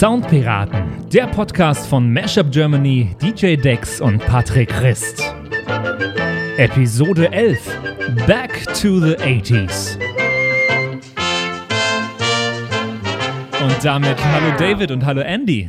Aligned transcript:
Soundpiraten, 0.00 1.10
der 1.12 1.26
Podcast 1.26 1.86
von 1.86 2.10
Mashup 2.10 2.50
Germany, 2.50 3.14
DJ 3.20 3.56
Dex 3.56 4.00
und 4.00 4.18
Patrick 4.20 4.70
Christ. 4.70 5.22
Episode 6.56 7.30
11 7.30 7.58
Back 8.26 8.64
to 8.80 8.98
the 8.98 9.14
80s. 9.16 9.98
Und 13.62 13.84
damit 13.84 14.16
hallo 14.24 14.56
David 14.58 14.90
und 14.90 15.04
hallo 15.04 15.20
Andy. 15.20 15.68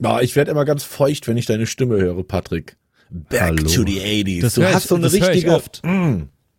Ja, 0.00 0.20
ich 0.20 0.34
werde 0.34 0.50
immer 0.50 0.64
ganz 0.64 0.82
feucht, 0.82 1.28
wenn 1.28 1.36
ich 1.36 1.46
deine 1.46 1.66
Stimme 1.68 1.98
höre, 1.98 2.24
Patrick. 2.24 2.76
Back 3.10 3.40
Hallo. 3.42 3.62
to 3.62 3.84
the 3.86 4.00
80s. 4.00 4.40
Das 4.42 4.54
du 4.54 4.62
hör 4.62 4.70
ich- 4.70 4.74
hast 4.74 4.88
so 4.88 4.96
eine 4.96 5.12
richtige. 5.12 5.52
oft. 5.52 5.82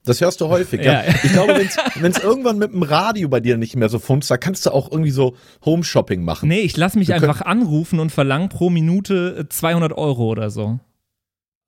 Das 0.07 0.21
hörst 0.21 0.41
du 0.41 0.47
häufig, 0.47 0.81
ja. 0.83 1.03
Ja. 1.03 1.13
Ich 1.23 1.31
glaube, 1.31 1.53
wenn 1.99 2.11
es 2.11 2.17
irgendwann 2.23 2.57
mit 2.57 2.71
dem 2.73 2.81
Radio 2.83 3.29
bei 3.29 3.39
dir 3.39 3.57
nicht 3.57 3.75
mehr 3.75 3.89
so 3.89 3.99
funzt, 3.99 4.31
da 4.31 4.37
kannst 4.37 4.65
du 4.65 4.71
auch 4.71 4.91
irgendwie 4.91 5.11
so 5.11 5.35
Home-Shopping 5.65 6.23
machen. 6.23 6.49
Nee, 6.49 6.61
ich 6.61 6.75
lasse 6.77 6.97
mich 6.97 7.09
Wir 7.09 7.15
einfach 7.15 7.41
anrufen 7.41 7.99
und 7.99 8.11
verlange 8.11 8.47
pro 8.49 8.69
Minute 8.69 9.37
äh, 9.39 9.49
200 9.49 9.93
Euro 9.93 10.25
oder 10.31 10.49
so. 10.49 10.79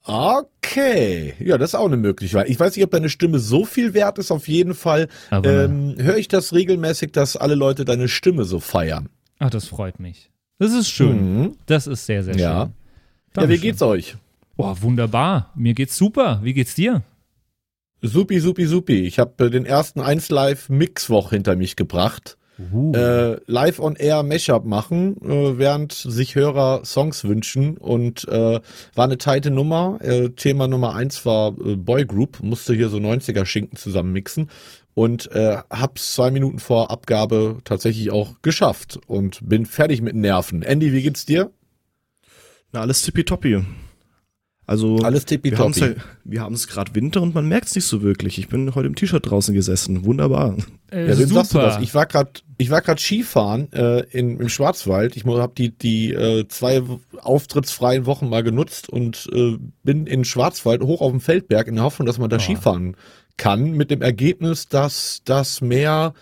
Okay, 0.05 1.33
ja, 1.39 1.57
das 1.57 1.71
ist 1.71 1.75
auch 1.75 1.85
eine 1.85 1.97
Möglichkeit. 1.97 2.49
Ich 2.49 2.59
weiß 2.59 2.75
nicht, 2.75 2.83
ob 2.85 2.91
deine 2.91 3.09
Stimme 3.09 3.37
so 3.39 3.65
viel 3.65 3.93
wert 3.93 4.17
ist. 4.17 4.31
Auf 4.31 4.47
jeden 4.47 4.73
Fall 4.73 5.07
ähm, 5.31 5.95
höre 5.99 6.17
ich 6.17 6.27
das 6.27 6.53
regelmäßig, 6.53 7.11
dass 7.11 7.35
alle 7.37 7.55
Leute 7.55 7.85
deine 7.85 8.07
Stimme 8.07 8.45
so 8.45 8.59
feiern. 8.59 9.09
ach, 9.39 9.49
das 9.49 9.67
freut 9.67 9.99
mich. 9.99 10.31
Das 10.57 10.73
ist 10.73 10.89
schön. 10.89 11.37
Mhm. 11.41 11.55
Das 11.67 11.85
ist 11.87 12.05
sehr, 12.05 12.23
sehr 12.23 12.35
Ja. 12.35 12.39
schön. 12.39 12.47
Ja, 12.47 12.65
wie 12.65 13.33
Dankeschön. 13.33 13.61
geht's 13.61 13.81
euch? 13.81 14.15
Boah, 14.57 14.81
wunderbar. 14.81 15.51
Mir 15.55 15.73
geht's 15.73 15.95
super. 15.95 16.39
Wie 16.43 16.53
geht's 16.53 16.75
dir? 16.75 17.01
Supi, 18.01 18.39
supi, 18.39 18.65
supi. 18.65 19.01
Ich 19.01 19.19
habe 19.19 19.45
äh, 19.45 19.49
den 19.49 19.65
ersten 19.65 19.99
1 19.99 20.29
Live 20.29 20.69
Mixwoch 20.69 21.31
hinter 21.31 21.55
mich 21.55 21.75
gebracht. 21.75 22.37
Uh. 22.73 22.91
äh, 22.93 23.39
live 23.45 23.79
on 23.79 23.95
air 23.95 24.21
Mashup 24.21 24.65
machen, 24.65 25.15
äh, 25.23 25.57
während 25.57 25.93
sich 25.93 26.35
Hörer 26.35 26.83
Songs 26.83 27.23
wünschen 27.23 27.77
und 27.77 28.27
äh, 28.27 28.59
war 28.95 29.05
eine 29.05 29.17
teite 29.17 29.49
Nummer. 29.49 29.99
Äh, 30.01 30.31
Thema 30.31 30.67
Nummer 30.67 30.93
eins 30.93 31.25
war 31.25 31.55
äh, 31.57 31.77
Boygroup, 31.77 32.41
musste 32.41 32.73
hier 32.73 32.89
so 32.89 32.97
90er 32.97 33.45
Schinken 33.45 33.77
zusammen 33.77 34.11
mixen 34.11 34.49
und 34.93 35.31
äh, 35.31 35.59
hab's 35.69 36.15
zwei 36.15 36.31
Minuten 36.31 36.59
vor 36.59 36.91
Abgabe 36.91 37.59
tatsächlich 37.63 38.11
auch 38.11 38.41
geschafft 38.41 38.99
und 39.07 39.39
bin 39.47 39.65
fertig 39.65 40.01
mit 40.01 40.15
Nerven. 40.15 40.61
Andy, 40.61 40.91
wie 40.91 41.01
geht's 41.01 41.25
dir? 41.25 41.51
Na, 42.73 42.81
alles 42.81 43.03
tippitoppi. 43.03 43.63
Also, 44.69 44.97
Alles 44.97 45.01
wir 45.01 45.05
haben 45.05 45.15
es 45.15 45.25
tippitoppi. 45.25 45.79
ja, 45.79 45.91
wir 46.25 46.41
haben 46.41 46.53
es 46.53 46.67
gerade 46.67 46.93
Winter 46.93 47.21
und 47.23 47.33
man 47.33 47.47
merkt 47.47 47.67
es 47.67 47.75
nicht 47.75 47.85
so 47.85 48.03
wirklich. 48.03 48.37
Ich 48.37 48.49
bin 48.49 48.75
heute 48.75 48.87
im 48.87 48.93
T-Shirt 48.95 49.27
draußen 49.27 49.53
gesessen. 49.55 50.05
Wunderbar. 50.05 50.57
Äh, 50.91 51.07
Ja, 51.09 51.17
wem 51.17 51.27
super. 51.27 51.33
sagst 51.39 51.53
du 51.55 51.57
das? 51.57 51.79
Ich 51.81 51.95
war 51.95 52.05
grad, 52.05 52.43
ich 52.59 52.69
war 52.69 52.81
grad 52.81 52.99
Skifahren 52.99 53.71
äh, 53.73 54.01
in, 54.11 54.39
im 54.39 54.47
Schwarzwald. 54.47 55.17
Ich 55.17 55.25
habe 55.25 55.53
die 55.57 55.71
die 55.71 56.13
äh, 56.13 56.47
zwei 56.49 56.83
auftrittsfreien 57.21 58.05
Wochen 58.05 58.29
mal 58.29 58.43
genutzt 58.43 58.89
und 58.89 59.27
äh, 59.33 59.57
bin 59.83 60.05
in 60.07 60.23
Schwarzwald 60.23 60.83
hoch 60.83 61.01
auf 61.01 61.11
dem 61.11 61.21
Feldberg 61.21 61.67
in 61.67 61.75
der 61.75 61.83
Hoffnung, 61.85 62.05
dass 62.05 62.19
man 62.19 62.29
da 62.29 62.37
Oh. 62.37 62.39
Skifahren 62.39 62.95
kann. 63.37 63.71
Mit 63.71 63.89
dem 63.89 64.01
Ergebnis, 64.01 64.67
dass 64.67 65.21
das 65.25 65.61
Meer 65.61 66.13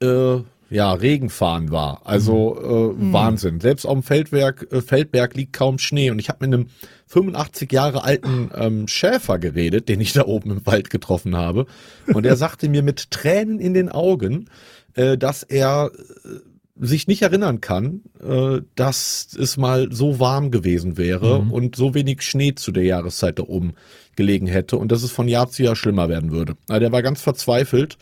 äh, 0.00 0.36
ja 0.74 0.92
Regenfahren 0.92 1.70
war. 1.70 2.02
Also 2.04 2.94
äh, 2.98 3.12
Wahnsinn. 3.12 3.60
Selbst 3.60 3.86
auf 3.86 3.94
dem 3.94 4.02
Feldberg, 4.02 4.66
äh, 4.72 4.80
Feldberg 4.80 5.34
liegt 5.34 5.52
kaum 5.52 5.78
Schnee. 5.78 6.10
Und 6.10 6.18
ich 6.18 6.28
habe 6.28 6.46
mit 6.46 6.54
einem 6.54 6.66
85 7.06 7.70
Jahre 7.72 8.04
alten 8.04 8.50
ähm, 8.54 8.88
Schäfer 8.88 9.38
geredet, 9.38 9.88
den 9.88 10.00
ich 10.00 10.12
da 10.12 10.26
oben 10.26 10.50
im 10.50 10.66
Wald 10.66 10.90
getroffen 10.90 11.36
habe. 11.36 11.66
Und 12.12 12.26
er 12.26 12.36
sagte 12.36 12.68
mir 12.68 12.82
mit 12.82 13.10
Tränen 13.10 13.60
in 13.60 13.74
den 13.74 13.88
Augen, 13.88 14.48
äh, 14.94 15.16
dass 15.16 15.42
er 15.42 15.90
äh, 16.24 16.28
sich 16.76 17.06
nicht 17.06 17.22
erinnern 17.22 17.60
kann, 17.60 18.00
äh, 18.20 18.60
dass 18.74 19.28
es 19.38 19.56
mal 19.56 19.92
so 19.92 20.18
warm 20.18 20.50
gewesen 20.50 20.96
wäre 20.96 21.40
Mhm. 21.42 21.52
und 21.52 21.76
so 21.76 21.94
wenig 21.94 22.22
Schnee 22.22 22.54
zu 22.56 22.72
der 22.72 22.82
Jahreszeit 22.82 23.38
da 23.38 23.44
oben 23.44 23.74
gelegen 24.16 24.48
hätte 24.48 24.76
und 24.76 24.90
dass 24.90 25.02
es 25.04 25.12
von 25.12 25.28
Jahr 25.28 25.48
zu 25.48 25.62
Jahr 25.62 25.76
schlimmer 25.76 26.08
werden 26.08 26.32
würde. 26.32 26.54
Also 26.68 26.80
der 26.80 26.90
war 26.92 27.02
ganz 27.02 27.20
verzweifelt. 27.22 27.96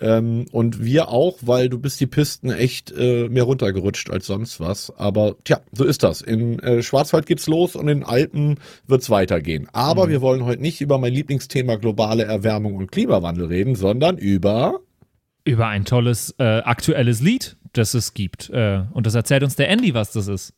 Ähm, 0.00 0.46
und 0.52 0.84
wir 0.84 1.08
auch, 1.08 1.38
weil 1.42 1.68
du 1.68 1.78
bist 1.78 1.98
die 2.00 2.06
Pisten 2.06 2.50
echt 2.50 2.92
äh, 2.96 3.28
mehr 3.28 3.42
runtergerutscht 3.42 4.10
als 4.10 4.26
sonst 4.26 4.60
was. 4.60 4.92
Aber 4.96 5.34
tja, 5.44 5.60
so 5.72 5.84
ist 5.84 6.02
das. 6.04 6.20
In 6.20 6.58
äh, 6.60 6.82
Schwarzwald 6.82 7.26
geht's 7.26 7.46
los 7.48 7.74
und 7.74 7.88
in 7.88 8.04
Alpen 8.04 8.60
wird's 8.86 9.10
weitergehen. 9.10 9.68
Aber 9.72 10.06
Mhm. 10.06 10.10
wir 10.10 10.20
wollen 10.20 10.44
heute 10.44 10.62
nicht 10.62 10.80
über 10.80 10.98
mein 10.98 11.12
Lieblingsthema 11.12 11.76
globale 11.76 12.24
Erwärmung 12.24 12.76
und 12.76 12.92
Klimawandel 12.92 13.46
reden, 13.46 13.74
sondern 13.74 14.18
über 14.18 14.80
Über 15.44 15.66
ein 15.66 15.84
tolles 15.84 16.34
äh, 16.38 16.44
aktuelles 16.60 17.20
Lied, 17.20 17.56
das 17.72 17.94
es 17.94 18.14
gibt. 18.14 18.50
Äh, 18.50 18.82
und 18.92 19.06
das 19.06 19.14
erzählt 19.16 19.42
uns 19.42 19.56
der 19.56 19.68
Andy, 19.68 19.94
was 19.94 20.12
das 20.12 20.28
ist. 20.28 20.52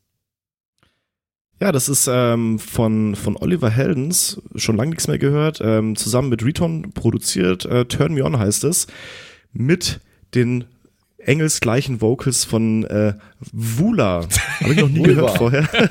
Ja, 1.62 1.72
das 1.72 1.90
ist 1.90 2.08
ähm, 2.10 2.58
von, 2.58 3.14
von 3.14 3.36
Oliver 3.36 3.68
Heldens, 3.68 4.40
schon 4.54 4.76
lange 4.78 4.90
nichts 4.90 5.08
mehr 5.08 5.18
gehört, 5.18 5.60
ähm, 5.62 5.94
zusammen 5.94 6.30
mit 6.30 6.42
Reton 6.42 6.92
produziert. 6.94 7.66
Äh, 7.66 7.84
Turn 7.84 8.14
Me 8.14 8.24
On 8.24 8.38
heißt 8.38 8.64
es. 8.64 8.86
Mit 9.52 10.00
den 10.34 10.64
engelsgleichen 11.22 12.00
Vocals 12.00 12.44
von 12.44 12.84
äh, 12.84 13.12
Vula. 13.52 14.26
Habe 14.60 14.72
ich 14.72 14.80
noch 14.80 14.88
nie 14.88 15.02
gehört 15.02 15.36
vorher. 15.36 15.68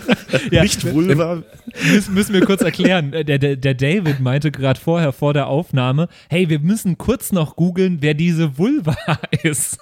Ja, 0.52 0.64
Nicht 0.64 0.92
Vulva. 0.92 1.44
Müssen, 1.92 2.14
müssen 2.14 2.34
wir 2.34 2.42
kurz 2.46 2.62
erklären. 2.62 3.14
Äh, 3.14 3.26
Der, 3.26 3.38
der, 3.38 3.56
der 3.56 3.74
David 3.76 4.20
meinte 4.20 4.52
gerade 4.52 4.80
vorher 4.80 5.12
vor 5.12 5.34
der 5.34 5.48
Aufnahme, 5.48 6.08
hey, 6.30 6.50
wir 6.50 6.60
müssen 6.60 6.98
kurz 6.98 7.32
noch 7.32 7.56
googeln, 7.56 7.98
wer 8.02 8.14
diese 8.16 8.58
Vulva 8.58 8.96
ist. 9.44 9.78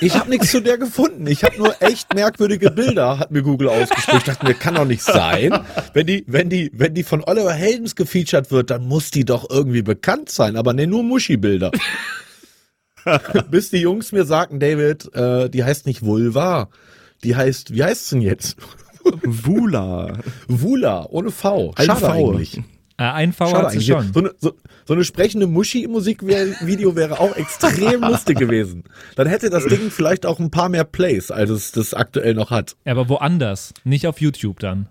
Ich 0.00 0.14
habe 0.18 0.28
nichts 0.30 0.50
zu 0.50 0.60
der 0.60 0.76
gefunden. 0.78 1.26
Ich 1.26 1.44
habe 1.44 1.56
nur 1.56 1.74
echt 1.82 2.12
merkwürdige 2.14 2.70
Bilder, 2.70 3.18
hat 3.18 3.30
mir 3.30 3.42
Google 3.42 3.68
ausgespuckt. 3.68 4.18
Ich 4.18 4.24
dachte 4.24 4.46
mir, 4.46 4.54
kann 4.54 4.74
doch 4.74 4.86
nicht 4.86 5.02
sein. 5.02 5.58
Wenn 5.94 6.06
die, 6.06 6.24
wenn 6.26 6.48
die, 6.50 6.70
wenn 6.74 6.92
die 6.94 7.04
von 7.04 7.22
Oliver 7.24 7.52
Heldens 7.54 7.94
gefeatured 7.96 8.50
wird, 8.50 8.70
dann 8.70 8.86
muss 8.86 9.10
die 9.10 9.24
doch 9.24 9.48
irgendwie 9.50 9.82
bekannt 9.82 10.28
sein. 10.30 10.56
Aber 10.56 10.72
ne, 10.74 10.86
nur 10.86 11.02
Muschi-Bilder. 11.02 11.70
Bis 13.50 13.70
die 13.70 13.78
Jungs 13.78 14.12
mir 14.12 14.24
sagten, 14.24 14.60
David, 14.60 15.14
äh, 15.14 15.48
die 15.48 15.64
heißt 15.64 15.86
nicht 15.86 16.04
Vulva. 16.04 16.68
Die 17.24 17.34
heißt, 17.36 17.72
wie 17.72 17.82
heißt's 17.82 18.10
denn 18.10 18.20
jetzt? 18.20 18.56
Vula. 19.24 20.18
Vula, 20.46 21.06
ohne 21.10 21.30
V. 21.30 21.72
Ein 21.76 21.86
Schade 21.86 22.00
V. 22.00 22.06
eigentlich. 22.12 22.58
Äh, 22.98 23.04
ein 23.04 23.32
V 23.32 23.46
Schade 23.48 23.66
hat 23.66 23.72
sie 23.72 23.80
schon. 23.80 24.12
So 24.12 24.20
eine, 24.20 24.34
so, 24.38 24.52
so 24.84 24.94
eine 24.94 25.04
sprechende 25.04 25.46
Muschi 25.46 25.84
im 25.84 25.92
Musikvideo 25.92 26.96
wäre 26.96 27.20
auch 27.20 27.36
extrem 27.36 28.00
lustig 28.08 28.38
gewesen. 28.38 28.84
Dann 29.16 29.26
hätte 29.26 29.50
das 29.50 29.66
Ding 29.66 29.90
vielleicht 29.90 30.26
auch 30.26 30.38
ein 30.38 30.50
paar 30.50 30.68
mehr 30.68 30.84
Plays, 30.84 31.30
als 31.30 31.50
es 31.50 31.72
das 31.72 31.94
aktuell 31.94 32.34
noch 32.34 32.50
hat. 32.50 32.76
Ja, 32.84 32.92
aber 32.92 33.08
woanders, 33.08 33.72
nicht 33.84 34.06
auf 34.06 34.20
YouTube 34.20 34.60
dann. 34.60 34.88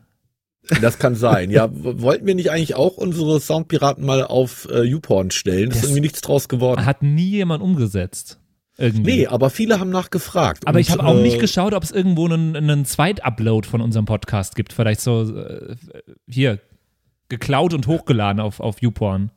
Das 0.82 1.00
kann 1.00 1.16
sein. 1.16 1.50
Ja, 1.52 1.70
wollten 1.72 2.26
wir 2.28 2.36
nicht 2.36 2.52
eigentlich 2.52 2.76
auch 2.76 2.98
unsere 2.98 3.40
Soundpiraten 3.40 4.06
mal 4.06 4.24
auf 4.24 4.68
äh, 4.72 4.84
YouPorn 4.84 5.32
stellen? 5.32 5.70
Das 5.70 5.78
ist 5.78 5.84
Das- 5.84 5.90
irgendwie 5.92 6.02
nichts 6.02 6.22
draus 6.22 6.48
geworden. 6.50 6.86
Hat 6.86 7.04
nie 7.04 7.30
jemand 7.30 7.64
umgesetzt. 7.64 8.40
Irgendwie. 8.80 9.02
Nee, 9.18 9.28
aber 9.28 9.50
viele 9.50 9.80
haben 9.80 9.90
nachgefragt. 9.90 10.68
Aber 10.68 10.76
Und, 10.76 10.82
ich 10.82 10.92
habe 10.92 11.04
auch 11.04 11.16
äh, 11.18 11.22
nicht 11.24 11.40
geschaut, 11.40 11.74
ob 11.74 11.82
es 11.84 11.90
irgendwo 11.92 12.26
einen, 12.26 12.56
einen 12.56 12.86
Zweit-Upload 12.86 13.68
von 13.68 13.82
unserem 13.82 14.06
Podcast 14.06 14.56
gibt. 14.56 14.72
Vielleicht 14.72 15.02
so 15.02 15.24
äh, 15.36 15.76
hier 16.30 16.60
geklaut 17.30 17.74
und 17.74 17.88
hochgeladen 17.88 18.40
auf, 18.40 18.60
auf 18.60 18.82
YouPorn. 18.82 19.32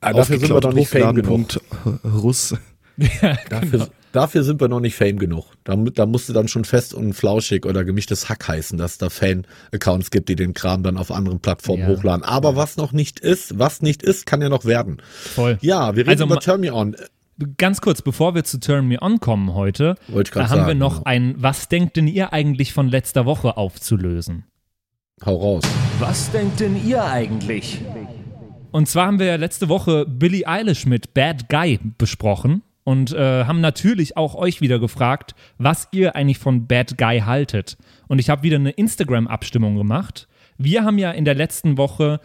ah, 0.00 0.12
dafür 0.12 0.38
sind 0.40 0.50
wir 0.50 0.60
noch 0.60 0.72
nicht 0.72 0.88
fame 0.88 1.14
genug. 1.14 1.60
Russ. 2.04 2.54
ja, 2.96 3.36
Dafür, 3.48 3.70
genau. 3.70 3.84
dafür 3.84 3.88
sind 4.12 4.60
wir 4.60 4.68
noch 4.68 4.80
nicht 4.80 4.94
fame 4.96 5.18
genug. 5.18 5.46
Da, 5.64 5.76
da 5.76 6.06
musste 6.06 6.32
dann 6.32 6.48
schon 6.48 6.64
fest 6.64 6.94
und 6.94 7.12
flauschig 7.12 7.64
oder 7.66 7.84
gemischtes 7.84 8.28
Hack 8.28 8.48
heißen, 8.48 8.78
dass 8.78 8.98
da 8.98 9.10
Fan-Accounts 9.10 10.10
gibt, 10.10 10.28
die 10.28 10.36
den 10.36 10.54
Kram 10.54 10.82
dann 10.82 10.96
auf 10.96 11.10
anderen 11.10 11.40
Plattformen 11.40 11.82
Ja. 11.82 11.88
hochladen. 11.88 12.24
Aber 12.24 12.56
was 12.56 12.76
noch 12.76 12.92
nicht 12.92 13.20
ist, 13.20 13.58
was 13.58 13.82
nicht 13.82 14.02
ist, 14.02 14.26
kann 14.26 14.42
ja 14.42 14.48
noch 14.48 14.64
werden. 14.64 15.00
Voll. 15.10 15.58
Ja, 15.60 15.94
wir 15.94 16.02
reden 16.02 16.10
Also 16.10 16.24
über 16.24 16.40
Turn 16.40 16.60
Me 16.60 16.72
On. 16.72 16.96
Ganz 17.56 17.80
kurz, 17.80 18.02
bevor 18.02 18.34
wir 18.34 18.44
zu 18.44 18.60
Turn 18.60 18.86
Me 18.86 19.00
On 19.00 19.18
kommen 19.18 19.54
heute, 19.54 19.94
da 20.08 20.14
haben 20.14 20.60
wir 20.60 20.66
sagen, 20.66 20.78
noch 20.78 20.96
genau. 20.98 21.04
ein 21.06 21.34
Was 21.38 21.68
denkt 21.68 21.96
denn 21.96 22.06
ihr 22.06 22.32
eigentlich 22.32 22.72
von 22.72 22.88
letzter 22.88 23.24
Woche 23.24 23.56
aufzulösen? 23.56 24.44
Hau 25.24 25.36
raus. 25.36 25.64
Was 25.98 26.30
denkt 26.32 26.60
denn 26.60 26.76
ihr 26.86 27.04
eigentlich? 27.04 27.80
Und 28.72 28.88
zwar 28.88 29.06
haben 29.06 29.18
wir 29.18 29.26
ja 29.26 29.36
letzte 29.36 29.68
Woche 29.68 30.06
Billie 30.06 30.46
Eilish 30.46 30.86
mit 30.86 31.14
Bad 31.14 31.48
Guy 31.48 31.78
besprochen 31.98 32.62
und 32.84 33.12
äh, 33.12 33.44
haben 33.44 33.60
natürlich 33.60 34.16
auch 34.16 34.34
euch 34.34 34.60
wieder 34.60 34.78
gefragt, 34.78 35.34
was 35.58 35.88
ihr 35.92 36.16
eigentlich 36.16 36.38
von 36.38 36.66
Bad 36.66 36.96
Guy 36.98 37.20
haltet. 37.20 37.76
Und 38.08 38.18
ich 38.18 38.30
habe 38.30 38.42
wieder 38.42 38.56
eine 38.56 38.70
Instagram-Abstimmung 38.70 39.76
gemacht. 39.76 40.28
Wir 40.58 40.84
haben 40.84 40.98
ja 40.98 41.10
in 41.10 41.24
der 41.24 41.34
letzten 41.34 41.76
Woche 41.76 42.20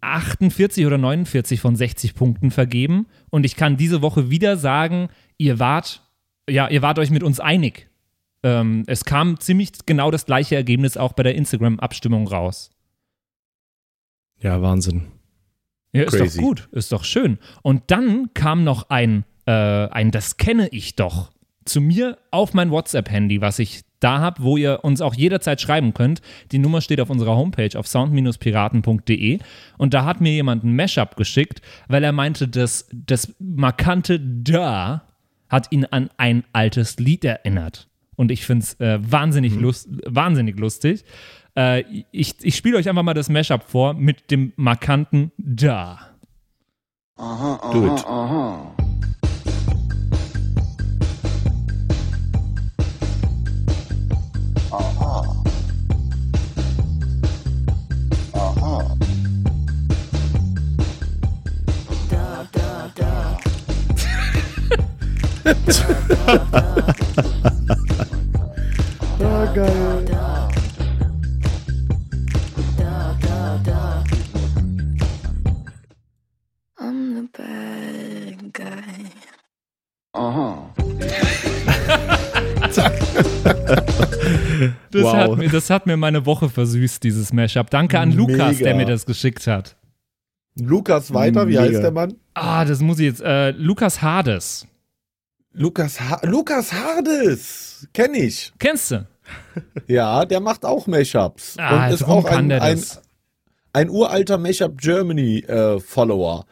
48 0.00 0.86
oder 0.86 0.98
49 0.98 1.60
von 1.60 1.74
60 1.74 2.14
Punkten 2.14 2.50
vergeben 2.50 3.06
und 3.30 3.44
ich 3.44 3.56
kann 3.56 3.76
diese 3.76 4.00
Woche 4.00 4.30
wieder 4.30 4.56
sagen, 4.56 5.08
ihr 5.36 5.58
wart, 5.58 6.02
ja, 6.48 6.68
ihr 6.68 6.82
wart 6.82 6.98
euch 6.98 7.10
mit 7.10 7.22
uns 7.22 7.40
einig. 7.40 7.88
Ähm, 8.44 8.84
es 8.86 9.04
kam 9.04 9.40
ziemlich 9.40 9.72
genau 9.86 10.10
das 10.10 10.26
gleiche 10.26 10.54
Ergebnis 10.54 10.96
auch 10.96 11.12
bei 11.12 11.24
der 11.24 11.34
Instagram-Abstimmung 11.34 12.28
raus. 12.28 12.70
Ja, 14.40 14.62
Wahnsinn. 14.62 15.08
Ja, 15.92 16.04
ist 16.04 16.16
Crazy. 16.16 16.38
doch 16.38 16.44
gut, 16.44 16.68
ist 16.70 16.92
doch 16.92 17.02
schön. 17.02 17.38
Und 17.62 17.90
dann 17.90 18.30
kam 18.34 18.62
noch 18.62 18.90
ein, 18.90 19.24
äh, 19.48 19.88
ein 19.90 20.10
Das 20.10 20.36
kenne 20.36 20.68
ich 20.68 20.94
doch 20.94 21.30
zu 21.64 21.80
mir 21.80 22.18
auf 22.30 22.54
mein 22.54 22.70
WhatsApp-Handy, 22.70 23.40
was 23.40 23.58
ich 23.58 23.82
da 24.00 24.20
habe, 24.20 24.42
wo 24.42 24.56
ihr 24.56 24.84
uns 24.84 25.00
auch 25.00 25.14
jederzeit 25.14 25.60
schreiben 25.60 25.92
könnt. 25.92 26.20
Die 26.52 26.58
Nummer 26.58 26.80
steht 26.80 27.00
auf 27.00 27.10
unserer 27.10 27.36
Homepage 27.36 27.76
auf 27.78 27.86
sound-piraten.de 27.86 29.38
und 29.76 29.94
da 29.94 30.04
hat 30.04 30.20
mir 30.20 30.32
jemand 30.32 30.64
ein 30.64 30.76
Mashup 30.76 31.16
geschickt, 31.16 31.62
weil 31.88 32.04
er 32.04 32.12
meinte, 32.12 32.46
dass 32.46 32.88
das 32.92 33.34
markante 33.38 34.20
Da 34.20 35.02
hat 35.48 35.72
ihn 35.72 35.84
an 35.86 36.10
ein 36.16 36.44
altes 36.52 36.98
Lied 36.98 37.24
erinnert. 37.24 37.88
Und 38.16 38.30
ich 38.30 38.44
finde 38.44 38.64
es 38.64 38.80
äh, 38.80 38.98
wahnsinnig, 39.00 39.54
lust, 39.54 39.88
wahnsinnig 40.06 40.58
lustig. 40.58 41.04
Äh, 41.56 41.84
ich 42.12 42.34
ich 42.42 42.56
spiele 42.56 42.76
euch 42.76 42.88
einfach 42.88 43.02
mal 43.02 43.14
das 43.14 43.28
Mashup 43.28 43.62
vor 43.62 43.94
mit 43.94 44.30
dem 44.30 44.52
markanten 44.56 45.32
Da. 45.38 46.00
Do 47.16 47.94
it. 47.94 48.04
Ah, 48.06 48.74
geil. 69.54 70.08
I'm 70.10 70.57
hat 85.32 85.38
mir, 85.38 85.48
das 85.48 85.70
hat 85.70 85.86
mir 85.86 85.96
meine 85.96 86.26
Woche 86.26 86.48
versüßt, 86.48 87.02
dieses 87.02 87.32
Mashup. 87.32 87.70
Danke 87.70 87.98
an 87.98 88.12
Lukas, 88.12 88.58
Mega. 88.58 88.64
der 88.64 88.74
mir 88.74 88.86
das 88.86 89.06
geschickt 89.06 89.46
hat. 89.46 89.76
Lukas 90.56 91.12
weiter, 91.14 91.46
wie 91.46 91.52
Mega. 91.52 91.62
heißt 91.62 91.82
der 91.82 91.90
Mann? 91.92 92.14
Ah, 92.34 92.64
das 92.64 92.80
muss 92.80 92.98
ich 92.98 93.06
jetzt. 93.06 93.20
Äh, 93.22 93.50
Lukas 93.52 94.02
Hades. 94.02 94.66
Lukas, 95.52 96.00
ha 96.00 96.20
Lukas 96.24 96.72
Hardes. 96.72 97.88
Kenn 97.92 98.14
ich. 98.14 98.52
Kennst 98.58 98.90
du? 98.92 99.06
Ja, 99.86 100.24
der 100.24 100.40
macht 100.40 100.64
auch 100.64 100.86
Mashups. 100.86 101.56
Ah, 101.58 101.86
und 101.86 101.92
ist 101.94 102.00
drum 102.00 102.10
auch 102.10 102.24
kann 102.24 102.44
ein, 102.44 102.48
der 102.48 102.62
ein, 102.62 102.76
das. 102.76 103.02
ein 103.72 103.90
uralter 103.90 104.38
Mashup 104.38 104.78
Germany 104.80 105.40
äh, 105.40 105.78
Follower. 105.80 106.46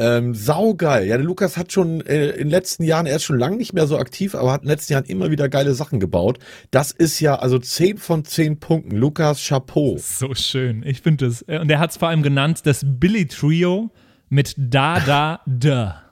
Ähm, 0.00 0.32
saugeil. 0.32 1.06
Ja, 1.08 1.16
der 1.16 1.26
Lukas 1.26 1.56
hat 1.56 1.72
schon 1.72 2.00
äh, 2.02 2.28
in 2.30 2.36
den 2.38 2.50
letzten 2.50 2.84
Jahren, 2.84 3.06
er 3.06 3.16
ist 3.16 3.24
schon 3.24 3.38
lange 3.38 3.56
nicht 3.56 3.72
mehr 3.72 3.88
so 3.88 3.98
aktiv, 3.98 4.36
aber 4.36 4.52
hat 4.52 4.62
in 4.62 4.68
den 4.68 4.70
letzten 4.74 4.92
Jahren 4.92 5.04
immer 5.06 5.30
wieder 5.32 5.48
geile 5.48 5.74
Sachen 5.74 5.98
gebaut. 5.98 6.38
Das 6.70 6.92
ist 6.92 7.18
ja 7.18 7.34
also 7.36 7.58
10 7.58 7.98
von 7.98 8.24
10 8.24 8.60
Punkten. 8.60 8.96
Lukas 8.96 9.44
Chapeau. 9.44 9.96
So 9.98 10.34
schön. 10.34 10.84
Ich 10.86 11.00
finde 11.00 11.26
das. 11.26 11.42
äh, 11.48 11.58
Und 11.58 11.68
er 11.70 11.80
hat 11.80 11.90
es 11.90 11.96
vor 11.96 12.08
allem 12.08 12.22
genannt, 12.22 12.60
das 12.64 12.84
Billy 12.86 13.26
Trio 13.26 13.90
mit 14.28 14.54
Da, 14.56 15.00
Da, 15.00 15.40
Da. 15.46 16.02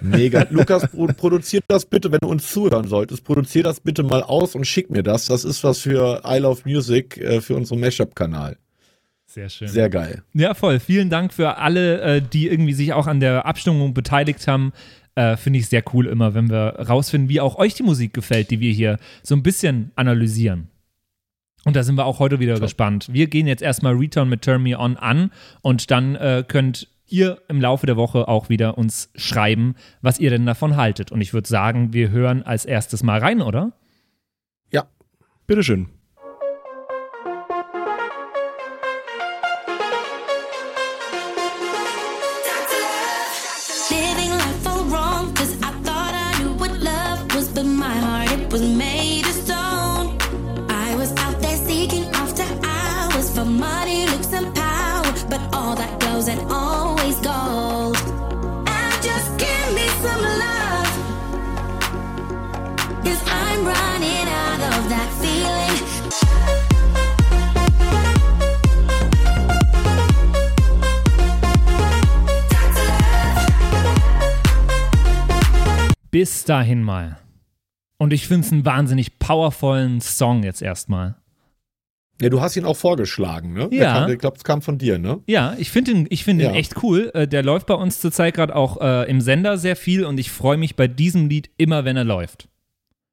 Mega. 0.00 0.46
Lukas, 0.50 0.88
pro 0.90 1.06
produziert 1.06 1.64
das 1.68 1.86
bitte, 1.86 2.10
wenn 2.12 2.18
du 2.20 2.28
uns 2.28 2.50
zuhören 2.50 2.86
solltest, 2.88 3.24
produzier 3.24 3.62
das 3.62 3.80
bitte 3.80 4.02
mal 4.02 4.22
aus 4.22 4.54
und 4.54 4.66
schick 4.66 4.90
mir 4.90 5.02
das. 5.02 5.26
Das 5.26 5.44
ist 5.44 5.62
was 5.64 5.80
für 5.80 6.22
I 6.26 6.38
Love 6.38 6.62
Music, 6.64 7.16
äh, 7.18 7.40
für 7.40 7.54
unseren 7.54 7.80
Mashup-Kanal. 7.80 8.56
Sehr 9.36 9.50
schön. 9.50 9.68
Sehr 9.68 9.90
geil. 9.90 10.22
Ja, 10.32 10.54
voll. 10.54 10.80
Vielen 10.80 11.10
Dank 11.10 11.30
für 11.30 11.58
alle, 11.58 12.00
äh, 12.00 12.22
die 12.22 12.48
irgendwie 12.48 12.72
sich 12.72 12.94
auch 12.94 13.06
an 13.06 13.20
der 13.20 13.44
Abstimmung 13.44 13.92
beteiligt 13.92 14.48
haben. 14.48 14.72
Äh, 15.14 15.36
Finde 15.36 15.58
ich 15.58 15.68
sehr 15.68 15.82
cool 15.92 16.06
immer, 16.06 16.32
wenn 16.32 16.48
wir 16.48 16.76
rausfinden, 16.88 17.28
wie 17.28 17.42
auch 17.42 17.56
euch 17.56 17.74
die 17.74 17.82
Musik 17.82 18.14
gefällt, 18.14 18.50
die 18.50 18.60
wir 18.60 18.72
hier 18.72 18.96
so 19.22 19.34
ein 19.34 19.42
bisschen 19.42 19.92
analysieren. 19.94 20.68
Und 21.66 21.76
da 21.76 21.82
sind 21.82 21.96
wir 21.96 22.06
auch 22.06 22.18
heute 22.18 22.40
wieder 22.40 22.58
gespannt. 22.58 23.12
Wir 23.12 23.26
gehen 23.26 23.46
jetzt 23.46 23.60
erstmal 23.60 23.92
Return 23.92 24.30
mit 24.30 24.40
Turn 24.40 24.62
Me 24.62 24.78
On 24.78 24.96
an 24.96 25.30
und 25.60 25.90
dann 25.90 26.14
äh, 26.16 26.42
könnt 26.48 26.88
ihr 27.06 27.42
im 27.48 27.60
Laufe 27.60 27.84
der 27.84 27.98
Woche 27.98 28.28
auch 28.28 28.48
wieder 28.48 28.78
uns 28.78 29.10
schreiben, 29.16 29.74
was 30.00 30.18
ihr 30.18 30.30
denn 30.30 30.46
davon 30.46 30.76
haltet. 30.76 31.12
Und 31.12 31.20
ich 31.20 31.34
würde 31.34 31.46
sagen, 31.46 31.92
wir 31.92 32.08
hören 32.08 32.42
als 32.42 32.64
erstes 32.64 33.02
mal 33.02 33.18
rein, 33.18 33.42
oder? 33.42 33.74
Ja. 34.72 34.86
Bitteschön. 35.46 35.90
Bis 76.16 76.44
dahin 76.44 76.82
mal. 76.82 77.18
Und 77.98 78.14
ich 78.14 78.26
finde 78.26 78.46
es 78.46 78.50
einen 78.50 78.64
wahnsinnig 78.64 79.18
powervollen 79.18 80.00
Song 80.00 80.44
jetzt 80.44 80.62
erstmal. 80.62 81.16
Ja, 82.22 82.30
du 82.30 82.40
hast 82.40 82.56
ihn 82.56 82.64
auch 82.64 82.78
vorgeschlagen, 82.78 83.52
ne? 83.52 83.68
Ja. 83.70 84.08
Ich 84.08 84.18
glaube, 84.18 84.38
es 84.38 84.42
kam 84.42 84.62
von 84.62 84.78
dir, 84.78 84.98
ne? 84.98 85.20
Ja, 85.26 85.54
ich 85.58 85.70
finde 85.70 85.90
ihn, 85.90 86.06
ich 86.08 86.24
find 86.24 86.40
ihn 86.40 86.46
Ja. 86.46 86.52
echt 86.54 86.82
cool. 86.82 87.10
Äh, 87.12 87.28
der 87.28 87.42
läuft 87.42 87.66
bei 87.66 87.74
uns 87.74 88.00
zurzeit 88.00 88.32
gerade 88.32 88.56
auch 88.56 88.80
äh, 88.80 89.10
im 89.10 89.20
Sender 89.20 89.58
sehr 89.58 89.76
viel 89.76 90.06
und 90.06 90.18
ich 90.18 90.30
freue 90.30 90.56
mich 90.56 90.74
bei 90.74 90.88
diesem 90.88 91.28
Lied 91.28 91.50
immer, 91.58 91.84
wenn 91.84 91.98
er 91.98 92.04
läuft. 92.04 92.48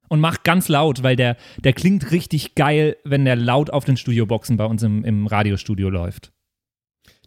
Und 0.08 0.20
macht 0.20 0.42
ganz 0.42 0.68
laut, 0.68 1.02
weil 1.02 1.16
der, 1.16 1.36
der 1.58 1.74
klingt 1.74 2.10
richtig 2.10 2.54
geil, 2.54 2.96
wenn 3.04 3.26
der 3.26 3.36
laut 3.36 3.68
auf 3.68 3.84
den 3.84 3.98
Studioboxen 3.98 4.56
bei 4.56 4.64
uns 4.64 4.82
im, 4.82 5.04
im 5.04 5.26
Radiostudio 5.26 5.90
läuft. 5.90 6.32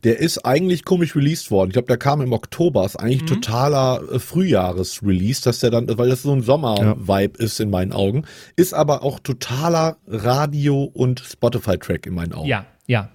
Der 0.03 0.19
ist 0.19 0.45
eigentlich 0.45 0.85
komisch 0.85 1.15
released 1.15 1.49
worden. 1.49 1.69
Ich 1.69 1.73
glaube, 1.73 1.88
der 1.88 1.97
kam 1.97 2.21
im 2.21 2.31
Oktober. 2.33 2.85
Ist 2.85 2.95
eigentlich 2.97 3.23
Mhm. 3.23 3.27
totaler 3.27 4.01
äh, 4.11 4.19
Frühjahres-Release, 4.19 5.41
dass 5.44 5.59
der 5.59 5.71
dann, 5.71 5.88
weil 5.97 6.09
das 6.09 6.21
so 6.21 6.31
ein 6.33 6.44
Sommer-Vibe 6.44 7.38
ist 7.44 7.59
in 7.59 7.69
meinen 7.69 7.91
Augen. 7.94 8.25
Ist 8.55 8.74
aber 8.74 9.01
auch 9.03 9.19
totaler 9.19 9.98
Radio- 10.05 10.83
und 10.83 11.19
Spotify-Track 11.22 12.05
in 12.05 12.13
meinen 12.13 12.33
Augen. 12.33 12.48
Ja, 12.48 12.65
ja. 12.86 13.10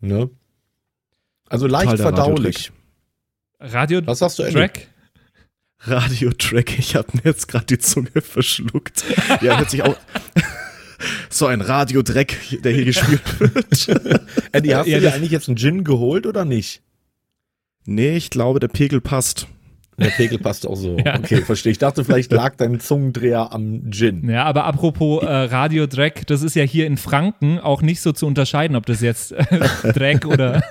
Ne? 0.00 0.30
Also 1.48 1.66
leicht 1.66 1.90
Total 1.90 1.98
verdaulich. 2.14 2.72
Radio 3.60 4.00
Was 4.06 4.20
sagst 4.20 4.38
du? 4.38 4.50
Track? 4.50 4.88
Radio-Track, 5.80 6.78
ich 6.78 6.96
habe 6.96 7.08
mir 7.14 7.22
jetzt 7.24 7.48
gerade 7.48 7.66
die 7.66 7.78
Zunge 7.78 8.10
verschluckt. 8.22 9.04
Ja, 9.42 9.58
hört 9.58 9.70
sich 9.70 9.82
auch. 9.82 9.96
so 11.30 11.46
ein 11.46 11.60
Radiodreck, 11.60 12.60
der 12.62 12.72
hier 12.72 12.84
gespielt 12.84 13.22
wird. 13.40 13.88
Andy, 14.52 14.68
hast 14.70 14.86
Ja, 14.86 14.96
du 14.96 15.02
dir 15.02 15.14
eigentlich 15.14 15.30
jetzt 15.30 15.48
einen 15.48 15.56
Gin 15.56 15.84
geholt 15.84 16.26
oder 16.26 16.44
nicht? 16.44 16.82
Nee, 17.86 18.16
ich 18.16 18.30
glaube, 18.30 18.60
der 18.60 18.68
Pegel 18.68 19.00
passt. 19.00 19.46
Der 19.98 20.08
Pegel 20.08 20.38
passt 20.38 20.66
auch 20.66 20.74
so. 20.76 20.96
Ja. 21.04 21.18
Okay, 21.18 21.42
verstehe. 21.42 21.70
Ich 21.72 21.78
dachte, 21.78 22.04
vielleicht 22.04 22.32
lag 22.32 22.56
dein 22.56 22.80
Zungendreher 22.80 23.52
am 23.52 23.90
Gin. 23.92 24.28
Ja, 24.28 24.44
aber 24.44 24.64
apropos 24.64 25.22
äh, 25.22 25.26
Radio 25.26 25.86
Dreck, 25.86 26.26
das 26.26 26.42
ist 26.42 26.56
ja 26.56 26.64
hier 26.64 26.86
in 26.86 26.96
Franken 26.96 27.58
auch 27.58 27.82
nicht 27.82 28.00
so 28.00 28.12
zu 28.12 28.26
unterscheiden, 28.26 28.76
ob 28.76 28.86
das 28.86 29.00
jetzt 29.02 29.32
äh, 29.32 29.92
Dreck 29.92 30.26
oder 30.26 30.64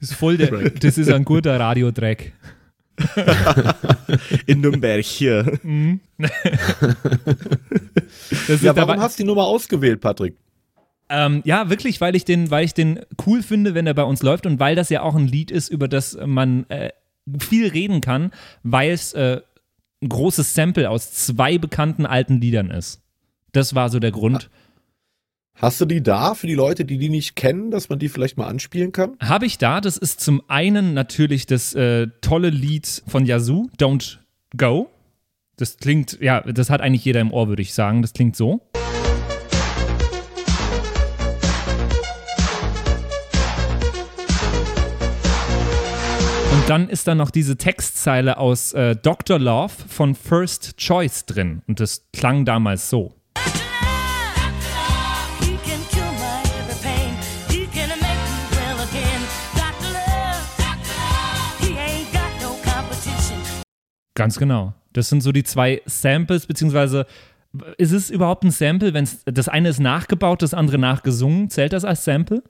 ist 0.00 0.14
voll 0.14 0.36
der, 0.38 0.70
das 0.70 0.98
ist 0.98 1.10
ein 1.10 1.24
guter 1.24 1.58
Radio 1.60 1.90
Dreck. 1.90 2.32
In 4.46 4.60
Nürnberg 4.60 5.04
hier. 5.04 5.58
Das 6.18 6.30
ist 8.48 8.62
Ja, 8.62 8.76
warum 8.76 9.00
hast 9.00 9.18
du 9.18 9.22
die 9.22 9.26
Nummer 9.26 9.44
ausgewählt, 9.44 10.00
Patrick? 10.00 10.34
Ähm, 11.08 11.42
ja, 11.44 11.70
wirklich, 11.70 12.00
weil 12.00 12.16
ich 12.16 12.24
den, 12.24 12.50
weil 12.50 12.64
ich 12.64 12.74
den 12.74 13.00
cool 13.26 13.42
finde, 13.42 13.74
wenn 13.74 13.86
er 13.86 13.94
bei 13.94 14.02
uns 14.02 14.22
läuft 14.22 14.46
und 14.46 14.58
weil 14.58 14.74
das 14.74 14.88
ja 14.88 15.02
auch 15.02 15.14
ein 15.14 15.28
Lied 15.28 15.50
ist, 15.50 15.68
über 15.68 15.88
das 15.88 16.18
man 16.24 16.68
äh, 16.68 16.90
viel 17.38 17.68
reden 17.68 18.00
kann, 18.00 18.32
weil 18.62 18.90
es 18.90 19.12
äh, 19.12 19.40
ein 20.02 20.08
großes 20.08 20.54
Sample 20.54 20.90
aus 20.90 21.12
zwei 21.12 21.58
bekannten 21.58 22.06
alten 22.06 22.40
Liedern 22.40 22.70
ist. 22.70 23.02
Das 23.52 23.74
war 23.74 23.88
so 23.88 24.00
der 24.00 24.12
Grund. 24.12 24.50
Hast 25.58 25.80
du 25.80 25.86
die 25.86 26.02
da 26.02 26.34
für 26.34 26.46
die 26.46 26.54
Leute, 26.54 26.84
die 26.84 26.98
die 26.98 27.08
nicht 27.08 27.34
kennen, 27.34 27.70
dass 27.70 27.88
man 27.88 27.98
die 27.98 28.10
vielleicht 28.10 28.36
mal 28.36 28.46
anspielen 28.46 28.92
kann? 28.92 29.16
Habe 29.20 29.46
ich 29.46 29.56
da, 29.56 29.80
das 29.80 29.96
ist 29.96 30.20
zum 30.20 30.42
einen 30.48 30.92
natürlich 30.92 31.46
das 31.46 31.72
äh, 31.72 32.08
tolle 32.20 32.50
Lied 32.50 33.02
von 33.06 33.24
Yazoo, 33.24 33.70
Don't 33.78 34.18
Go. 34.54 34.90
Das 35.56 35.78
klingt, 35.78 36.18
ja, 36.20 36.42
das 36.42 36.68
hat 36.68 36.82
eigentlich 36.82 37.06
jeder 37.06 37.22
im 37.22 37.32
Ohr, 37.32 37.48
würde 37.48 37.62
ich 37.62 37.72
sagen. 37.72 38.02
Das 38.02 38.12
klingt 38.12 38.36
so. 38.36 38.60
Und 46.52 46.68
dann 46.68 46.90
ist 46.90 47.08
da 47.08 47.14
noch 47.14 47.30
diese 47.30 47.56
Textzeile 47.56 48.36
aus 48.36 48.74
äh, 48.74 48.94
Dr. 48.94 49.38
Love 49.38 49.72
von 49.88 50.14
First 50.14 50.76
Choice 50.76 51.24
drin. 51.24 51.62
Und 51.66 51.80
das 51.80 52.04
klang 52.12 52.44
damals 52.44 52.90
so. 52.90 53.14
Ganz 64.16 64.38
genau. 64.38 64.74
Das 64.92 65.08
sind 65.08 65.22
so 65.22 65.30
die 65.32 65.44
zwei 65.44 65.82
Samples, 65.86 66.46
beziehungsweise 66.46 67.06
ist 67.78 67.92
es 67.92 68.10
überhaupt 68.10 68.44
ein 68.44 68.50
Sample, 68.50 68.92
wenn 68.92 69.08
das 69.24 69.48
eine 69.48 69.68
ist 69.68 69.80
nachgebaut, 69.80 70.42
das 70.42 70.52
andere 70.54 70.78
nachgesungen? 70.78 71.48
Zählt 71.50 71.72
das 71.72 71.84
als 71.84 72.04
Sample? 72.04 72.42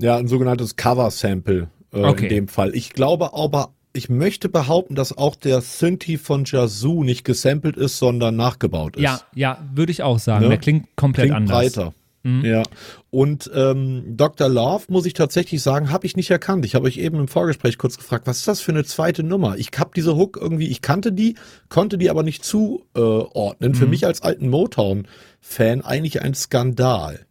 Ja, 0.00 0.16
ein 0.16 0.26
sogenanntes 0.26 0.74
Cover-Sample 0.76 1.68
äh, 1.92 1.96
Okay. 1.98 2.24
in 2.24 2.28
dem 2.30 2.48
Fall. 2.48 2.74
Ich 2.74 2.90
glaube 2.90 3.32
aber, 3.34 3.74
ich 3.92 4.08
möchte 4.08 4.48
behaupten, 4.48 4.96
dass 4.96 5.16
auch 5.16 5.36
der 5.36 5.60
Synthi 5.60 6.18
von 6.18 6.44
Yazoo 6.46 7.04
nicht 7.04 7.24
gesampelt 7.24 7.76
ist, 7.76 7.98
sondern 7.98 8.34
nachgebaut 8.34 8.96
ist. 8.96 9.02
Ja, 9.02 9.20
ja, 9.34 9.58
würde 9.72 9.92
ich 9.92 10.02
auch 10.02 10.18
sagen. 10.18 10.42
Ne? 10.44 10.48
Der 10.48 10.58
klingt 10.58 10.88
komplett 10.96 11.26
Klingt 11.26 11.36
anders. 11.36 11.56
breiter. 11.56 11.94
Ja. 12.24 12.62
Und 13.10 13.50
ähm, 13.54 14.16
Dr. 14.16 14.48
Love, 14.48 14.84
muss 14.88 15.04
ich 15.04 15.12
tatsächlich 15.12 15.62
sagen, 15.62 15.90
habe 15.90 16.06
ich 16.06 16.16
nicht 16.16 16.30
erkannt. 16.30 16.64
Ich 16.64 16.74
habe 16.74 16.86
euch 16.86 16.96
eben 16.96 17.18
im 17.18 17.28
Vorgespräch 17.28 17.76
kurz 17.76 17.98
gefragt, 17.98 18.26
was 18.26 18.38
ist 18.38 18.48
das 18.48 18.60
für 18.60 18.72
eine 18.72 18.84
zweite 18.84 19.22
Nummer? 19.22 19.56
Ich 19.58 19.70
habe 19.76 19.90
diese 19.94 20.16
Hook 20.16 20.38
irgendwie, 20.40 20.68
ich 20.68 20.80
kannte 20.80 21.12
die, 21.12 21.36
konnte 21.68 21.98
die 21.98 22.08
aber 22.08 22.22
nicht 22.22 22.42
zuordnen. 22.42 23.74
Für 23.74 23.86
mich 23.86 24.06
als 24.06 24.22
alten 24.22 24.48
Motown-Fan 24.48 25.82
eigentlich 25.82 26.22
ein 26.22 26.34
Skandal. 26.34 27.26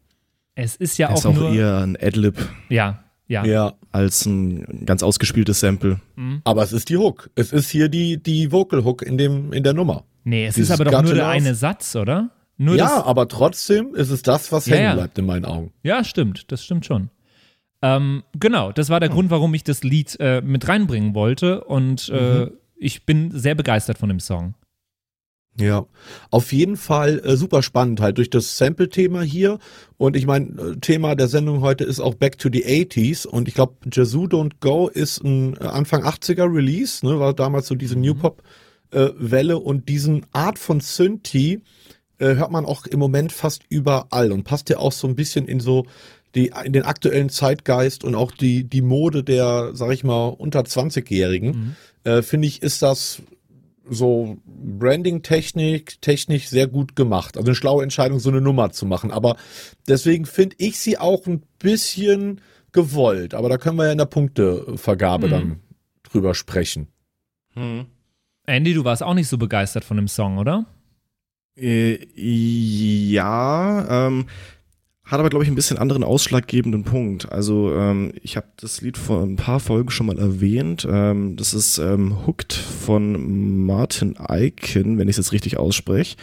Es 0.55 0.75
ist 0.75 0.99
ja 0.99 1.11
ist 1.11 1.25
auch, 1.25 1.31
auch 1.31 1.35
nur. 1.35 1.53
eher 1.53 1.79
ein 1.79 1.97
Adlib 1.99 2.35
ja, 2.69 3.03
ja. 3.27 3.43
Ja. 3.43 3.73
als 3.91 4.27
ein 4.27 4.85
ganz 4.85 5.01
ausgespieltes 5.01 5.59
Sample. 5.59 5.99
Aber 6.43 6.61
es 6.61 6.71
ist 6.71 6.89
die 6.89 6.97
Hook. 6.97 7.31
Es 7.33 7.51
ist 7.51 7.69
hier 7.71 7.89
die, 7.89 8.21
die 8.21 8.51
Vocal 8.51 8.83
Hook 8.83 9.01
in 9.01 9.17
dem, 9.17 9.53
in 9.53 9.63
der 9.63 9.73
Nummer. 9.73 10.03
Nee, 10.23 10.45
es 10.45 10.55
Dieses 10.55 10.69
ist 10.69 10.79
aber 10.79 10.89
doch 10.89 11.01
nur 11.01 11.15
der 11.15 11.27
eine 11.27 11.55
Satz, 11.55 11.95
oder? 11.95 12.29
Nur 12.57 12.75
ja, 12.75 12.85
das, 12.97 13.05
aber 13.05 13.27
trotzdem 13.27 13.95
ist 13.95 14.09
es 14.09 14.21
das, 14.21 14.51
was 14.51 14.65
Ja, 14.67 14.75
hängen 14.75 14.95
bleibt 14.97 15.17
in 15.17 15.25
meinen 15.25 15.45
Augen. 15.45 15.71
ja, 15.83 16.03
stimmt, 16.03 16.51
das 16.51 16.63
stimmt 16.63 16.85
schon. 16.85 17.09
Ähm, 17.81 18.23
genau, 18.39 18.71
das 18.71 18.89
war 18.89 18.99
der 18.99 19.09
Hm. 19.09 19.15
Grund, 19.15 19.29
warum 19.31 19.53
ich 19.53 19.63
das 19.63 19.83
Lied 19.83 20.15
äh, 20.19 20.41
mit 20.41 20.67
reinbringen 20.67 21.13
wollte 21.15 21.63
und 21.65 22.09
äh, 22.09 22.45
Mhm. 22.45 22.51
ich 22.77 23.05
bin 23.05 23.31
sehr 23.31 23.55
begeistert 23.55 23.97
von 23.97 24.09
dem 24.09 24.19
Song. 24.19 24.53
Ja, 25.59 25.85
auf 26.31 26.51
jeden 26.51 26.77
Fall 26.77 27.21
äh, 27.23 27.35
super 27.35 27.61
spannend 27.61 28.01
halt 28.01 28.17
durch 28.17 28.29
das 28.31 28.57
Sample-Thema 28.57 29.21
hier. 29.21 29.59
Und 29.97 30.15
ich 30.15 30.25
meine, 30.25 30.47
äh, 30.59 30.75
Thema 30.77 31.13
der 31.15 31.27
Sendung 31.27 31.61
heute 31.61 31.83
ist 31.83 31.99
auch 31.99 32.15
Back 32.15 32.39
to 32.39 32.49
the 32.51 32.63
80s. 32.65 33.27
Und 33.27 33.47
ich 33.47 33.53
glaube, 33.53 33.75
Yazoo 33.91 34.23
Don't 34.25 34.53
Go 34.61 34.87
ist 34.87 35.23
ein 35.23 35.55
äh, 35.57 35.65
Anfang 35.65 36.03
80er 36.03 36.51
Release, 36.51 37.05
ne, 37.05 37.19
war 37.19 37.33
damals 37.35 37.67
so 37.67 37.75
diese 37.75 37.99
New 37.99 38.15
Pop-Welle. 38.15 39.59
und 39.59 39.89
diesen 39.89 40.25
Art 40.31 40.57
von 40.57 40.79
Synthi 40.79 41.61
äh, 42.19 42.35
hört 42.35 42.51
man 42.51 42.65
auch 42.65 42.85
im 42.85 42.99
Moment 42.99 43.31
fast 43.31 43.63
überall 43.69 44.31
und 44.31 44.43
passt 44.43 44.69
ja 44.69 44.77
auch 44.77 44.91
so 44.91 45.07
ein 45.07 45.15
bisschen 45.15 45.47
in 45.47 45.59
so 45.59 45.85
die, 46.35 46.51
in 46.63 46.73
den 46.73 46.83
aktuellen 46.83 47.29
Zeitgeist 47.29 48.03
und 48.03 48.15
auch 48.15 48.31
die, 48.31 48.63
die 48.63 48.81
Mode 48.81 49.23
der, 49.23 49.71
sag 49.73 49.91
ich 49.91 50.03
mal, 50.03 50.27
unter 50.27 50.61
20-Jährigen. 50.61 51.75
Äh, 52.03 52.21
Finde 52.21 52.47
ich, 52.47 52.61
ist 52.63 52.81
das 52.81 53.21
so 53.89 54.37
Branding-Technik, 54.45 56.01
technisch 56.01 56.47
sehr 56.47 56.67
gut 56.67 56.95
gemacht. 56.95 57.37
Also 57.37 57.47
eine 57.47 57.55
schlaue 57.55 57.83
Entscheidung, 57.83 58.19
so 58.19 58.29
eine 58.29 58.41
Nummer 58.41 58.71
zu 58.71 58.85
machen. 58.85 59.11
Aber 59.11 59.35
deswegen 59.87 60.25
finde 60.25 60.55
ich 60.59 60.79
sie 60.79 60.97
auch 60.97 61.27
ein 61.27 61.43
bisschen 61.59 62.41
gewollt. 62.71 63.33
Aber 63.33 63.49
da 63.49 63.57
können 63.57 63.77
wir 63.77 63.85
ja 63.85 63.91
in 63.91 63.97
der 63.97 64.05
Punktevergabe 64.05 65.27
dann 65.29 65.59
drüber 66.03 66.33
sprechen. 66.33 66.87
Andy, 68.45 68.73
du 68.73 68.83
warst 68.83 69.03
auch 69.03 69.13
nicht 69.13 69.27
so 69.27 69.37
begeistert 69.37 69.83
von 69.83 69.97
dem 69.97 70.07
Song, 70.07 70.37
oder? 70.37 70.65
Äh, 71.55 71.99
ja, 72.15 74.07
ähm, 74.07 74.25
hat 75.05 75.19
aber, 75.19 75.29
glaube 75.29 75.43
ich, 75.43 75.51
ein 75.51 75.55
bisschen 75.55 75.77
anderen 75.77 76.03
ausschlaggebenden 76.03 76.83
Punkt. 76.83 77.31
Also, 77.31 77.73
ähm, 77.75 78.13
ich 78.21 78.37
habe 78.37 78.47
das 78.57 78.81
Lied 78.81 78.97
vor 78.97 79.21
ein 79.21 79.35
paar 79.35 79.59
Folgen 79.59 79.91
schon 79.91 80.07
mal 80.07 80.17
erwähnt. 80.17 80.87
Ähm, 80.89 81.35
das 81.35 81.53
ist 81.53 81.77
ähm, 81.77 82.25
Hooked 82.25 82.53
von 82.53 83.65
Martin 83.65 84.17
Eichen, 84.17 84.97
wenn 84.97 85.07
ich 85.09 85.13
es 85.13 85.25
jetzt 85.25 85.33
richtig 85.33 85.57
ausspreche. 85.57 86.15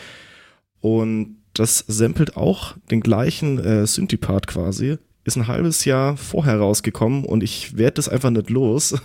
Und 0.81 1.37
das 1.53 1.85
samplet 1.87 2.37
auch 2.37 2.75
den 2.91 3.01
gleichen 3.01 3.59
äh, 3.59 3.87
Synthie-Part 3.87 4.47
quasi. 4.47 4.97
Ist 5.25 5.37
ein 5.37 5.47
halbes 5.47 5.85
Jahr 5.85 6.17
vorher 6.17 6.59
rausgekommen 6.59 7.25
und 7.25 7.43
ich 7.43 7.77
werde 7.77 7.97
das 7.97 8.09
einfach 8.09 8.31
nicht 8.31 8.51
los. 8.51 8.95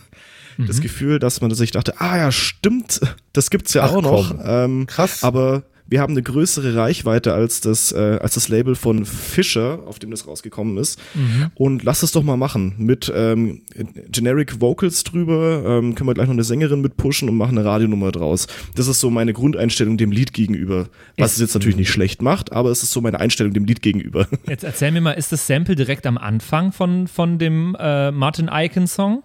Das 0.58 0.79
Gefühl, 0.79 1.20
dass 1.20 1.41
man 1.41 1.53
sich 1.53 1.72
dachte, 1.72 2.00
ah 2.00 2.15
ja, 2.15 2.32
stimmt, 2.32 3.01
das 3.34 3.50
gibt's 3.50 3.74
ja 3.74 3.84
Ach, 3.84 3.91
auch 3.91 4.01
noch. 4.01 4.36
Ähm, 4.41 4.86
Krass. 4.88 5.22
aber 5.22 5.63
wir 5.88 6.01
haben 6.01 6.13
eine 6.13 6.24
größere 6.24 6.75
Reichweite 6.75 7.34
als 7.34 7.62
das, 7.62 7.92
äh, 7.92 8.18
als 8.22 8.34
das 8.34 8.50
Label 8.50 8.75
von 8.75 9.06
Fischer, 9.06 9.80
auf 9.86 10.00
dem 10.00 10.12
das 10.12 10.27
rausgekommen 10.27 10.77
ist. 10.77 11.00
Und 11.56 11.84
lass 11.84 12.04
es 12.04 12.12
doch 12.12 12.24
mal 12.24 12.38
machen. 12.38 12.75
Mit 12.77 13.12
ähm, 13.15 13.62
Generic 14.10 14.62
Vocals 14.62 15.04
drüber, 15.04 15.63
ähm, 15.65 15.96
können 15.96 16.10
wir 16.10 16.13
gleich 16.13 16.27
noch 16.27 16.34
eine 16.34 16.44
Sängerin 16.44 16.82
mit 16.82 16.98
pushen 16.98 17.30
und 17.30 17.38
machen 17.38 17.58
eine 17.58 17.68
Radionummer 17.68 18.12
draus. 18.12 18.48
Das 18.75 18.88
ist 18.88 19.00
so 19.00 19.10
meine 19.10 19.34
Grundeinstellung 19.34 19.98
dem 19.98 20.12
Lied 20.12 20.34
gegenüber. 20.34 20.89
Was 21.18 21.34
es 21.34 21.39
jetzt 21.39 21.54
natürlich 21.54 21.77
nicht 21.77 21.92
schlecht 21.92 22.22
macht, 22.22 22.51
aber 22.51 22.72
es 22.72 22.84
ist 22.84 22.92
so 22.92 23.01
meine 23.01 23.20
Einstellung 23.20 23.54
dem 23.54 23.65
Lied 23.65 23.82
gegenüber. 23.82 24.27
Jetzt 24.48 24.63
erzähl 24.63 24.92
mir 24.92 25.01
mal, 25.01 25.12
ist 25.12 25.32
das 25.32 25.46
Sample 25.46 25.75
direkt 25.75 26.06
am 26.08 26.18
Anfang 26.18 26.72
von, 26.72 27.08
von 27.08 27.38
dem 27.38 27.75
äh, 27.80 28.12
Martin 28.12 28.50
Icon-Song? 28.51 29.24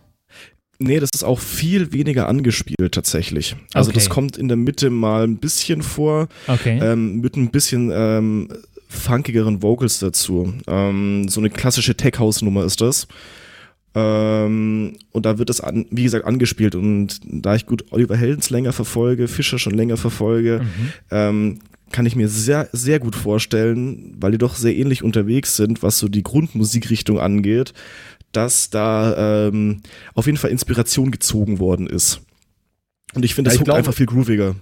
Nee, 0.83 0.99
das 0.99 1.11
ist 1.15 1.25
auch 1.25 1.39
viel 1.39 1.93
weniger 1.93 2.27
angespielt 2.27 2.93
tatsächlich. 2.93 3.55
Also 3.75 3.91
Okay. 3.91 3.99
das 3.99 4.09
kommt 4.09 4.37
in 4.39 4.49
der 4.49 4.57
Mitte 4.57 4.89
mal 4.91 5.25
ein 5.25 5.37
bisschen 5.37 5.83
vor, 5.83 6.29
Okay. 6.49 6.81
ähm, 6.83 7.21
mit 7.21 7.37
ein 7.37 7.51
bisschen 7.51 7.91
ähm, 7.95 8.49
funkigeren 8.89 9.63
Vocals 9.63 9.99
dazu. 9.99 10.55
Ähm, 10.67 11.29
so 11.29 11.41
eine 11.41 11.51
klassische 11.51 11.95
Tech-House-Nummer 11.97 12.65
ist 12.65 12.81
das. 12.81 13.07
Ähm, 13.95 14.97
und 15.13 15.27
da 15.27 15.39
wird 15.39 15.49
das, 15.49 15.61
an, 15.61 15.87
wie 15.91 16.05
gesagt, 16.05 16.25
angespielt. 16.25 16.75
Und 16.75 17.21
da 17.25 17.55
ich 17.55 17.67
gut 17.67 17.85
Oliver 17.91 18.17
Heldens 18.17 18.51
länger 18.51 18.73
verfolge, 18.73 19.29
Fischer 19.29 19.59
schon 19.59 19.75
länger 19.75 19.97
verfolge, 19.97 20.63
ähm, 21.11 21.59
kann 21.93 22.07
ich 22.07 22.15
mir 22.15 22.29
sehr, 22.29 22.69
sehr 22.73 23.01
gut 23.01 23.17
vorstellen, 23.17 24.15
weil 24.21 24.33
die 24.33 24.39
doch 24.39 24.55
sehr 24.55 24.77
ähnlich 24.77 25.03
unterwegs 25.03 25.57
sind, 25.57 25.83
was 25.83 25.99
so 25.99 26.09
die 26.09 26.23
Grundmusikrichtung 26.23 27.19
angeht, 27.19 27.73
dass 28.33 28.71
da 28.71 29.49
ähm, 29.49 29.83
auf 30.15 30.27
jeden 30.27 30.39
Fall 30.39 30.51
Inspiration 30.51 31.11
gezogen 31.11 31.59
worden 31.59 31.87
ist. 31.87 32.21
Und 33.15 33.25
ich 33.25 33.35
finde 33.35 33.51
Ja, 33.51 33.53
das 33.55 33.61
Hook 33.61 33.65
glaube- 33.67 33.79
einfach 33.79 33.95
viel 33.95 34.07
grooviger. 34.07 34.57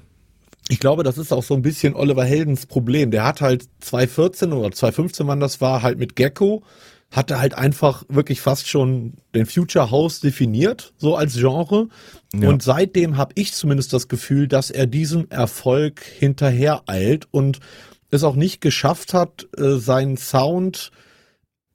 Ich 0.70 0.80
glaube, 0.80 1.02
das 1.02 1.16
ist 1.16 1.32
auch 1.32 1.42
so 1.42 1.54
ein 1.54 1.62
bisschen 1.62 1.94
Oliver 1.94 2.24
Heldens 2.24 2.66
Problem. 2.66 3.10
Der 3.10 3.24
hat 3.24 3.40
halt 3.40 3.66
2014 3.80 4.52
oder 4.52 4.70
2015, 4.70 5.26
wann 5.26 5.40
das 5.40 5.60
war, 5.62 5.82
halt 5.82 5.98
mit 5.98 6.14
Gecko, 6.14 6.62
hatte 7.10 7.40
halt 7.40 7.54
einfach 7.54 8.04
wirklich 8.10 8.42
fast 8.42 8.68
schon 8.68 9.14
den 9.34 9.46
Future 9.46 9.90
House 9.90 10.20
definiert, 10.20 10.92
so 10.98 11.16
als 11.16 11.36
Genre. 11.36 11.88
Ja. 12.34 12.50
Und 12.50 12.62
seitdem 12.62 13.16
habe 13.16 13.32
ich 13.36 13.54
zumindest 13.54 13.94
das 13.94 14.08
Gefühl, 14.08 14.46
dass 14.46 14.70
er 14.70 14.86
diesem 14.86 15.30
Erfolg 15.30 16.02
hinterher 16.02 16.82
eilt 16.86 17.26
und 17.30 17.60
es 18.10 18.22
auch 18.22 18.36
nicht 18.36 18.60
geschafft 18.60 19.14
hat, 19.14 19.46
äh, 19.56 19.76
seinen 19.76 20.18
Sound 20.18 20.90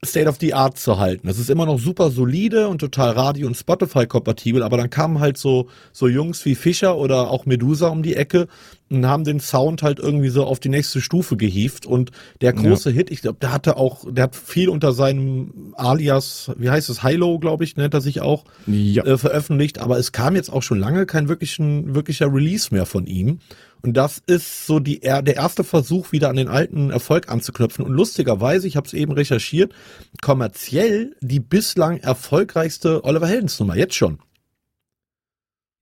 State 0.04 0.28
of 0.28 0.36
the 0.40 0.54
Art 0.54 0.78
zu 0.78 0.98
halten. 0.98 1.26
Das 1.26 1.38
ist 1.38 1.50
immer 1.50 1.66
noch 1.66 1.78
super 1.78 2.10
solide 2.10 2.68
und 2.68 2.78
total 2.78 3.10
Radio- 3.12 3.46
und 3.46 3.56
Spotify-kompatibel, 3.56 4.62
aber 4.62 4.76
dann 4.76 4.90
kamen 4.90 5.20
halt 5.20 5.36
so, 5.38 5.68
so 5.92 6.08
Jungs 6.08 6.44
wie 6.44 6.54
Fischer 6.54 6.96
oder 6.96 7.30
auch 7.30 7.46
Medusa 7.46 7.88
um 7.88 8.02
die 8.02 8.16
Ecke 8.16 8.48
und 8.90 9.06
haben 9.06 9.24
den 9.24 9.40
Sound 9.40 9.82
halt 9.82 9.98
irgendwie 9.98 10.28
so 10.28 10.44
auf 10.44 10.60
die 10.60 10.68
nächste 10.68 11.00
Stufe 11.00 11.36
gehievt 11.36 11.86
und 11.86 12.10
der 12.40 12.52
große 12.52 12.90
Hit, 12.90 13.10
ich 13.10 13.22
glaube, 13.22 13.38
der 13.40 13.52
hatte 13.52 13.76
auch, 13.76 14.04
der 14.08 14.24
hat 14.24 14.36
viel 14.36 14.68
unter 14.68 14.92
seinem 14.92 15.74
Alias, 15.76 16.50
wie 16.56 16.70
heißt 16.70 16.90
es, 16.90 17.02
Hilo, 17.02 17.38
glaube 17.38 17.64
ich, 17.64 17.76
nennt 17.76 17.94
er 17.94 18.00
sich 18.00 18.20
auch, 18.20 18.44
Ja. 18.66 19.04
äh, 19.04 19.18
veröffentlicht, 19.18 19.78
aber 19.78 19.98
es 19.98 20.12
kam 20.12 20.36
jetzt 20.36 20.52
auch 20.52 20.62
schon 20.62 20.78
lange 20.78 21.06
kein 21.06 21.28
wirklichen, 21.28 21.94
wirklicher 21.94 22.32
Release 22.32 22.68
mehr 22.72 22.86
von 22.86 23.06
ihm. 23.06 23.38
Und 23.84 23.96
das 23.98 24.22
ist 24.26 24.66
so 24.66 24.80
die, 24.80 25.02
er- 25.02 25.20
der 25.22 25.36
erste 25.36 25.62
Versuch, 25.62 26.10
wieder 26.10 26.30
an 26.30 26.36
den 26.36 26.48
alten 26.48 26.90
Erfolg 26.90 27.28
anzuknüpfen. 27.28 27.84
Und 27.84 27.92
lustigerweise, 27.92 28.66
ich 28.66 28.76
habe 28.76 28.86
es 28.86 28.94
eben 28.94 29.12
recherchiert, 29.12 29.74
kommerziell 30.22 31.14
die 31.20 31.38
bislang 31.40 31.98
erfolgreichste 31.98 33.04
Oliver 33.04 33.26
Heldens 33.26 33.60
Nummer, 33.60 33.76
jetzt 33.76 33.94
schon. 33.94 34.18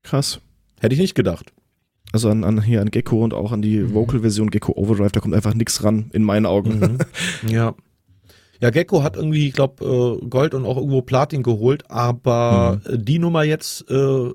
Krass. 0.03 0.41
Hätte 0.81 0.95
ich 0.95 1.01
nicht 1.01 1.15
gedacht. 1.15 1.53
Also 2.13 2.29
an, 2.29 2.43
an 2.45 2.61
hier 2.63 2.81
an 2.81 2.91
Gecko 2.91 3.23
und 3.23 3.33
auch 3.35 3.53
an 3.53 3.63
die 3.63 3.95
Vocal-Version 3.95 4.51
Gecko 4.51 4.73
Overdrive, 4.73 5.13
da 5.13 5.21
kommt 5.21 5.35
einfach 5.35 5.55
nichts 5.55 5.83
ran, 5.85 6.11
in 6.13 6.25
meinen 6.25 6.47
Augen. 6.47 6.99
Ja. 7.49 7.75
Ja, 8.63 8.71
Gecko 8.71 9.03
hat 9.03 9.17
irgendwie, 9.17 9.49
ich 9.49 9.55
glaube, 9.55 10.21
äh, 10.23 10.27
Gold 10.29 10.55
und 10.55 10.65
auch 10.65 10.77
irgendwo 10.77 11.03
Platin 11.03 11.43
geholt, 11.43 11.83
aber 11.91 12.81
äh, 12.85 12.97
die 12.97 13.19
Nummer 13.19 13.43
jetzt 13.43 13.85
äh, 13.91 14.29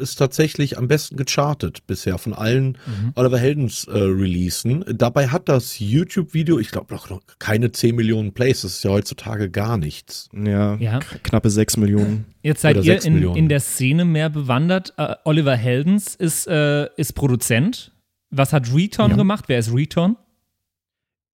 ist 0.00 0.16
tatsächlich 0.16 0.78
am 0.78 0.88
besten 0.88 1.16
gechartet 1.16 1.86
bisher 1.86 2.16
von 2.16 2.32
allen 2.32 2.78
Oliver 3.16 3.36
Heldens 3.36 3.84
äh, 3.84 3.98
Releasen. 3.98 4.82
Dabei 4.94 5.28
hat 5.28 5.50
das 5.50 5.78
YouTube-Video, 5.78 6.58
ich 6.58 6.70
glaube, 6.70 6.94
noch 6.94 7.10
noch 7.10 7.20
keine 7.38 7.70
10 7.70 7.94
Millionen 7.94 8.32
Plays. 8.32 8.62
Das 8.62 8.72
ist 8.76 8.82
ja 8.84 8.90
heutzutage 8.92 9.50
gar 9.50 9.76
nichts. 9.76 10.30
Ja, 10.32 10.76
Ja. 10.76 11.00
knappe 11.22 11.50
6 11.50 11.76
Millionen. 11.76 12.24
Jetzt 12.42 12.62
seid 12.62 12.82
ihr 12.82 13.04
in, 13.04 13.22
in 13.34 13.48
der 13.50 13.60
Szene 13.60 14.06
mehr 14.06 14.30
bewandert. 14.30 14.94
Äh, 14.96 15.16
Oliver 15.24 15.54
Heldens 15.54 16.14
ist, 16.14 16.46
äh, 16.48 16.88
ist 16.96 17.12
Produzent. 17.12 17.92
Was 18.30 18.54
hat 18.54 18.72
Reton 18.74 19.10
Ja. 19.10 19.16
gemacht? 19.16 19.44
Wer 19.48 19.58
ist 19.58 19.74
Reton? 19.74 20.16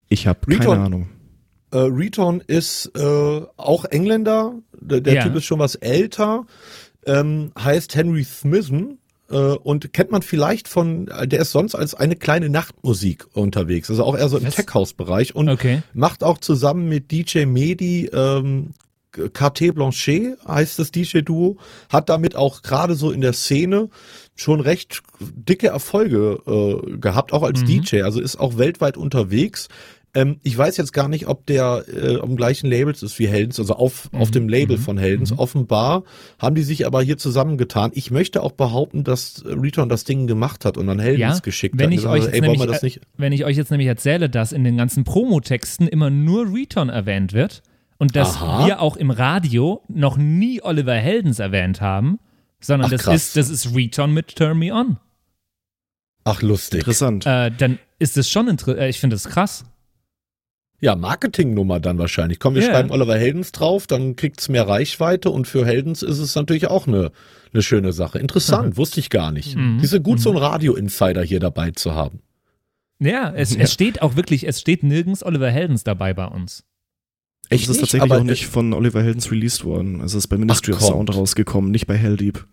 Ich 0.09 0.27
habe 0.27 0.41
keine. 0.57 0.69
Ahnung. 0.71 1.09
Äh, 1.73 1.79
Reton 1.79 2.43
ist 2.47 2.91
äh, 2.97 3.41
auch 3.57 3.85
Engländer. 3.87 4.55
Der, 4.81 5.00
der 5.00 5.14
Ja. 5.14 5.23
Typ 5.25 5.37
ist 5.37 5.45
schon 5.45 5.59
was 5.59 5.75
älter. 5.76 6.47
Ähm, 7.07 7.52
heißt 7.59 7.95
Henry 7.95 8.25
Smithen. 8.25 8.99
Äh, 9.31 9.37
und 9.37 9.93
kennt 9.93 10.11
man 10.11 10.23
vielleicht 10.23 10.69
von, 10.69 11.07
der 11.25 11.41
ist 11.41 11.52
sonst 11.52 11.75
als 11.75 11.95
eine 11.95 12.17
kleine 12.17 12.50
Nachtmusik 12.50 13.26
unterwegs. 13.35 13.88
Also 13.91 14.05
auch 14.05 14.17
eher 14.17 14.29
so 14.29 14.37
im 14.38 14.45
Was? 14.47 14.55
Tech-House-Bereich. 14.57 15.35
Und 15.35 15.49
Okay. 15.49 15.83
macht 15.95 16.23
auch 16.23 16.38
zusammen 16.38 16.88
mit 16.88 17.11
DJ 17.11 17.47
Medi 17.47 18.11
ähm, 18.12 18.75
Carté 19.14 19.73
Blanchet 19.73 20.38
heißt 20.49 20.79
das 20.79 20.91
DJ-Duo, 20.91 21.59
hat 21.91 22.09
damit 22.09 22.35
auch 22.35 22.62
gerade 22.62 22.95
so 22.95 23.11
in 23.11 23.21
der 23.21 23.35
Szene 23.35 23.91
schon 24.35 24.61
recht 24.61 25.02
dicke 25.21 25.67
Erfolge 25.69 26.38
äh, 26.47 26.97
gehabt, 26.97 27.35
auch 27.35 27.43
als 27.43 27.62
DJ, 27.62 28.02
also 28.02 28.21
ist 28.21 28.37
auch 28.41 28.57
weltweit 28.57 28.97
unterwegs. 28.97 29.69
Ähm, 30.14 30.38
ich 30.42 30.57
weiß 30.57 30.76
jetzt 30.76 30.92
gar 30.92 31.09
nicht, 31.09 31.26
ob 31.26 31.47
der 31.47 31.85
äh, 31.88 32.21
am 32.21 32.37
gleichen 32.37 32.69
Labels 32.69 33.02
ist 33.02 33.19
wie 33.19 33.26
Heldens, 33.28 33.59
also 33.59 33.75
auf, 33.75 34.11
auf 34.12 34.31
dem 34.31 34.47
Label 34.49 34.76
von 34.76 34.99
Heldens. 34.99 35.37
Offenbar 35.38 36.04
haben 36.38 36.54
die 36.54 36.62
sich 36.62 36.87
aber 36.87 37.02
hier 37.02 37.16
zusammengetan. 37.16 37.92
Ich 37.95 38.11
möchte 38.11 38.42
auch 38.42 38.52
behaupten, 38.52 39.04
dass 39.04 39.42
Return 39.47 39.88
das 39.88 40.04
Ding 40.04 40.26
gemacht 40.26 40.66
hat 40.66 40.76
und 40.76 40.87
dann 40.87 40.99
Heldens 40.99 41.21
Ja, 41.21 41.38
geschickt 41.38 41.78
wenn 41.78 41.87
hat. 41.87 41.92
ich, 41.92 41.97
Gesagt, 41.99 42.14
euch 42.14 42.21
also, 42.26 42.33
ey, 42.35 42.40
nämlich, 42.42 42.62
das 42.66 42.83
nicht? 42.83 42.99
äh, 42.99 43.00
wenn 43.16 43.33
ich 43.33 43.45
euch 43.47 43.57
jetzt 43.57 43.71
nämlich 43.71 43.88
erzähle, 43.88 44.28
dass 44.28 44.52
in 44.52 44.64
den 44.64 44.76
ganzen 44.76 45.04
Promotexten 45.04 45.88
immer 45.88 46.11
nur 46.11 46.52
Reton 46.52 46.90
erwähnt 46.90 47.33
wird 47.33 47.62
und 47.97 48.14
dass 48.14 48.37
Aha. 48.37 48.66
wir 48.66 48.81
auch 48.83 48.97
im 48.97 49.11
Radio 49.11 49.83
noch 49.88 50.19
nie 50.19 50.61
Oliver 50.62 50.95
Heldens 50.95 51.38
erwähnt 51.38 51.81
haben, 51.81 52.19
sondern 52.61 52.88
Ach, 52.88 52.90
das, 52.92 53.04
krass. 53.04 53.14
ist, 53.14 53.37
das 53.37 53.49
ist 53.49 53.75
Reton 53.75 54.12
mit 54.12 54.37
Turn 54.37 54.59
Me 54.59 54.75
On. 54.75 54.99
Ach, 56.25 56.42
lustig. 56.42 56.81
Interessant. 56.81 57.26
Äh, 57.26 57.50
dann 57.57 57.78
ist 57.99 58.16
es 58.16 58.28
schon 58.31 58.47
interessant. 58.49 58.78
Äh, 58.81 58.88
ich 58.90 59.00
finde 59.00 59.14
das 59.16 59.25
krass. 59.25 59.64
Ja, 60.83 60.97
Marketingnummer 60.97 61.79
dann 61.79 61.97
wahrscheinlich. 61.99 62.41
Komm, 62.41 62.57
wir 62.57 62.62
Ja. 62.62 62.71
schreiben 62.71 62.91
Oliver 62.91 63.17
Heldens 63.17 63.53
drauf, 63.53 63.87
dann 63.87 64.17
kriegt's 64.17 64.49
mehr 64.49 64.67
Reichweite 64.67 65.31
und 65.31 65.47
für 65.47 65.65
Heldens 65.65 66.03
ist 66.03 66.19
es 66.19 66.35
natürlich 66.35 66.67
auch 66.67 66.89
eine, 66.89 67.12
eine 67.55 67.62
schöne 67.62 67.93
Sache. 67.93 68.19
Interessant, 68.19 68.77
wusste 68.77 68.99
ich 68.99 69.09
gar 69.09 69.31
nicht. 69.31 69.55
Mhm. 69.57 69.79
Diese 69.81 70.01
gut 70.01 70.21
so 70.21 70.31
ein 70.33 70.37
Radio-Insider 70.37 71.23
hier 71.23 71.39
dabei 71.39 71.71
zu 71.71 71.95
haben. 71.95 72.21
Ja, 72.99 73.33
es, 73.33 73.55
es 73.57 73.73
steht 73.73 74.03
auch 74.03 74.17
wirklich, 74.17 74.45
es 74.47 74.61
steht 74.61 74.83
nirgends 74.83 75.25
Oliver 75.25 75.51
Heldens 75.51 75.85
dabei 75.85 76.15
bei 76.15 76.27
uns. 76.27 76.65
es 77.49 77.62
ist 77.62 77.69
nicht, 77.69 77.81
tatsächlich 77.81 78.11
aber, 78.11 78.21
auch 78.21 78.25
nicht 78.25 78.47
von 78.49 78.73
Oliver 78.73 79.03
Heldens 79.05 79.31
released 79.31 79.65
worden. 79.65 80.01
Also 80.01 80.19
es 80.19 80.25
ist 80.25 80.29
bei 80.29 80.37
Ministry 80.37 80.73
Ach, 80.75 80.81
of 80.83 80.89
Sound 80.89 81.15
rausgekommen, 81.15 81.71
nicht 81.71 81.87
bei 81.87 81.97
Helldeep. 81.97 82.45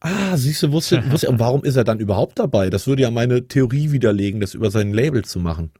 Ah, 0.00 0.36
siehst 0.36 0.60
du, 0.64 0.72
wusste, 0.72 1.00
wusste, 1.12 1.28
und 1.28 1.38
warum 1.38 1.62
ist 1.62 1.76
er 1.76 1.84
dann 1.84 2.00
überhaupt 2.00 2.40
dabei? 2.40 2.70
Das 2.70 2.88
würde 2.88 3.02
ja 3.02 3.12
meine 3.12 3.46
Theorie 3.46 3.92
widerlegen, 3.92 4.40
das 4.40 4.54
über 4.54 4.72
sein 4.72 4.92
Label 4.92 5.24
zu 5.24 5.38
machen. 5.38 5.70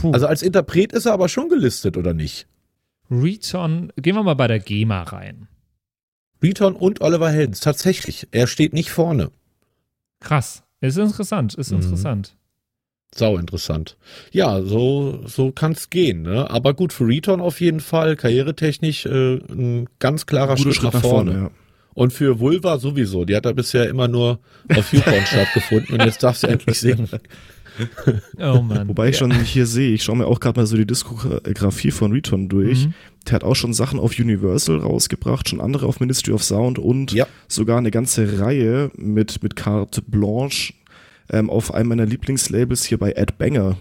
Puh. 0.00 0.10
Also 0.12 0.26
als 0.26 0.42
Interpret 0.42 0.92
ist 0.92 1.06
er 1.06 1.12
aber 1.12 1.28
schon 1.28 1.48
gelistet, 1.48 1.96
oder 1.96 2.14
nicht? 2.14 2.46
Reton, 3.10 3.92
gehen 3.96 4.16
wir 4.16 4.22
mal 4.22 4.34
bei 4.34 4.48
der 4.48 4.58
GEMA 4.58 5.02
rein. 5.04 5.48
Return 6.42 6.74
und 6.74 7.00
Oliver 7.00 7.30
Heldens, 7.30 7.60
tatsächlich. 7.60 8.28
Er 8.30 8.46
steht 8.46 8.72
nicht 8.72 8.90
vorne. 8.90 9.30
Krass. 10.20 10.62
Ist 10.80 10.98
interessant, 10.98 11.54
ist 11.54 11.70
Mhm. 11.72 11.78
interessant. 11.80 12.36
Sau 13.14 13.38
interessant. 13.38 13.96
Ja, 14.32 14.60
so, 14.62 15.22
so 15.26 15.50
kann's 15.50 15.88
gehen, 15.90 16.22
ne? 16.22 16.50
Aber 16.50 16.74
gut, 16.74 16.92
für 16.92 17.06
Return 17.06 17.40
auf 17.40 17.60
jeden 17.60 17.80
Fall, 17.80 18.16
karrieretechnisch, 18.16 19.06
äh, 19.06 19.36
ein 19.50 19.88
ganz 19.98 20.26
klarer 20.26 20.56
Guter 20.56 20.74
Schritt, 20.74 20.92
nach 20.92 21.00
vorne. 21.00 21.32
ja. 21.32 21.50
Und 21.94 22.12
für 22.12 22.38
Vulva 22.38 22.78
sowieso. 22.78 23.24
Die 23.24 23.34
hat 23.34 23.44
da 23.46 23.52
bisher 23.52 23.88
immer 23.88 24.06
nur 24.06 24.38
auf 24.76 24.92
YouPorn 24.92 25.26
stattgefunden 25.26 25.94
und 25.98 26.04
jetzt 26.04 26.22
darf 26.22 26.36
sie 26.36 26.46
endlich 26.48 26.78
singen. 26.78 27.08
Oh 28.38 28.62
Mann. 28.62 28.88
Wobei 28.88 29.08
ich 29.10 29.16
schon 29.16 29.32
hier 29.32 29.66
sehe, 29.66 29.92
ich 29.94 30.02
schaue 30.02 30.16
mir 30.16 30.26
auch 30.26 30.40
gerade 30.40 30.58
mal 30.60 30.66
so 30.66 30.76
die 30.76 30.86
Diskografie 30.86 31.90
von 31.90 32.12
Return 32.12 32.48
durch. 32.48 32.86
Mhm. 32.86 32.94
Der 33.26 33.32
hat 33.34 33.44
auch 33.44 33.54
schon 33.56 33.72
Sachen 33.74 34.00
auf 34.00 34.18
Universal 34.18 34.78
rausgebracht, 34.78 35.48
schon 35.48 35.60
andere 35.60 35.86
auf 35.86 36.00
Ministry 36.00 36.32
of 36.32 36.42
Sound 36.42 36.78
und 36.78 37.12
Ja. 37.12 37.26
sogar 37.48 37.78
eine 37.78 37.90
ganze 37.90 38.40
Reihe 38.40 38.90
mit, 38.96 39.42
mit 39.42 39.56
Carte 39.56 40.02
Blanche 40.02 40.72
ähm, 41.30 41.50
auf 41.50 41.74
einem 41.74 41.90
meiner 41.90 42.06
Lieblingslabels 42.06 42.84
hier 42.84 42.98
bei 42.98 43.12
Ed 43.12 43.36
Banger. 43.38 43.76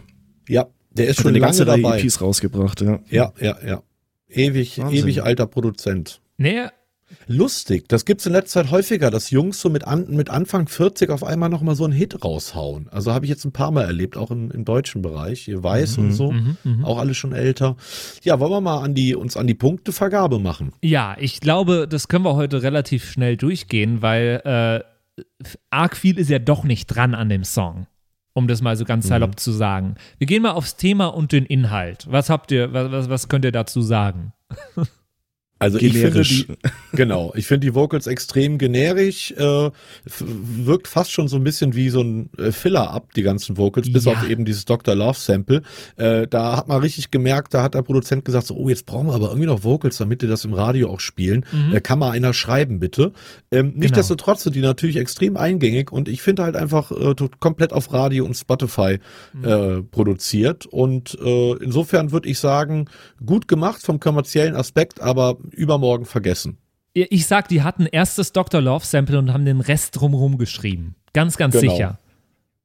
Ja, 0.49 0.67
der 0.91 1.07
ist 1.07 1.17
Hat 1.19 1.23
schon 1.23 1.29
eine 1.29 1.39
lange 1.39 1.49
ganze 1.57 1.67
Reihe 1.67 1.81
dabei. 1.81 1.99
EPs 2.01 2.21
rausgebracht, 2.21 2.81
ja. 2.81 2.99
Ja, 3.09 3.31
ja, 3.39 3.57
ja. 3.65 3.83
Ewig, 4.29 4.77
Wahnsinn. 4.79 4.99
ewig 5.03 5.23
alter 5.23 5.47
Produzent. 5.47 6.19
Nee, 6.37 6.65
Lustig, 7.27 7.87
das 7.87 8.05
gibt's 8.05 8.25
in 8.25 8.33
letzter 8.33 8.63
Zeit 8.63 8.71
häufiger, 8.71 9.11
dass 9.11 9.31
Jungs 9.31 9.61
so 9.61 9.69
mit, 9.69 9.85
an, 9.85 10.07
mit 10.09 10.29
Anfang 10.29 10.67
40 10.67 11.09
auf 11.09 11.23
einmal 11.23 11.49
nochmal 11.49 11.75
so 11.75 11.83
einen 11.83 11.93
Hit 11.93 12.23
raushauen. 12.23 12.87
Also 12.89 13.13
habe 13.13 13.25
ich 13.25 13.29
jetzt 13.29 13.45
ein 13.45 13.51
paar 13.51 13.71
Mal 13.71 13.83
erlebt, 13.83 14.17
auch 14.17 14.31
im, 14.31 14.51
im 14.51 14.65
deutschen 14.65 15.01
Bereich, 15.01 15.41
hier 15.41 15.63
Weiß 15.63 15.97
und 15.97 16.11
so, 16.11 16.31
mhm, 16.31 16.57
mhm. 16.63 16.85
auch 16.85 16.97
alle 16.97 17.13
schon 17.13 17.33
älter. 17.33 17.75
Ja, 18.23 18.39
wollen 18.39 18.51
wir 18.51 18.61
mal 18.61 18.83
an 18.83 18.93
die, 18.93 19.15
uns 19.15 19.37
an 19.37 19.47
die 19.47 19.53
Punktevergabe 19.53 20.39
machen? 20.39 20.73
Ja, 20.81 21.15
ich 21.19 21.39
glaube, 21.39 21.87
das 21.89 22.07
können 22.07 22.25
wir 22.25 22.35
heute 22.35 22.61
relativ 22.63 23.09
schnell 23.09 23.37
durchgehen, 23.37 24.01
weil 24.01 24.41
äh, 24.45 25.23
arg 25.69 25.95
viel 25.95 26.17
ist 26.17 26.29
ja 26.29 26.39
doch 26.39 26.63
nicht 26.63 26.87
dran 26.87 27.15
an 27.15 27.29
dem 27.29 27.43
Song. 27.43 27.87
Um 28.33 28.47
das 28.47 28.61
mal 28.61 28.77
so 28.77 28.85
ganz 28.85 29.07
salopp 29.07 29.39
zu 29.39 29.51
sagen. 29.51 29.95
Wir 30.19 30.27
gehen 30.27 30.43
mal 30.43 30.51
aufs 30.51 30.75
Thema 30.75 31.07
und 31.07 31.31
den 31.31 31.43
Inhalt. 31.43 32.05
Was 32.07 32.29
habt 32.29 32.51
ihr, 32.51 32.71
was, 32.71 32.91
was, 32.91 33.09
was 33.09 33.29
könnt 33.29 33.45
ihr 33.45 33.51
dazu 33.51 33.81
sagen? 33.81 34.31
Also 35.59 35.79
ich 35.79 35.93
finde 35.93 36.09
Generisch. 36.11 36.47
die, 36.47 36.55
genau, 36.97 37.33
ich 37.35 37.47
finde 37.47 37.67
die 37.67 37.73
Vocals 37.73 38.05
extrem 38.07 38.57
generisch, 38.57 39.31
äh, 39.31 39.69
wirkt 40.05 40.87
fast 40.87 41.11
schon 41.11 41.27
so 41.27 41.35
ein 41.37 41.43
bisschen 41.43 41.73
wie 41.75 41.89
so 41.89 42.01
ein 42.01 42.29
äh, 42.37 42.51
Filler 42.51 42.91
ab, 42.91 43.13
die 43.15 43.23
ganzen 43.23 43.57
Vocals, 43.57 43.91
bis 43.91 44.05
Ja. 44.05 44.11
auf 44.13 44.29
eben 44.29 44.45
dieses 44.45 44.65
Dr. 44.65 44.93
Love 44.95 45.17
Sample. 45.19 45.61
Äh, 45.95 46.27
da 46.27 46.57
hat 46.57 46.67
man 46.67 46.79
richtig 46.81 47.11
gemerkt, 47.11 47.53
da 47.53 47.63
hat 47.63 47.73
der 47.73 47.81
Produzent 47.81 48.23
gesagt, 48.25 48.47
so, 48.47 48.55
oh, 48.55 48.69
jetzt 48.69 48.85
brauchen 48.85 49.07
wir 49.07 49.13
aber 49.15 49.27
irgendwie 49.29 49.47
noch 49.47 49.63
Vocals, 49.63 49.97
damit 49.97 50.21
die 50.21 50.27
das 50.27 50.45
im 50.45 50.53
Radio 50.53 50.89
auch 50.91 50.99
spielen. 50.99 51.45
Äh, 51.73 51.81
kann 51.81 51.99
mal 51.99 52.11
einer 52.11 52.33
schreiben, 52.33 52.79
bitte. 52.79 53.11
Ähm, 53.51 53.73
Nichtsdestotrotz 53.75 54.43
sind 54.43 54.55
die 54.55 54.61
natürlich 54.61 54.97
extrem 54.97 55.37
eingängig 55.37 55.91
und 55.91 56.07
ich 56.07 56.21
finde 56.21 56.43
halt 56.43 56.55
einfach 56.55 56.91
äh, 56.91 57.15
komplett 57.39 57.73
auf 57.73 57.91
Radio 57.93 58.25
und 58.25 58.35
Spotify 58.35 58.99
äh, 59.43 59.81
produziert. 59.91 60.65
Und 60.67 61.17
äh, 61.23 61.53
insofern 61.63 62.11
würde 62.11 62.29
ich 62.29 62.39
sagen, 62.39 62.89
gut 63.25 63.47
gemacht 63.47 63.81
vom 63.81 63.99
kommerziellen 63.99 64.55
Aspekt, 64.55 65.01
aber 65.01 65.37
übermorgen 65.51 66.05
vergessen. 66.05 66.57
Ich 66.93 67.27
sag, 67.27 67.47
die 67.47 67.61
hatten 67.61 67.85
erst 67.85 68.17
das 68.17 68.31
Dr. 68.33 68.59
Love 68.61 68.83
Sample 68.85 69.19
und 69.19 69.31
haben 69.31 69.45
den 69.45 69.61
Rest 69.61 69.99
drumherum 69.99 70.37
geschrieben. 70.37 70.95
Ganz, 71.13 71.37
ganz 71.37 71.59
Genau. 71.59 71.71
sicher. 71.73 71.99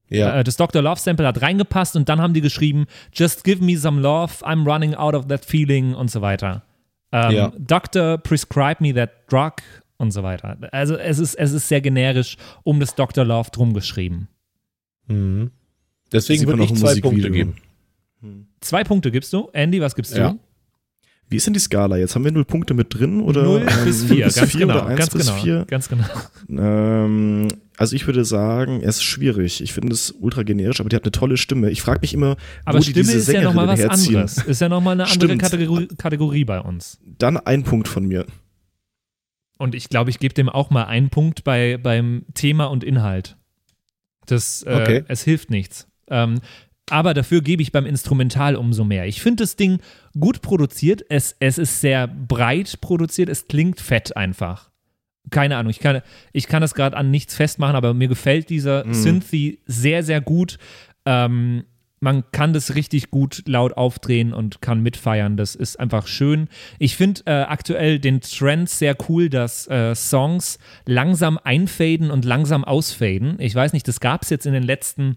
Ja. 0.09 0.41
Äh, 0.41 0.45
Das 0.45 0.57
Dr. 0.57 0.81
Love 0.83 0.99
Sample 1.01 1.27
hat 1.27 1.43
reingepasst 1.43 1.97
und 1.97 2.09
dann 2.09 2.21
haben 2.21 2.33
die 2.35 2.41
geschrieben, 2.41 2.87
just 3.13 3.45
give 3.45 3.63
me 3.63 3.77
some 3.77 4.01
love, 4.01 4.45
I'm 4.45 4.65
running 4.67 4.95
out 4.95 5.15
of 5.15 5.27
that 5.29 5.45
feeling 5.45 5.95
und 5.95 6.11
so 6.11 6.21
weiter. 6.23 6.63
Ähm, 7.13 7.31
Ja. 7.33 7.53
Doctor, 7.59 8.19
prescribe 8.19 8.77
me 8.83 8.95
that 8.95 9.11
drug 9.31 9.53
und 9.99 10.11
so 10.13 10.23
weiter. 10.23 10.57
Also 10.73 10.97
es 10.97 11.19
ist, 11.19 11.35
es 11.35 11.53
ist 11.53 11.69
sehr 11.69 11.81
generisch 11.83 12.37
um 12.63 12.81
das 12.81 12.95
Dr. 12.95 13.25
Love 13.25 13.51
drum 13.51 13.75
geschrieben. 13.75 14.29
Mhm. 15.09 15.51
Deswegen 16.11 16.47
würde 16.47 16.65
ich 16.65 16.75
zwei 16.75 16.89
Musikvideo. 16.95 17.11
Punkte 17.11 17.31
geben. 17.31 17.57
Zwei 18.61 18.85
Punkte 18.85 19.11
gibst 19.11 19.33
du. 19.33 19.49
Andy, 19.53 19.81
was 19.81 19.95
gibst 19.95 20.17
Ja. 20.17 20.37
Wie 21.33 21.37
ist 21.37 21.47
denn 21.47 21.55
die 21.55 21.61
Skala? 21.61 21.97
Jetzt 21.97 22.15
haben 22.15 22.25
wir 22.25 22.31
null 22.31 22.45
Punkte 22.45 22.75
mit 22.75 22.95
drin 22.95 23.21
oder? 23.23 23.43
0 23.43 23.61
ähm, 23.63 23.85
bis 23.85 24.03
0 24.03 24.17
4, 24.17 24.25
bis 24.27 24.35
ganz 24.37 24.51
4 24.53 24.61
genau. 24.61 24.75
oder 24.75 24.87
1 24.87 24.99
Ganz 24.99 25.13
bis 25.15 25.27
genau. 25.27 25.43
4? 25.43 25.65
Ganz 25.67 25.89
genau. 25.89 26.05
Ähm, 26.51 27.49
also 27.79 27.97
ich 27.97 28.07
würde 28.07 28.25
sagen, 28.25 28.81
es 28.83 28.97
ist 28.97 29.03
schwierig. 29.03 29.63
Ich 29.63 29.73
finde 29.73 29.95
es 29.95 30.11
ultra 30.13 30.43
generisch, 30.43 30.81
aber 30.81 30.89
die 30.91 30.97
hat 30.97 31.05
eine 31.05 31.11
tolle 31.13 31.37
Stimme. 31.39 31.71
Ich 31.71 31.81
frage 31.83 32.01
mich 32.03 32.13
immer, 32.15 32.37
Aber 32.65 32.79
wo 32.79 32.83
die 32.83 32.91
Stimme 32.91 33.07
diese 33.07 33.19
ist 33.19 33.33
ja 33.33 33.41
nochmal 33.43 33.67
was 33.67 33.81
herziehen. 33.81 34.17
anderes. 34.17 34.39
Ist 34.39 34.61
ja 34.61 34.69
nochmal 34.69 34.93
eine 34.93 35.05
andere 35.05 35.15
Stimmt. 35.29 35.43
Kategorie, 35.43 35.89
Kategorie 35.97 36.45
bei 36.45 36.61
uns. 36.61 37.01
Dann 37.19 37.39
ein 37.39 37.63
Punkt 37.65 37.89
von 37.89 38.07
mir. 38.07 38.27
Und 39.59 39.75
ich 39.75 39.89
glaube, 39.89 40.11
ich 40.11 40.19
gebe 40.19 40.35
dem 40.35 40.49
auch 40.49 40.71
mal 40.71 40.85
einen 40.85 41.09
Punkt 41.09 41.45
bei, 41.45 41.79
beim 41.79 42.27
Thema 42.35 42.67
und 42.67 42.85
Inhalt. 42.85 43.37
Das, 44.27 44.63
äh, 44.65 44.75
Okay. 44.75 45.05
es 45.09 45.23
hilft 45.23 45.51
nichts. 45.51 45.87
Ähm, 46.09 46.41
aber 46.93 47.15
dafür 47.15 47.41
gebe 47.41 47.63
ich 47.63 47.73
beim 47.73 47.87
Instrumental 47.87 48.55
umso 48.55 48.85
mehr. 48.85 49.07
Ich 49.07 49.23
finde 49.23 49.45
das 49.45 49.57
Ding 49.57 49.79
gut 50.19 50.43
produziert. 50.43 51.03
Es, 51.09 51.35
es 51.41 51.57
ist 51.57 51.81
sehr 51.81 52.07
breit 52.07 52.81
produziert. 52.83 53.31
Es 53.31 53.49
klingt 53.49 53.81
fett 53.81 54.17
einfach. 54.17 54.71
Keine 55.31 55.57
Ahnung, 55.57 55.71
ich 55.71 55.79
kann, 55.79 56.03
ich 56.33 56.49
kann 56.49 56.61
das 56.61 56.75
gerade 56.75 56.97
an 56.97 57.11
nichts 57.11 57.35
festmachen, 57.35 57.77
aber 57.77 57.95
mir 57.95 58.09
gefällt 58.09 58.51
dieser 58.51 58.85
Mhm. 58.85 58.95
Synthi 58.95 59.61
sehr, 59.67 60.03
sehr 60.03 60.21
gut. 60.21 60.59
Ähm, 61.07 61.65
man 62.01 62.25
kann 62.33 62.53
das 62.53 62.75
richtig 62.75 63.11
gut 63.11 63.45
laut 63.47 63.75
aufdrehen 63.77 64.35
und 64.35 64.61
kann 64.61 64.83
mitfeiern. 64.83 65.37
Das 65.37 65.55
ist 65.55 65.79
einfach 65.79 66.07
schön. 66.09 66.49
Ich 66.79 66.97
finde 66.97 67.23
äh, 67.27 67.31
aktuell 67.45 68.01
den 68.01 68.21
Trend 68.21 68.69
sehr 68.69 68.97
cool, 69.09 69.31
dass 69.31 69.67
äh, 69.69 69.95
Songs 69.95 70.59
langsam 70.85 71.39
einfaden 71.43 72.11
und 72.11 72.25
langsam 72.25 72.65
ausfaden. 72.65 73.37
Ich 73.39 73.55
weiß 73.55 73.73
nicht, 73.73 73.87
das 73.89 74.01
gab 74.01 74.23
es 74.25 74.31
jetzt 74.31 74.45
in 74.47 74.53
den 74.53 74.65
letzten 74.65 75.17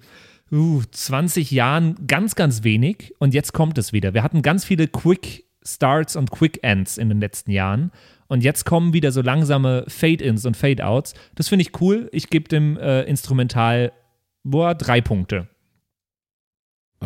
uh, 0.56 0.82
20 0.90 1.52
Jahren 1.52 2.08
ganz, 2.08 2.36
ganz 2.36 2.64
wenig 2.64 3.14
und 3.20 3.34
jetzt 3.34 3.54
kommt 3.54 3.78
es 3.78 3.94
wieder. 3.94 4.14
Wir 4.14 4.24
hatten 4.24 4.42
ganz 4.42 4.66
viele 4.66 4.88
Quick 4.88 5.46
Starts 5.64 6.16
und 6.16 6.32
Quick 6.32 6.60
Ends 6.64 6.98
in 6.98 7.10
den 7.10 7.20
letzten 7.20 7.52
Jahren. 7.52 7.92
Und 8.28 8.44
jetzt 8.44 8.66
kommen 8.66 8.94
wieder 8.94 9.12
so 9.12 9.22
langsame 9.22 9.86
Fade-Ins 9.88 10.46
und 10.46 10.58
Fade-Outs. 10.58 11.14
Das 11.36 11.50
finde 11.50 11.64
ich 11.64 11.80
cool. 11.82 12.10
Ich 12.12 12.30
gebe 12.30 12.48
dem 12.48 12.78
äh, 12.78 13.04
Instrumental 13.04 13.92
boah, 14.44 14.76
drei 14.76 15.02
Punkte. 15.02 15.48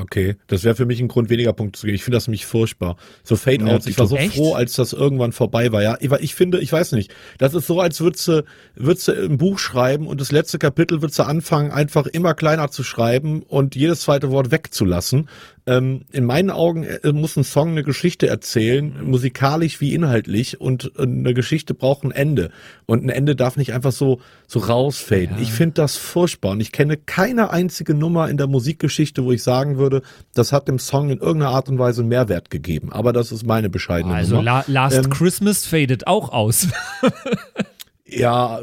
Okay, 0.01 0.37
das 0.47 0.63
wäre 0.63 0.75
für 0.75 0.85
mich 0.85 0.99
ein 0.99 1.07
Grund, 1.07 1.29
weniger 1.29 1.53
Punkte 1.53 1.79
zu 1.79 1.85
geben. 1.85 1.95
Ich 1.95 2.03
finde 2.03 2.17
das 2.17 2.27
nämlich 2.27 2.45
furchtbar. 2.45 2.95
So 3.23 3.35
Fade-Outs, 3.35 3.85
Ja, 3.85 3.91
ich 3.91 3.99
war 3.99 4.07
so 4.07 4.15
echt? 4.15 4.35
froh, 4.35 4.53
als 4.53 4.73
das 4.73 4.93
irgendwann 4.93 5.31
vorbei 5.31 5.71
war. 5.71 5.81
Ja, 5.81 5.97
ich, 5.99 6.11
ich 6.11 6.35
finde, 6.35 6.59
ich 6.59 6.71
weiß 6.71 6.93
nicht, 6.93 7.11
das 7.37 7.53
ist 7.53 7.67
so, 7.67 7.79
als 7.81 7.99
würdest 7.99 8.27
du, 8.27 8.43
würdest 8.75 9.07
du 9.07 9.11
ein 9.13 9.37
Buch 9.37 9.59
schreiben 9.59 10.07
und 10.07 10.21
das 10.21 10.31
letzte 10.31 10.59
Kapitel 10.59 11.01
würdest 11.01 11.19
du 11.19 11.23
anfangen, 11.23 11.71
einfach 11.71 12.05
immer 12.07 12.33
kleiner 12.33 12.71
zu 12.71 12.83
schreiben 12.83 13.43
und 13.43 13.75
jedes 13.75 14.01
zweite 14.01 14.31
Wort 14.31 14.51
wegzulassen. 14.51 15.27
Ähm, 15.65 16.05
in 16.11 16.25
meinen 16.25 16.49
Augen 16.49 16.83
äh, 16.83 17.11
muss 17.11 17.35
ein 17.37 17.43
Song 17.43 17.69
eine 17.69 17.83
Geschichte 17.83 18.27
erzählen, 18.27 18.95
musikalisch 19.03 19.81
wie 19.81 19.93
inhaltlich 19.93 20.59
und 20.59 20.91
äh, 20.97 21.03
eine 21.03 21.33
Geschichte 21.33 21.73
braucht 21.73 22.03
ein 22.03 22.11
Ende. 22.11 22.51
Und 22.85 23.03
ein 23.03 23.09
Ende 23.09 23.35
darf 23.35 23.55
nicht 23.57 23.73
einfach 23.73 23.91
so, 23.91 24.19
so 24.47 24.59
rausfaden. 24.59 25.37
Ich 25.41 25.51
finde 25.51 25.73
das 25.75 25.97
furchtbar 25.97 26.51
und 26.51 26.61
ich 26.61 26.71
kenne 26.71 26.97
keine 26.97 27.51
einzige 27.51 27.93
Nummer 27.93 28.29
in 28.29 28.37
der 28.37 28.47
Musikgeschichte, 28.47 29.23
wo 29.23 29.31
ich 29.31 29.43
sagen 29.43 29.77
würde, 29.77 30.01
das 30.33 30.51
hat 30.51 30.67
dem 30.67 30.79
Song 30.79 31.09
in 31.09 31.19
irgendeiner 31.19 31.51
Art 31.51 31.69
und 31.69 31.77
Weise 31.79 32.03
Mehrwert 32.03 32.49
gegeben. 32.49 32.91
Aber 32.91 33.13
das 33.13 33.31
ist 33.31 33.45
meine 33.45 33.69
bescheidene 33.69 34.13
Also 34.15 34.37
Nummer. 34.37 34.63
La 34.67 34.85
Last 34.85 34.97
Ähm, 34.97 35.09
Christmas 35.09 35.65
fadet 35.65 36.07
auch 36.07 36.29
aus. 36.31 36.67
Ja, 38.11 38.59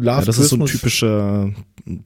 Last 0.00 0.20
Ja, 0.20 0.24
das 0.26 0.38
ist 0.38 0.48
so 0.50 0.56
ein 0.56 0.60
Christmas- 0.60 0.80
typischer 0.80 1.50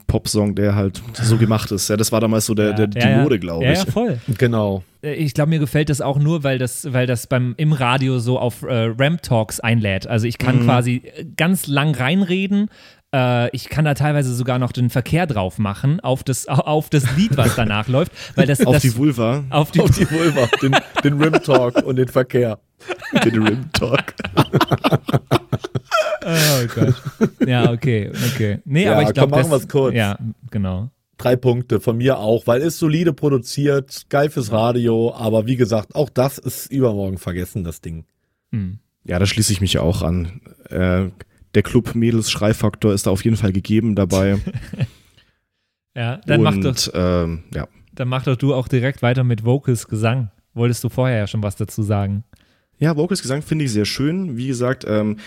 Popsong, 0.07 0.55
der 0.55 0.73
halt 0.75 1.01
so 1.13 1.37
gemacht 1.37 1.71
ist. 1.71 1.87
Ja, 1.89 1.97
das 1.97 2.11
war 2.11 2.19
damals 2.19 2.45
so 2.47 2.55
der, 2.55 2.73
der, 2.73 2.87
die 2.87 2.99
Ja, 2.99 3.09
ja. 3.09 3.21
Mode, 3.21 3.37
glaube 3.39 3.65
ja, 3.65 3.73
ich. 3.73 3.83
Ja, 3.83 3.91
voll. 3.91 4.19
Genau. 4.37 4.83
Äh, 5.03 5.13
Ich 5.13 5.33
glaube, 5.35 5.49
mir 5.49 5.59
gefällt 5.59 5.89
das 5.89 6.01
auch 6.01 6.17
nur, 6.17 6.43
weil 6.43 6.57
das, 6.57 6.91
weil 6.93 7.05
das 7.05 7.27
beim 7.27 7.53
im 7.57 7.73
Radio 7.73 8.17
so 8.19 8.39
auf 8.39 8.63
äh, 8.63 8.91
Ramp 8.97 9.21
Talks 9.21 9.59
einlädt. 9.59 10.07
Also 10.07 10.25
ich 10.25 10.39
Mhm. 10.39 10.43
kann 10.45 10.63
quasi 10.63 11.03
äh, 11.15 11.25
ganz 11.35 11.67
lang 11.67 11.93
reinreden. 11.95 12.69
Äh, 13.13 13.55
ich 13.55 13.69
kann 13.69 13.85
da 13.85 13.93
teilweise 13.93 14.33
sogar 14.33 14.57
noch 14.57 14.71
den 14.71 14.89
Verkehr 14.89 15.27
drauf 15.27 15.59
machen 15.59 15.99
auf 15.99 16.23
das, 16.23 16.47
auf 16.47 16.89
das 16.89 17.15
Lied, 17.15 17.37
was 17.37 17.55
danach 17.55 17.87
läuft. 17.87 18.11
Weil 18.35 18.47
das, 18.47 18.65
Auf 18.65 18.73
das, 18.73 18.81
die 18.81 18.97
Vulva, 18.97 19.43
auf 19.51 19.69
die, 19.71 19.79
Auf 19.81 19.91
die 19.91 20.09
Vulva, 20.09 20.47
den, 20.61 20.75
den 21.03 21.21
Rim 21.21 21.33
Talk 21.43 21.83
und 21.85 21.97
den 21.97 22.07
Verkehr. 22.07 22.57
den 23.23 23.43
Rim 23.43 23.71
Talk. 23.73 24.13
Oh 26.29 26.67
Gott. 26.75 26.95
Ja, 27.47 27.71
okay, 27.71 28.11
okay. 28.33 28.59
Nee, 28.65 28.85
Ja, 28.85 28.93
aber 28.93 29.03
ich 29.03 29.13
glaube, 29.13 29.31
machen 29.31 29.49
wir's 29.49 29.67
kurz. 29.67 29.95
Ja, 29.95 30.17
genau. 30.51 30.89
Drei 31.17 31.35
Punkte 31.35 31.79
von 31.79 31.97
mir 31.97 32.19
auch, 32.19 32.45
weil 32.47 32.61
ist 32.61 32.77
solide 32.77 33.13
produziert, 33.13 34.05
geil 34.09 34.29
fürs 34.29 34.51
Radio, 34.51 35.15
aber 35.15 35.45
wie 35.47 35.55
gesagt, 35.55 35.95
auch 35.95 36.09
das 36.09 36.37
ist 36.37 36.71
übermorgen 36.71 37.17
vergessen, 37.17 37.63
das 37.63 37.81
Ding. 37.81 38.05
Hm. 38.51 38.79
Ja, 39.05 39.17
da 39.19 39.25
schließe 39.25 39.53
ich 39.53 39.61
mich 39.61 39.79
auch 39.79 40.01
an. 40.01 40.41
Äh, 40.69 41.09
der 41.55 41.63
Club 41.63 41.95
Mädels 41.95 42.29
Schreifaktor 42.29 42.93
ist 42.93 43.07
da 43.07 43.11
auf 43.11 43.23
jeden 43.23 43.37
Fall 43.37 43.53
gegeben 43.53 43.95
dabei. 43.95 44.37
Ja, 45.95 46.17
dann 46.27 46.43
mach, 46.43 46.53
doch, 46.57 46.65
Und 46.69 46.91
ähm, 46.93 47.43
ja, 47.55 47.67
dann 47.95 48.07
mach 48.07 48.23
doch 48.23 48.35
du 48.35 48.53
auch 48.53 48.67
direkt 48.67 49.01
weiter 49.01 49.23
mit 49.23 49.43
Vocals 49.45 49.87
Gesang. 49.87 50.29
Wolltest 50.53 50.83
du 50.83 50.89
vorher 50.89 51.17
ja 51.17 51.25
schon 51.25 51.41
was 51.41 51.55
dazu 51.55 51.81
sagen? 51.81 52.23
Ja, 52.77 52.95
Vocals 52.95 53.23
Gesang 53.23 53.41
finde 53.41 53.65
ich 53.65 53.71
sehr 53.71 53.85
schön. 53.85 54.37
Wie 54.37 54.45
gesagt, 54.45 54.85
ähm, 54.87 55.17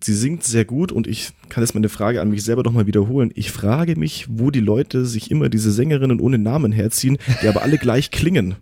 sie 0.00 0.14
singt 0.14 0.44
sehr 0.44 0.64
gut 0.64 0.92
und 0.92 1.06
ich 1.06 1.30
kann 1.48 1.62
jetzt 1.62 1.74
meine 1.74 1.88
Frage 1.88 2.20
an 2.20 2.30
mich 2.30 2.44
selber 2.44 2.62
doch 2.62 2.72
mal 2.72 2.86
wiederholen. 2.86 3.30
Ich 3.34 3.50
frage 3.50 3.96
mich, 3.96 4.26
wo 4.28 4.50
die 4.50 4.60
Leute 4.60 5.06
sich 5.06 5.30
immer 5.30 5.48
diese 5.48 5.72
Sängerinnen 5.72 6.20
ohne 6.20 6.38
Namen 6.38 6.72
herziehen, 6.72 7.18
die 7.42 7.48
aber 7.48 7.62
alle 7.62 7.78
gleich 7.78 8.10
klingen. 8.10 8.56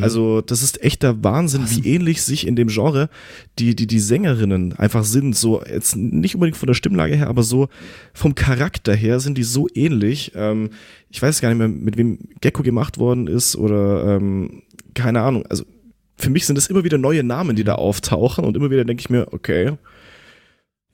Also, 0.00 0.42
das 0.42 0.62
ist 0.62 0.80
echter 0.84 1.24
Wahnsinn, 1.24 1.64
wie 1.68 1.88
ähnlich 1.88 2.22
sich 2.22 2.46
in 2.46 2.54
dem 2.54 2.68
Genre 2.68 3.08
die, 3.58 3.74
die, 3.74 3.88
die 3.88 3.98
Sängerinnen 3.98 4.74
einfach 4.74 5.02
sind. 5.02 5.34
So, 5.34 5.60
jetzt 5.64 5.96
nicht 5.96 6.36
unbedingt 6.36 6.56
von 6.56 6.68
der 6.68 6.74
Stimmlage 6.74 7.16
her, 7.16 7.26
aber 7.26 7.42
so 7.42 7.68
vom 8.14 8.36
Charakter 8.36 8.94
her 8.94 9.18
sind 9.18 9.36
die 9.36 9.42
so 9.42 9.66
ähnlich. 9.74 10.32
Ähm, 10.36 10.70
ich 11.10 11.20
weiß 11.20 11.40
gar 11.40 11.48
nicht 11.48 11.58
mehr, 11.58 11.66
mit 11.66 11.96
wem 11.96 12.28
Gecko 12.40 12.62
gemacht 12.62 12.98
worden 12.98 13.26
ist 13.26 13.56
oder 13.56 14.16
ähm, 14.16 14.62
keine 14.94 15.22
Ahnung. 15.22 15.44
Also, 15.46 15.64
für 16.16 16.30
mich 16.30 16.46
sind 16.46 16.56
es 16.56 16.68
immer 16.68 16.84
wieder 16.84 16.96
neue 16.96 17.24
Namen, 17.24 17.56
die 17.56 17.64
da 17.64 17.74
auftauchen 17.74 18.44
und 18.44 18.56
immer 18.56 18.70
wieder 18.70 18.84
denke 18.84 19.00
ich 19.00 19.10
mir, 19.10 19.32
okay, 19.32 19.72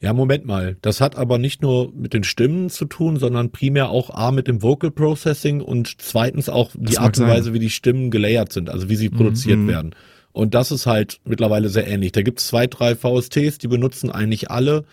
Ja, 0.02 0.12
Moment 0.12 0.44
mal. 0.44 0.76
Das 0.82 1.00
hat 1.00 1.16
aber 1.16 1.38
nicht 1.38 1.62
nur 1.62 1.92
mit 1.94 2.12
den 2.12 2.24
Stimmen 2.24 2.68
zu 2.70 2.86
tun, 2.86 3.16
sondern 3.18 3.52
primär 3.52 3.88
auch 3.90 4.10
A 4.10 4.32
mit 4.32 4.48
dem 4.48 4.60
Vocal 4.60 4.90
Processing 4.90 5.60
und 5.60 5.94
zweitens 5.98 6.48
auch 6.48 6.72
die 6.74 6.86
Das 6.86 6.96
mag 6.96 7.04
Art 7.04 7.16
und. 7.16 7.28
Weise, 7.28 7.52
wie 7.54 7.60
die 7.60 7.70
Stimmen 7.70 8.10
gelayert 8.10 8.52
sind, 8.52 8.68
also 8.68 8.88
wie 8.88 8.96
sie 8.96 9.08
produziert 9.10 9.60
Mhm. 9.60 9.68
werden. 9.68 9.94
Und 10.32 10.54
das 10.54 10.72
ist 10.72 10.86
halt 10.86 11.20
mittlerweile 11.24 11.68
sehr 11.68 11.86
ähnlich. 11.86 12.10
Da 12.12 12.22
gibt 12.22 12.40
es 12.40 12.48
zwei, 12.48 12.66
drei 12.66 12.96
VSTs, 12.96 13.58
die 13.58 13.68
benutzen 13.68 14.10
eigentlich 14.10 14.50
alle. 14.50 14.84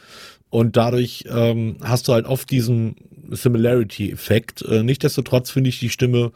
Und 0.51 0.77
dadurch 0.77 1.25
ähm, 1.29 1.77
hast 1.81 2.07
du 2.07 2.13
halt 2.13 2.25
oft 2.25 2.49
diesen 2.51 2.95
Similarity-Effekt. 3.29 4.61
Äh, 4.63 4.83
Nichtsdestotrotz 4.83 5.51
finde 5.51 5.69
ich 5.69 5.79
die 5.79 5.89
Stimme 5.89 6.31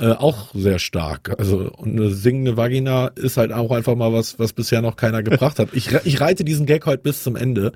äh, 0.00 0.12
auch 0.12 0.54
sehr 0.54 0.78
stark. 0.78 1.38
Also 1.38 1.70
und 1.76 1.90
eine 1.98 2.10
singende 2.10 2.56
Vagina 2.56 3.08
ist 3.08 3.36
halt 3.36 3.52
auch 3.52 3.70
einfach 3.70 3.94
mal 3.94 4.12
was, 4.12 4.38
was 4.38 4.52
bisher 4.52 4.80
noch 4.82 4.96
keiner 4.96 5.22
gebracht 5.22 5.58
hat. 5.58 5.68
Ich, 5.72 5.90
ich 6.04 6.20
reite 6.20 6.44
diesen 6.44 6.66
Gag 6.66 6.86
heute 6.86 7.02
bis 7.02 7.22
zum 7.22 7.36
Ende. 7.36 7.72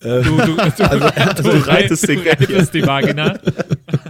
Äh, 0.00 0.22
Du, 0.22 0.36
du, 0.36 0.54
du, 0.54 0.60
also, 0.88 1.42
du 1.50 1.66
reitest 1.66 2.08
den 2.08 2.22
du 2.22 2.28
reitest 2.30 2.74
die 2.74 2.86
Vagina. 2.86 3.38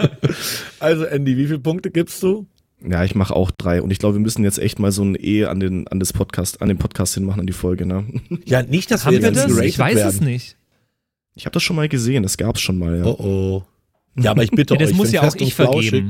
also 0.81 1.05
Andy, 1.05 1.37
wie 1.37 1.47
viele 1.47 1.59
Punkte 1.61 1.91
gibst 1.91 2.23
du? 2.23 2.47
ja, 2.87 3.03
ich 3.03 3.15
mache 3.15 3.35
auch 3.35 3.51
drei 3.51 3.81
und 3.81 3.91
ich 3.91 3.99
glaube, 3.99 4.17
wir 4.17 4.21
müssen 4.21 4.45
jetzt 4.45 4.59
echt 4.59 4.79
mal 4.79 4.93
so 4.93 5.03
ein 5.03 5.17
E 5.19 5.47
an 5.47 5.59
den, 5.59 5.89
an 5.89 6.01
das 6.01 6.13
Podcast, 6.13 6.61
an 6.61 6.69
den 6.69 6.77
Podcast 6.77 7.15
hinmachen, 7.15 7.41
an 7.41 7.47
die 7.47 7.55
Folge, 7.55 7.87
ne? 7.87 8.05
Ja, 8.45 8.63
nicht, 8.63 8.91
dass 8.91 9.07
Haben 9.07 9.23
wir 9.23 9.33
das? 9.33 9.59
Ich 9.61 9.79
weiß 9.79 9.97
werden. 9.97 10.09
es 10.09 10.21
nicht. 10.21 10.57
Ich 11.35 11.47
habe 11.47 11.55
das 11.55 11.63
schon 11.63 11.77
mal 11.77 11.89
gesehen, 11.89 12.23
das 12.25 12.37
gab's 12.37 12.61
schon 12.61 12.77
mal, 12.79 12.99
ja. 12.99 13.05
Oh 13.07 13.17
oh. 13.19 13.63
Ja, 14.21 14.33
aber 14.33 14.43
ich 14.45 14.51
bitte 14.51 14.75
Ja, 14.75 14.81
das 14.81 14.91
euch, 14.91 14.97
muss 14.97 15.13
ja 15.13 15.23
auch 15.23 15.35
ich 15.35 15.55
flauschig- 15.55 15.91
vergeben. 15.91 16.09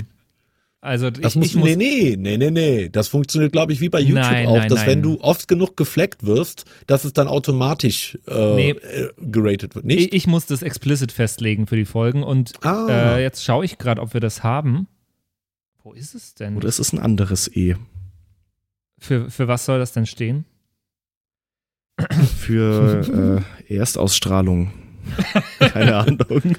Also 0.84 1.10
Das 1.10 1.32
ich, 1.32 1.36
muss, 1.36 1.46
ich 1.46 1.54
muss 1.56 1.76
nee, 1.76 1.76
nee, 1.76 2.16
nee, 2.16 2.36
nee, 2.36 2.50
nee. 2.50 2.88
Das 2.90 3.08
funktioniert, 3.08 3.52
glaube 3.52 3.72
ich, 3.72 3.80
wie 3.80 3.88
bei 3.88 4.00
YouTube 4.00 4.20
Nein, 4.22 4.46
auch, 4.46 4.56
nein, 4.58 4.68
dass 4.68 4.80
nein. 4.80 4.88
wenn 4.88 5.02
du 5.02 5.18
oft 5.22 5.48
genug 5.48 5.76
gefleckt 5.78 6.24
wirst, 6.26 6.66
dass 6.86 7.04
es 7.04 7.14
dann 7.14 7.26
automatisch 7.26 8.18
äh, 8.28 8.54
Nee. 8.54 8.70
äh, 8.72 9.08
geratet 9.18 9.74
wird. 9.74 9.86
ich, 9.86 9.96
Nicht? 9.96 10.14
ich 10.14 10.26
muss 10.26 10.44
das 10.46 10.60
explicit 10.62 11.10
festlegen 11.10 11.66
für 11.66 11.76
die 11.76 11.86
Folgen 11.86 12.22
und 12.22 12.52
Ah. 12.62 13.16
äh, 13.16 13.22
jetzt 13.22 13.42
schaue 13.44 13.64
ich 13.64 13.78
gerade, 13.78 14.02
ob 14.02 14.12
wir 14.12 14.20
das 14.20 14.42
haben. 14.42 14.86
Wo 15.82 15.92
ist 15.94 16.14
es 16.14 16.34
denn? 16.34 16.56
Oder 16.56 16.68
ist 16.68 16.78
es 16.78 16.92
ein 16.92 16.98
anderes 16.98 17.48
E? 17.56 17.76
Für, 18.98 19.30
für 19.30 19.48
was 19.48 19.64
soll 19.64 19.78
das 19.78 19.92
denn 19.92 20.06
stehen? 20.06 20.44
Für 22.38 23.42
äh, 23.68 23.74
Erstausstrahlung. 23.74 24.72
Keine 25.60 25.96
Ahnung. 25.96 26.56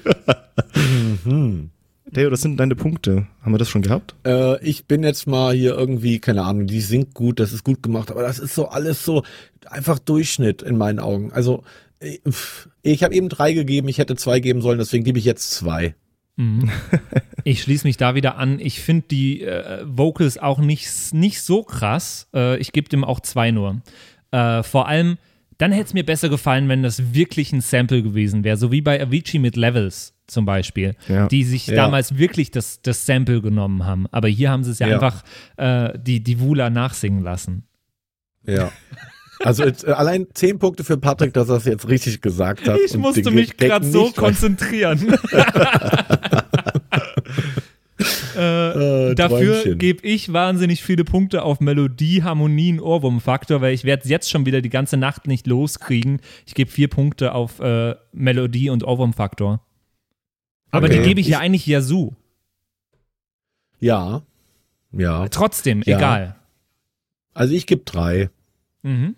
Mhm. 1.24 1.70
Theo, 2.16 2.30
das 2.30 2.40
sind 2.40 2.58
deine 2.58 2.74
Punkte. 2.74 3.26
Haben 3.42 3.52
wir 3.52 3.58
das 3.58 3.68
schon 3.68 3.82
gehabt? 3.82 4.14
Äh, 4.26 4.58
ich 4.64 4.86
bin 4.86 5.02
jetzt 5.02 5.26
mal 5.26 5.54
hier 5.54 5.76
irgendwie, 5.76 6.18
keine 6.18 6.44
Ahnung, 6.44 6.66
die 6.66 6.80
singt 6.80 7.12
gut, 7.12 7.38
das 7.38 7.52
ist 7.52 7.62
gut 7.62 7.82
gemacht, 7.82 8.10
aber 8.10 8.22
das 8.22 8.38
ist 8.38 8.54
so 8.54 8.68
alles 8.68 9.04
so 9.04 9.22
einfach 9.66 9.98
Durchschnitt 9.98 10.62
in 10.62 10.78
meinen 10.78 10.98
Augen. 10.98 11.30
Also 11.32 11.62
äh, 12.00 12.16
pff, 12.26 12.70
ich 12.80 13.04
habe 13.04 13.14
eben 13.14 13.28
drei 13.28 13.52
gegeben, 13.52 13.88
ich 13.88 13.98
hätte 13.98 14.16
zwei 14.16 14.40
geben 14.40 14.62
sollen, 14.62 14.78
deswegen 14.78 15.04
gebe 15.04 15.18
ich 15.18 15.26
jetzt 15.26 15.50
zwei. 15.50 15.94
Mhm. 16.36 16.70
Ich 17.44 17.62
schließe 17.62 17.86
mich 17.86 17.96
da 17.96 18.16
wieder 18.16 18.38
an. 18.38 18.58
Ich 18.58 18.80
finde 18.80 19.06
die 19.08 19.42
äh, 19.42 19.84
Vocals 19.86 20.36
auch 20.36 20.58
nicht, 20.58 21.14
nicht 21.14 21.42
so 21.42 21.62
krass. 21.62 22.26
Äh, 22.34 22.56
ich 22.56 22.72
gebe 22.72 22.88
dem 22.88 23.04
auch 23.04 23.20
zwei 23.20 23.52
nur. 23.52 23.82
Äh, 24.32 24.64
vor 24.64 24.88
allem, 24.88 25.18
dann 25.56 25.70
hätte 25.70 25.84
es 25.84 25.94
mir 25.94 26.04
besser 26.04 26.28
gefallen, 26.28 26.68
wenn 26.68 26.82
das 26.82 27.14
wirklich 27.14 27.52
ein 27.52 27.60
Sample 27.60 28.02
gewesen 28.02 28.42
wäre. 28.42 28.56
So 28.56 28.72
wie 28.72 28.80
bei 28.80 29.00
Avicii 29.00 29.38
mit 29.38 29.54
Levels 29.54 30.15
zum 30.26 30.44
Beispiel, 30.44 30.94
Ja. 31.08 31.28
die 31.28 31.44
sich 31.44 31.66
Ja. 31.68 31.76
damals 31.76 32.18
wirklich 32.18 32.50
das, 32.50 32.80
das 32.82 33.06
Sample 33.06 33.40
genommen 33.42 33.84
haben. 33.84 34.06
Aber 34.10 34.28
hier 34.28 34.50
haben 34.50 34.64
sie 34.64 34.70
es 34.72 34.78
ja, 34.78 34.88
Ja. 34.88 34.94
einfach 34.96 35.22
äh, 35.56 35.98
die, 35.98 36.20
die 36.22 36.40
Wula 36.40 36.70
nachsingen 36.70 37.22
lassen. 37.22 37.64
Ja. 38.46 38.70
Also 39.40 39.64
jetzt, 39.64 39.84
äh, 39.86 39.90
allein 39.92 40.26
zehn 40.32 40.58
Punkte 40.58 40.82
für 40.82 40.96
Patrick, 40.96 41.34
dass 41.34 41.48
er 41.50 41.56
es 41.56 41.64
jetzt 41.66 41.88
richtig 41.88 42.22
gesagt 42.22 42.66
hat. 42.68 42.78
Ich 42.84 42.94
und 42.94 43.00
musste 43.02 43.30
mich 43.30 43.56
gerade 43.56 43.86
so 43.86 44.10
konzentrieren. 44.12 45.14
äh, 48.36 49.10
Äh, 49.10 49.14
dafür 49.14 49.74
gebe 49.76 50.06
ich 50.06 50.32
wahnsinnig 50.32 50.82
viele 50.82 51.04
Punkte 51.04 51.42
auf 51.42 51.60
Melodie, 51.60 52.22
Harmonien, 52.22 52.78
Ohrwurmfaktor, 52.80 53.60
weil 53.62 53.72
ich 53.74 53.84
werde 53.84 54.02
es 54.04 54.10
jetzt 54.10 54.30
schon 54.30 54.44
wieder 54.44 54.60
die 54.60 54.68
ganze 54.68 54.96
Nacht 54.98 55.26
nicht 55.26 55.46
loskriegen. 55.46 56.20
Ich 56.46 56.54
gebe 56.54 56.70
vier 56.70 56.88
Punkte 56.88 57.32
auf 57.32 57.58
äh, 57.60 57.94
Melodie 58.12 58.68
und 58.70 58.84
Aber 60.70 60.86
Okay. 60.86 60.98
die 61.02 61.08
gebe 61.08 61.20
ich, 61.20 61.28
ja 61.28 61.38
Ich- 61.38 61.42
eigentlich 61.44 61.66
Yazoo. 61.66 62.12
Ja. 63.80 64.22
Ja. 64.92 65.28
Trotzdem, 65.28 65.82
Ja. 65.84 65.96
egal. 65.98 66.36
Also 67.34 67.54
ich 67.54 67.66
gebe 67.66 67.82
drei. 67.84 68.30
Mhm. 68.82 69.14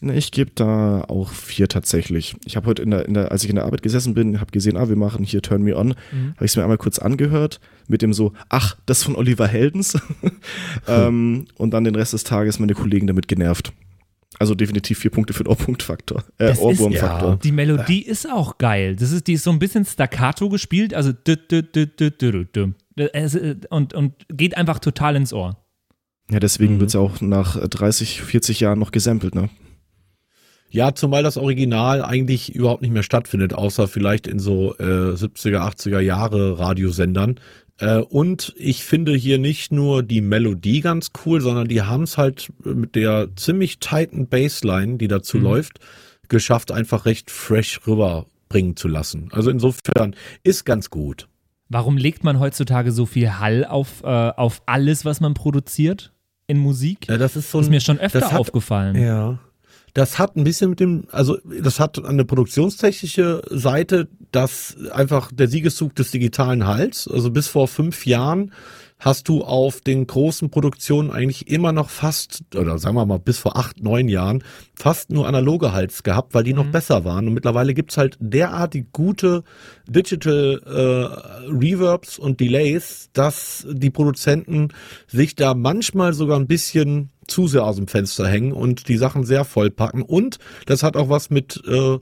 Ich 0.00 0.30
gebe 0.30 0.52
da 0.54 1.00
auch 1.08 1.30
vier 1.32 1.68
tatsächlich. 1.68 2.36
Ich 2.44 2.54
habe 2.56 2.66
heute 2.68 2.82
in 2.82 2.92
der, 2.92 3.06
in 3.06 3.14
der, 3.14 3.32
als 3.32 3.42
ich 3.42 3.50
in 3.50 3.56
der 3.56 3.64
Arbeit 3.64 3.82
gesessen 3.82 4.14
bin, 4.14 4.40
habe 4.40 4.52
gesehen, 4.52 4.76
ah, 4.76 4.88
wir 4.88 4.94
machen 4.94 5.24
hier 5.24 5.42
Turn 5.42 5.62
Me 5.62 5.76
On. 5.76 5.88
Mhm. 6.12 6.34
Habe 6.36 6.44
ich 6.44 6.52
es 6.52 6.56
mir 6.56 6.62
einmal 6.62 6.78
kurz 6.78 7.00
angehört 7.00 7.58
mit 7.88 8.00
dem 8.00 8.12
so, 8.12 8.32
ach, 8.48 8.76
das 8.86 9.02
von 9.02 9.16
Oliver 9.16 9.48
Heldens. 9.48 9.98
ähm, 10.86 11.46
und 11.56 11.72
dann 11.72 11.82
den 11.84 11.96
Rest 11.96 12.12
des 12.12 12.22
Tages 12.24 12.60
meine 12.60 12.74
Kollegen 12.74 13.08
damit 13.08 13.26
genervt. 13.26 13.72
Also 14.38 14.54
definitiv 14.54 14.98
vier 14.98 15.10
Punkte 15.10 15.32
für 15.32 15.44
den 15.44 15.50
Ohrpunktfaktor. 15.50 16.22
Äh, 16.38 16.54
Ohrwurmfaktor. 16.56 17.36
Die 17.42 17.50
Melodie 17.52 18.02
ist 18.02 18.30
auch 18.30 18.58
geil. 18.58 18.94
Das 18.94 19.10
ist, 19.10 19.26
die 19.26 19.32
ist 19.32 19.42
so 19.44 19.50
ein 19.50 19.58
bisschen 19.58 19.84
staccato 19.84 20.48
gespielt, 20.48 20.92
also. 20.94 21.12
Es, 23.12 23.34
äh, 23.34 23.56
und, 23.70 23.94
und 23.94 24.14
geht 24.28 24.56
einfach 24.56 24.78
total 24.80 25.16
ins 25.16 25.32
Ohr. 25.32 25.56
Ja, 26.30 26.40
deswegen 26.40 26.74
Mhm. 26.76 26.80
wird's 26.80 26.92
ja 26.92 27.00
auch 27.00 27.20
nach 27.20 27.56
30, 27.68 28.22
40 28.22 28.60
Jahren 28.60 28.78
noch 28.78 28.92
gesampelt, 28.92 29.34
ne? 29.34 29.48
Ja, 30.70 30.94
zumal 30.94 31.22
das 31.22 31.38
Original 31.38 32.04
eigentlich 32.04 32.54
überhaupt 32.54 32.82
nicht 32.82 32.92
mehr 32.92 33.02
stattfindet, 33.02 33.54
außer 33.54 33.88
vielleicht 33.88 34.26
in 34.26 34.38
so 34.38 34.76
äh, 34.76 35.14
70er, 35.14 35.60
80er 35.60 36.00
Jahre 36.00 36.58
Radiosendern. 36.58 37.40
Äh, 37.78 37.98
und 37.98 38.54
ich 38.56 38.84
finde 38.84 39.14
hier 39.14 39.38
nicht 39.38 39.72
nur 39.72 40.02
die 40.02 40.20
Melodie 40.20 40.80
ganz 40.80 41.10
cool, 41.24 41.40
sondern 41.40 41.68
die 41.68 41.82
haben 41.82 42.02
es 42.02 42.18
halt 42.18 42.52
mit 42.64 42.94
der 42.94 43.28
ziemlich 43.36 43.78
tighten 43.78 44.26
Bassline, 44.28 44.96
die 44.98 45.08
dazu 45.08 45.36
Mhm. 45.38 45.42
läuft, 45.44 45.78
geschafft, 46.28 46.72
einfach 46.72 47.06
recht 47.06 47.30
fresh 47.30 47.80
rüberbringen 47.86 48.76
zu 48.76 48.88
lassen. 48.88 49.28
Also 49.32 49.50
insofern 49.50 50.14
ist 50.42 50.64
ganz 50.64 50.90
gut. 50.90 51.28
Warum 51.68 51.96
legt 51.96 52.24
man 52.24 52.40
heutzutage 52.40 52.92
so 52.92 53.06
viel 53.06 53.38
Hall 53.38 53.64
auf, 53.64 54.02
äh, 54.02 54.06
auf 54.06 54.62
alles, 54.66 55.04
was 55.04 55.20
man 55.20 55.34
produziert 55.34 56.12
in 56.46 56.58
Musik? 56.58 57.06
Ja, 57.08 57.18
das 57.18 57.36
ist 57.36 57.50
so 57.50 57.58
Das 57.58 57.66
ist 57.66 57.68
ein- 57.68 57.70
mir 57.72 57.80
schon 57.80 57.98
öfter 57.98 58.20
hat- 58.30 58.38
aufgefallen. 58.40 58.96
Ja. 58.96 59.38
Das 59.94 60.18
hat 60.18 60.36
ein 60.36 60.44
bisschen 60.44 60.70
mit 60.70 60.80
dem, 60.80 61.04
also 61.10 61.38
das 61.62 61.80
hat 61.80 62.04
eine 62.04 62.24
produktionstechnische 62.24 63.42
Seite, 63.50 64.08
dass 64.32 64.76
einfach 64.92 65.32
der 65.32 65.48
Siegeszug 65.48 65.94
des 65.94 66.10
digitalen 66.10 66.66
Hals, 66.66 67.08
also 67.08 67.30
bis 67.30 67.48
vor 67.48 67.68
fünf 67.68 68.06
Jahren 68.06 68.52
hast 68.98 69.28
du 69.28 69.44
auf 69.44 69.80
den 69.80 70.06
großen 70.06 70.50
Produktionen 70.50 71.10
eigentlich 71.10 71.48
immer 71.48 71.72
noch 71.72 71.88
fast, 71.88 72.42
oder 72.54 72.78
sagen 72.78 72.96
wir 72.96 73.06
mal 73.06 73.18
bis 73.18 73.38
vor 73.38 73.56
acht, 73.56 73.82
neun 73.82 74.08
Jahren, 74.08 74.42
fast 74.74 75.10
nur 75.10 75.28
analoge 75.28 75.72
Hals 75.72 76.02
gehabt, 76.02 76.34
weil 76.34 76.44
die 76.44 76.52
noch 76.52 76.66
besser 76.66 77.04
waren. 77.04 77.28
Und 77.28 77.34
mittlerweile 77.34 77.74
gibt's 77.74 77.96
halt 77.96 78.16
derartig 78.20 78.86
gute 78.92 79.44
Digital 79.86 80.60
äh, 80.66 81.48
Reverbs 81.48 82.18
und 82.18 82.40
Delays, 82.40 83.10
dass 83.12 83.66
die 83.70 83.90
Produzenten 83.90 84.68
sich 85.06 85.36
da 85.36 85.54
manchmal 85.54 86.12
sogar 86.12 86.38
ein 86.38 86.48
bisschen 86.48 87.10
zu 87.28 87.46
sehr 87.46 87.64
aus 87.64 87.76
dem 87.76 87.88
Fenster 87.88 88.26
hängen 88.26 88.52
und 88.52 88.88
die 88.88 88.96
Sachen 88.96 89.24
sehr 89.24 89.44
vollpacken. 89.44 90.02
Und 90.02 90.38
das 90.66 90.82
hat 90.82 90.96
auch 90.96 91.08
was 91.08 91.30
mit 91.30 91.62
äh, 91.66 91.98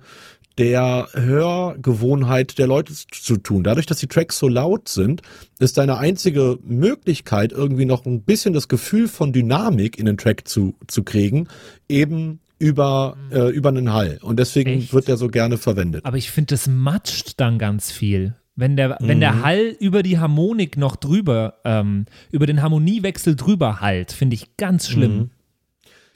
der 0.59 1.09
Hörgewohnheit 1.13 2.59
der 2.59 2.67
Leute 2.67 2.95
zu 2.95 3.37
tun. 3.37 3.63
Dadurch, 3.63 3.87
dass 3.87 3.99
die 3.99 4.07
Tracks 4.07 4.39
so 4.39 4.49
laut 4.49 4.89
sind, 4.89 5.23
ist 5.59 5.77
deine 5.77 5.99
einzige 5.99 6.59
Möglichkeit, 6.63 7.53
irgendwie 7.53 7.85
noch 7.85 8.07
ein 8.07 8.23
bisschen 8.23 8.55
das 8.55 8.69
Gefühl 8.69 9.09
von 9.09 9.33
Dynamik 9.33 9.99
in 9.99 10.07
den 10.07 10.17
Track 10.17 10.49
zu, 10.49 10.75
zu 10.87 11.03
kriegen, 11.03 11.49
eben 11.89 12.41
über, 12.59 13.19
äh, 13.31 13.51
über 13.51 13.69
einen 13.69 13.93
Hall. 13.93 14.19
Und 14.23 14.39
deswegen 14.39 14.71
Echt? 14.71 14.95
wird 14.95 15.09
der 15.09 15.19
so 15.19 15.29
gerne 15.29 15.59
verwendet. 15.59 16.07
Aber 16.07 16.17
ich 16.17 16.31
finde, 16.31 16.55
das 16.55 16.67
matscht 16.67 17.39
dann 17.39 17.59
ganz 17.59 17.93
viel. 17.93 18.35
Wenn 18.57 18.75
der, 18.77 18.97
wenn 19.01 19.19
Mhm. 19.19 19.21
der 19.21 19.43
Hall 19.43 19.77
über 19.81 20.03
die 20.03 20.19
Harmonik 20.19 20.77
noch 20.79 20.97
drüber, 20.97 21.55
ähm, 21.65 22.07
über 22.31 22.47
den 22.47 22.63
Harmoniewechsel 22.63 23.37
drüber 23.37 23.81
halt, 23.81 24.13
finde 24.13 24.35
ich 24.35 24.57
ganz 24.57 24.89
schlimm. 24.89 25.31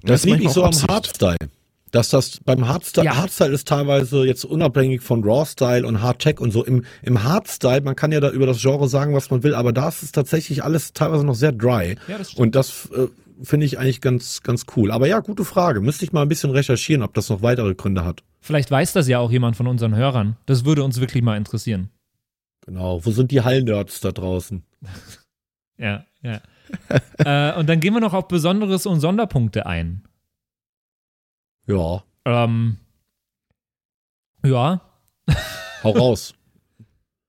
Das 0.03 0.21
ist 0.21 0.25
liebe 0.25 0.39
ich 0.39 0.45
manchmal 0.45 0.73
so 0.73 0.83
am. 0.89 0.89
Hardstyle. 0.95 1.37
Dass 1.91 2.09
das 2.09 2.39
beim 2.45 2.67
Hardstyle, 2.69 3.05
Ja. 3.05 3.17
Hardstyle 3.17 3.53
ist 3.53 3.67
teilweise 3.69 4.25
jetzt 4.25 4.45
unabhängig 4.45 5.03
von 5.03 5.25
Rawstyle 5.25 5.85
und 5.87 6.01
Hardtech 6.03 6.41
und 6.41 6.53
so. 6.53 6.65
Im, 6.65 6.85
Im 7.03 7.25
Hardstyle, 7.25 7.81
man 7.83 7.97
kann 7.97 8.13
ja 8.13 8.21
da 8.21 8.31
über 8.31 8.47
das 8.47 8.61
Genre 8.63 8.89
sagen, 8.89 9.13
was 9.13 9.31
man 9.31 9.43
will, 9.43 9.55
aber 9.55 9.73
da 9.73 9.89
ist 9.89 10.03
es 10.03 10.13
tatsächlich 10.13 10.63
alles 10.65 10.93
teilweise 10.93 11.25
noch 11.27 11.35
sehr 11.35 11.53
dry. 11.53 11.97
Ja, 12.09 12.17
das 12.19 12.35
und 12.35 12.55
das 12.55 12.89
äh, 12.97 13.09
finde 13.43 13.67
ich 13.67 13.79
eigentlich 13.79 14.01
ganz, 14.01 14.43
ganz 14.43 14.65
cool. 14.77 14.93
Aber 14.93 15.09
ja, 15.09 15.19
gute 15.21 15.45
Frage. 15.45 15.81
Müsste 15.81 16.05
ich 16.05 16.13
mal 16.13 16.23
ein 16.23 16.29
bisschen 16.29 16.51
recherchieren, 16.53 17.03
ob 17.03 17.13
das 17.15 17.29
noch 17.29 17.43
weitere 17.43 17.75
Gründe 17.75 18.05
hat. 18.05 18.23
Vielleicht 18.41 18.71
weiß 18.71 18.93
das 18.95 19.09
ja 19.09 19.19
auch 19.19 19.31
jemand 19.33 19.57
von 19.57 19.67
unseren 19.67 19.95
Hörern. 19.97 20.37
Das 20.47 20.65
würde 20.65 20.85
uns 20.85 21.01
wirklich 21.01 21.23
mal 21.25 21.37
interessieren. 21.37 21.91
Genau. 22.63 23.05
Wo 23.05 23.11
sind 23.11 23.31
die 23.31 23.41
Hall-Nerds 23.41 24.01
da 24.01 24.13
draußen? 24.13 24.63
Ja, 25.79 26.05
ja. 26.21 26.43
äh, 27.55 27.59
und 27.59 27.67
dann 27.67 27.81
gehen 27.81 27.95
wir 27.95 28.01
noch 28.01 28.13
auf 28.13 28.29
Besonderes 28.29 28.85
und 28.85 29.01
Sonderpunkte 29.01 29.65
ein. 29.65 30.05
Ja, 31.67 32.05
Ähm, 32.27 32.77
ja, 34.45 34.83
hau 35.83 35.91
raus. 35.93 36.35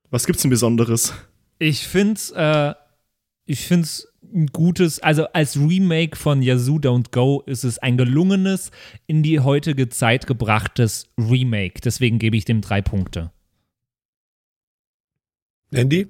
Was 0.10 0.26
gibt's 0.26 0.42
denn 0.42 0.52
Besonderes? 0.52 1.14
ich 1.60 1.88
find's, 1.88 2.32
äh, 2.32 2.74
ich 3.46 3.62
find's 3.66 4.08
ein 4.34 4.48
gutes, 4.48 5.00
also 5.00 5.28
als 5.28 5.56
Remake 5.58 6.18
von 6.18 6.42
Yazoo 6.42 6.76
Don't 6.78 7.12
Go 7.12 7.44
ist 7.46 7.64
es 7.64 7.78
ein 7.80 7.96
gelungenes, 7.96 8.72
in 9.08 9.24
die 9.24 9.40
heutige 9.40 9.88
Zeit 9.88 10.28
gebrachtes 10.28 11.08
Remake. 11.18 11.80
Deswegen 11.82 12.20
gebe 12.20 12.36
ich 12.36 12.44
dem 12.44 12.60
drei 12.60 12.82
Punkte. 12.82 13.32
Andy? 15.72 16.08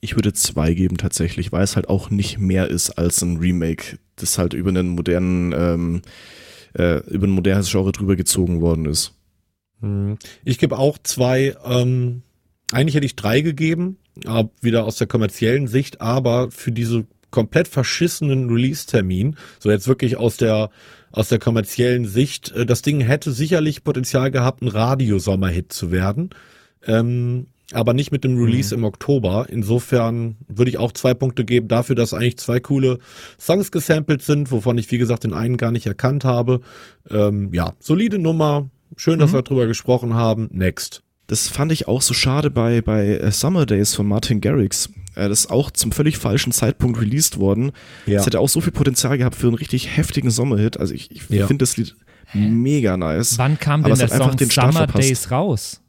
Ich 0.00 0.16
würde 0.16 0.32
zwei 0.32 0.72
geben 0.74 0.96
tatsächlich, 0.96 1.52
weil 1.52 1.62
es 1.62 1.76
halt 1.76 1.88
auch 1.88 2.10
nicht 2.10 2.38
mehr 2.38 2.68
ist 2.68 2.90
als 2.90 3.22
ein 3.22 3.36
Remake, 3.36 3.98
das 4.16 4.38
halt 4.38 4.54
über 4.54 4.70
einen 4.70 4.90
modernen, 4.90 5.52
ähm, 5.52 6.02
äh, 6.76 7.00
über 7.08 7.26
ein 7.26 7.32
modernes 7.32 7.70
Genre 7.70 7.92
drüber 7.92 8.16
gezogen 8.16 8.60
worden 8.60 8.86
ist. 8.86 9.14
Hm. 9.80 10.18
Ich 10.44 10.58
gebe 10.58 10.78
auch 10.78 10.98
zwei, 11.02 11.56
ähm, 11.64 12.22
eigentlich 12.72 12.94
hätte 12.94 13.06
ich 13.06 13.16
drei 13.16 13.40
gegeben, 13.40 13.98
wieder 14.60 14.84
aus 14.84 14.96
der 14.96 15.06
kommerziellen 15.06 15.66
Sicht, 15.66 16.00
aber 16.00 16.50
für 16.50 16.72
diese 16.72 17.06
komplett 17.30 17.68
verschissenen 17.68 18.50
Release-Termin, 18.50 19.36
so 19.58 19.70
jetzt 19.70 19.86
wirklich 19.88 20.16
aus 20.16 20.36
der 20.36 20.70
aus 21.12 21.28
der 21.28 21.38
kommerziellen 21.38 22.06
Sicht, 22.06 22.52
äh, 22.52 22.64
das 22.64 22.82
Ding 22.82 23.00
hätte 23.00 23.32
sicherlich 23.32 23.84
Potenzial 23.84 24.30
gehabt, 24.30 24.62
ein 24.62 24.68
Radio-Sommerhit 24.68 25.72
zu 25.72 25.90
werden, 25.90 26.30
ähm, 26.86 27.46
aber 27.72 27.94
nicht 27.94 28.10
mit 28.12 28.24
dem 28.24 28.36
Release 28.42 28.74
im 28.74 28.84
Oktober. 28.84 29.46
Insofern 29.48 30.36
würde 30.48 30.70
ich 30.70 30.78
auch 30.78 30.92
zwei 30.92 31.14
Punkte 31.14 31.44
geben 31.44 31.68
dafür, 31.68 31.94
dass 31.94 32.12
eigentlich 32.14 32.38
zwei 32.38 32.60
coole 32.60 32.98
Songs 33.38 33.70
gesampelt 33.70 34.22
sind, 34.22 34.50
wovon 34.50 34.76
ich 34.78 34.90
wie 34.90 34.98
gesagt 34.98 35.24
den 35.24 35.32
einen 35.34 35.56
gar 35.56 35.70
nicht 35.70 35.86
erkannt 35.86 36.24
habe. 36.24 36.60
Ähm, 37.10 37.50
ja, 37.52 37.72
solide 37.78 38.18
Nummer. 38.18 38.68
Schön, 38.96 39.20
dass 39.20 39.32
wir 39.32 39.42
drüber 39.42 39.66
gesprochen 39.66 40.14
haben. 40.14 40.48
Next. 40.52 41.02
Das 41.28 41.46
fand 41.46 41.70
ich 41.70 41.86
auch 41.86 42.02
so 42.02 42.12
schade 42.12 42.50
bei, 42.50 42.80
bei 42.82 43.06
äh, 43.18 43.30
Summer 43.30 43.64
Days 43.64 43.94
von 43.94 44.04
Martin 44.08 44.40
Garrix. 44.40 44.90
Äh, 45.14 45.28
das 45.28 45.40
ist 45.42 45.50
auch 45.50 45.70
zum 45.70 45.92
völlig 45.92 46.18
falschen 46.18 46.50
Zeitpunkt 46.50 47.00
released 47.00 47.38
worden. 47.38 47.70
Ja. 48.06 48.16
Das 48.16 48.26
hätte 48.26 48.40
auch 48.40 48.48
so 48.48 48.60
viel 48.60 48.72
Potenzial 48.72 49.16
gehabt 49.16 49.36
für 49.36 49.46
einen 49.46 49.54
richtig 49.54 49.96
heftigen 49.96 50.30
Sommerhit. 50.30 50.80
Also 50.80 50.92
ich, 50.92 51.08
ich 51.12 51.28
Ja. 51.30 51.46
finde 51.46 51.62
das 51.62 51.76
Lied 51.76 51.94
mega 52.34 52.96
nice. 52.96 53.38
Wann 53.38 53.60
kam 53.60 53.84
Aber 53.84 53.94
denn 53.94 54.04
es 54.04 54.10
der 54.10 54.18
Song 54.18 54.36
Summer 54.38 54.72
verpasst. 54.72 55.08
Days 55.08 55.30
raus? 55.30 55.80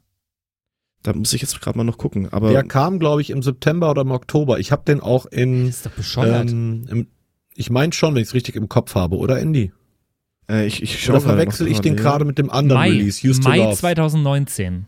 Da 1.02 1.12
muss 1.12 1.32
ich 1.32 1.40
jetzt 1.42 1.60
gerade 1.60 1.76
mal 1.76 1.84
noch 1.84 1.98
gucken. 1.98 2.32
Aber 2.32 2.50
Der 2.52 2.62
kam, 2.62 2.98
glaube 2.98 3.20
ich, 3.22 3.30
im 3.30 3.42
September 3.42 3.90
oder 3.90 4.02
im 4.02 4.10
Oktober. 4.12 4.58
Ich 4.60 4.70
habe 4.70 4.82
den 4.86 5.00
auch 5.00 5.26
in. 5.26 5.66
Das 5.66 5.76
ist 5.76 5.86
doch 5.86 5.90
bescheuert. 5.92 6.50
Ähm, 6.50 6.86
im, 6.88 7.06
ich 7.54 7.70
meine 7.70 7.92
schon, 7.92 8.14
wenn 8.14 8.22
ich 8.22 8.28
es 8.28 8.34
richtig 8.34 8.54
im 8.56 8.68
Kopf 8.68 8.94
habe, 8.94 9.16
oder 9.16 9.38
Andy? 9.40 9.72
äh, 10.48 10.66
ich, 10.66 10.82
ich 10.82 10.90
Oder 10.94 10.98
schaue 10.98 11.12
gerade 11.14 11.26
verwechsel 11.26 11.66
ich 11.68 11.80
den 11.80 11.96
gerade 11.96 12.24
mit 12.24 12.38
dem 12.38 12.50
anderen 12.50 12.80
Mai, 12.80 12.88
Release, 12.90 13.26
Used 13.28 13.42
Mai 13.44 13.58
to 13.58 13.64
Love? 13.64 13.76
2019. 13.76 14.86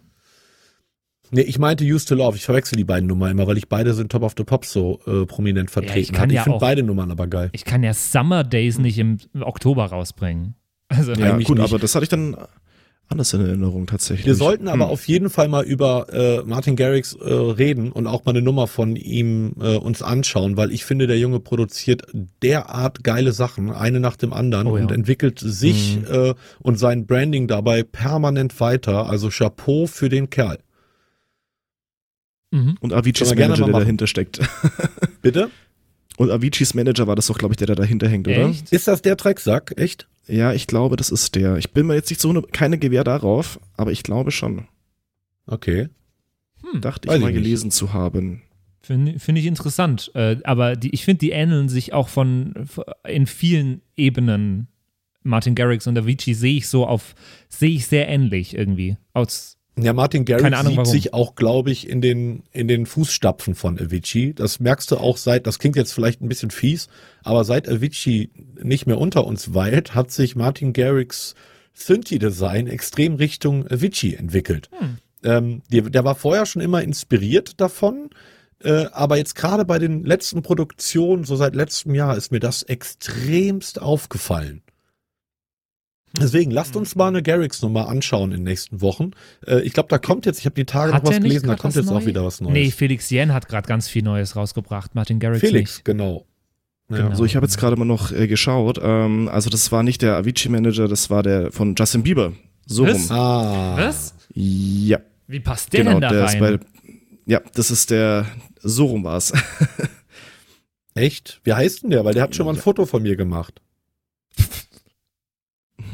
Nee, 1.31 1.41
ich 1.41 1.59
meinte 1.59 1.85
Used 1.85 2.09
to 2.09 2.15
Love. 2.15 2.37
Ich 2.37 2.45
verwechsel 2.45 2.77
die 2.77 2.85
beiden 2.85 3.09
Nummern 3.09 3.33
immer, 3.33 3.47
weil 3.47 3.59
ich 3.59 3.69
beide 3.69 3.93
sind 3.95 4.13
Top 4.13 4.23
of 4.23 4.35
the 4.37 4.45
Pops 4.45 4.73
so 4.73 5.01
äh, 5.07 5.27
prominent 5.27 5.71
vertreten 5.71 5.99
ich 5.99 6.13
kann. 6.13 6.31
Ich 6.31 6.37
ja 6.37 6.43
finde 6.45 6.59
beide 6.61 6.83
Nummern 6.85 7.11
aber 7.11 7.27
geil. 7.27 7.49
Ich 7.53 7.65
kann 7.65 7.83
ja 7.83 7.93
Summer 7.93 8.45
Days 8.45 8.79
nicht 8.79 8.99
im 8.99 9.19
Oktober 9.41 9.87
rausbringen. 9.87 10.55
Also, 10.89 11.13
Ja, 11.13 11.37
gut, 11.39 11.59
nicht. 11.59 11.69
aber 11.69 11.79
das 11.81 11.95
hatte 11.95 12.05
ich 12.05 12.09
dann 12.11 12.37
anders 13.09 13.33
in 13.35 13.41
Erinnerung 13.43 13.87
tatsächlich. 13.87 14.27
Wir 14.27 14.35
sollten 14.35 14.67
aber 14.67 14.85
Hm. 14.87 14.91
auf 14.91 15.07
jeden 15.07 15.31
Fall 15.31 15.49
mal 15.49 15.65
über 15.65 16.07
äh, 16.13 16.43
Martin 16.45 16.75
Garrix 16.75 17.15
äh, 17.15 17.33
reden 17.33 17.93
und 17.93 18.07
auch 18.07 18.25
mal 18.25 18.31
eine 18.31 18.43
Nummer 18.43 18.67
von 18.67 18.97
ihm 18.97 19.55
äh, 19.61 19.77
uns 19.77 20.03
anschauen, 20.03 20.57
weil 20.57 20.73
ich 20.73 20.85
finde, 20.85 21.07
der 21.07 21.19
Junge 21.19 21.39
produziert 21.39 22.03
derart 22.43 23.05
geile 23.05 23.33
Sachen, 23.33 23.71
eine 23.71 24.01
nach 24.01 24.17
dem 24.17 24.33
anderen 24.33 24.67
Oh 24.67 24.77
ja. 24.77 24.83
und 24.83 24.91
entwickelt 24.91 25.39
sich 25.39 25.99
äh, 26.11 26.35
und 26.61 26.79
sein 26.79 27.07
Branding 27.07 27.47
dabei 27.47 27.83
permanent 27.83 28.59
weiter. 28.59 29.09
Also 29.09 29.29
Chapeau 29.29 29.87
für 29.87 30.09
den 30.09 30.31
Kerl. 30.31 30.59
mhm. 32.51 32.77
Und 32.81 32.93
Aviciis 32.93 33.35
Manager, 33.35 33.67
der 33.67 33.75
dahinter 33.81 34.07
steckt. 34.07 34.41
Bitte? 35.23 35.51
Und 36.17 36.31
Aviciis 36.31 36.75
Manager 36.75 37.07
war 37.07 37.17
das 37.17 37.27
doch, 37.27 37.39
glaube 37.39 37.55
ich, 37.55 37.57
der, 37.57 37.67
der 37.67 37.77
dahinter 37.77 38.09
hängt, 38.09 38.29
oder? 38.29 38.49
Echt? 38.49 38.73
Ist 38.73 38.87
das 38.89 39.03
der 39.03 39.17
Drecksack? 39.17 39.75
Echt? 39.77 40.07
Ja, 40.27 40.53
ich 40.53 40.67
glaube, 40.67 40.97
das 40.97 41.11
ist 41.11 41.35
der. 41.35 41.57
Ich 41.57 41.73
bin 41.73 41.87
mir 41.87 41.95
jetzt 41.95 42.11
nicht 42.11 42.21
so 42.21 42.41
keine 42.53 42.79
Gewehr 42.79 43.05
darauf, 43.05 43.61
aber 43.77 43.93
ich 43.93 44.03
glaube 44.03 44.31
schon. 44.31 44.69
Okay. 45.47 45.89
Hm. 46.63 46.81
Dachte 46.81 47.07
ich 47.07 47.11
mal 47.11 47.19
ich 47.19 47.35
nicht. 47.35 47.35
gelesen 47.35 47.71
zu 47.71 47.93
haben. 47.93 48.43
Finde 48.81 49.19
find 49.19 49.39
ich 49.39 49.47
interessant. 49.47 50.11
Äh, 50.15 50.37
aber 50.45 50.77
die, 50.77 50.91
ich 50.91 51.05
finde, 51.05 51.21
die 51.21 51.31
ähneln 51.31 51.69
sich 51.69 51.93
auch 51.93 52.09
von 52.09 52.55
in 53.07 53.27
vielen 53.27 53.83
Ebenen. 53.97 54.69
Martin 55.27 55.55
Garrix 55.55 55.87
und 55.87 55.97
Avicii 55.97 56.35
sehe 56.35 56.59
ich 56.59 56.69
so 56.69 56.87
auf, 56.87 57.15
sehe 57.49 57.71
ich 57.71 57.87
sehr 57.87 58.09
ähnlich 58.09 58.55
irgendwie. 58.55 58.99
Aus, 59.15 59.57
Ja, 59.77 59.93
Martin 59.93 60.25
Garrix 60.25 60.45
Ahnung, 60.47 60.71
sieht 60.71 60.77
warum. 60.77 60.93
sich 60.93 61.15
auch, 61.15 61.35
glaube 61.35 61.73
ich, 61.73 61.89
in 61.89 62.01
den, 62.01 62.45
in 62.53 62.69
den 62.69 62.87
Fußstapfen 62.87 63.57
von 63.57 63.79
Avicii. 63.79 64.33
Das 64.33 64.61
merkst 64.61 64.91
du 64.91 64.99
auch 64.99 65.17
seit, 65.17 65.47
das 65.47 65.59
klingt 65.59 65.75
jetzt 65.75 65.93
vielleicht 65.93 66.21
ein 66.21 66.29
bisschen 66.29 66.53
fies, 66.53 66.89
aber 67.25 67.45
seit 67.45 67.69
Avicii 67.69 68.31
nicht 68.63 68.87
mehr 68.87 68.99
unter 68.99 69.27
uns 69.27 69.53
weilt, 69.53 69.95
hat 69.95 70.13
sich 70.13 70.37
Martin 70.37 70.73
Garrix 70.73 71.35
Synthi-Design 71.73 72.69
extrem 72.69 73.17
Richtung 73.17 73.67
Avicii 73.69 74.15
entwickelt. 74.15 74.71
Ähm, 75.25 75.63
die, 75.73 75.83
der 75.83 76.05
war 76.05 76.15
vorher 76.15 76.47
schon 76.47 76.63
immer 76.63 76.83
inspiriert 76.83 77.61
davon, 77.61 78.11
äh, 78.63 78.87
aber 78.93 79.17
jetzt 79.17 79.35
gerade 79.35 79.65
bei 79.65 79.81
den 79.81 80.05
letzten 80.05 80.43
Produktionen, 80.43 81.25
so 81.25 81.35
seit 81.35 81.57
letztem 81.57 81.95
Jahr, 81.95 82.17
ist 82.17 82.31
mir 82.31 82.41
das 82.41 82.63
extremst 82.63 83.83
aufgefallen. 83.83 84.63
Deswegen 86.21 86.51
lasst 86.51 86.77
uns 86.77 86.95
mal 86.95 87.09
eine 87.09 87.23
Garrix-Nummer 87.23 87.89
anschauen 87.89 88.31
in 88.31 88.39
den 88.39 88.45
nächsten 88.45 88.81
Wochen. 88.81 89.11
Äh, 89.47 89.61
ich 89.63 89.73
glaube, 89.73 89.89
da 89.89 89.99
kommt 89.99 90.27
jetzt, 90.27 90.39
ich 90.39 90.45
habe 90.47 90.55
die 90.55 90.65
Tage 90.65 90.93
Hat 90.93 91.05
noch 91.05 91.11
was 91.11 91.19
gelesen, 91.21 91.49
da 91.49 91.57
kommt 91.57 91.75
jetzt 91.75 91.89
auch 91.89 91.95
Neues? 91.95 92.07
wieder 92.07 92.25
was 92.25 92.41
Neues. 92.41 92.53
Nee, 92.53 92.71
Felix 92.71 93.11
Jen 93.11 93.33
hat 93.33 93.49
gerade 93.49 93.67
ganz 93.67 93.89
viel 93.89 94.03
Neues 94.03 94.37
rausgebracht. 94.37 94.95
Martin 94.95 95.19
Garrix 95.19 95.41
Felix, 95.41 95.77
nicht. 95.77 95.85
genau. 95.85 96.27
Ja. 96.91 96.99
Genau. 96.99 97.15
So, 97.15 97.25
ich 97.25 97.35
habe 97.35 97.47
jetzt 97.47 97.59
gerade 97.59 97.77
mal 97.77 97.85
noch 97.87 98.13
äh, 98.13 98.27
geschaut. 98.29 98.79
Ähm, 98.83 99.29
also 99.29 99.51
das 99.51 99.73
war 99.73 99.83
nicht 99.83 100.03
der 100.03 100.17
Avicii-Manager, 100.17 100.87
das 100.87 101.11
war 101.11 101.23
der 101.23 101.51
von 101.51 101.75
Justin 101.77 102.03
Bieber. 102.03 102.33
So 102.67 102.87
Was? 102.87 103.11
rum. 103.11 103.17
Ah. 103.17 103.77
Was? 103.77 104.15
Ja, 104.35 104.99
Wie 105.27 105.41
passt 105.41 105.73
der 105.73 105.81
genau. 105.85 105.93
denn 105.93 106.01
da 106.03 106.09
Der 106.11 106.25
rein? 106.25 106.29
ist 106.29 106.39
bei, 106.41 106.59
ja, 107.27 107.41
das 107.55 107.71
ist 107.71 107.91
der, 107.91 108.27
so 108.61 108.87
rum 108.87 109.03
war's. 109.05 109.33
Echt? 110.95 111.41
Wie 111.45 111.53
heißt 111.53 111.83
denn 111.83 111.91
der? 111.91 112.05
Weil 112.05 112.15
der 112.15 112.23
hat 112.23 112.35
schon 112.37 112.47
mal 112.47 112.53
ein 112.53 112.57
Ja. 112.57 112.63
Foto 112.63 112.87
von 112.87 113.03
mir 113.03 113.17
gemacht. 113.17 113.61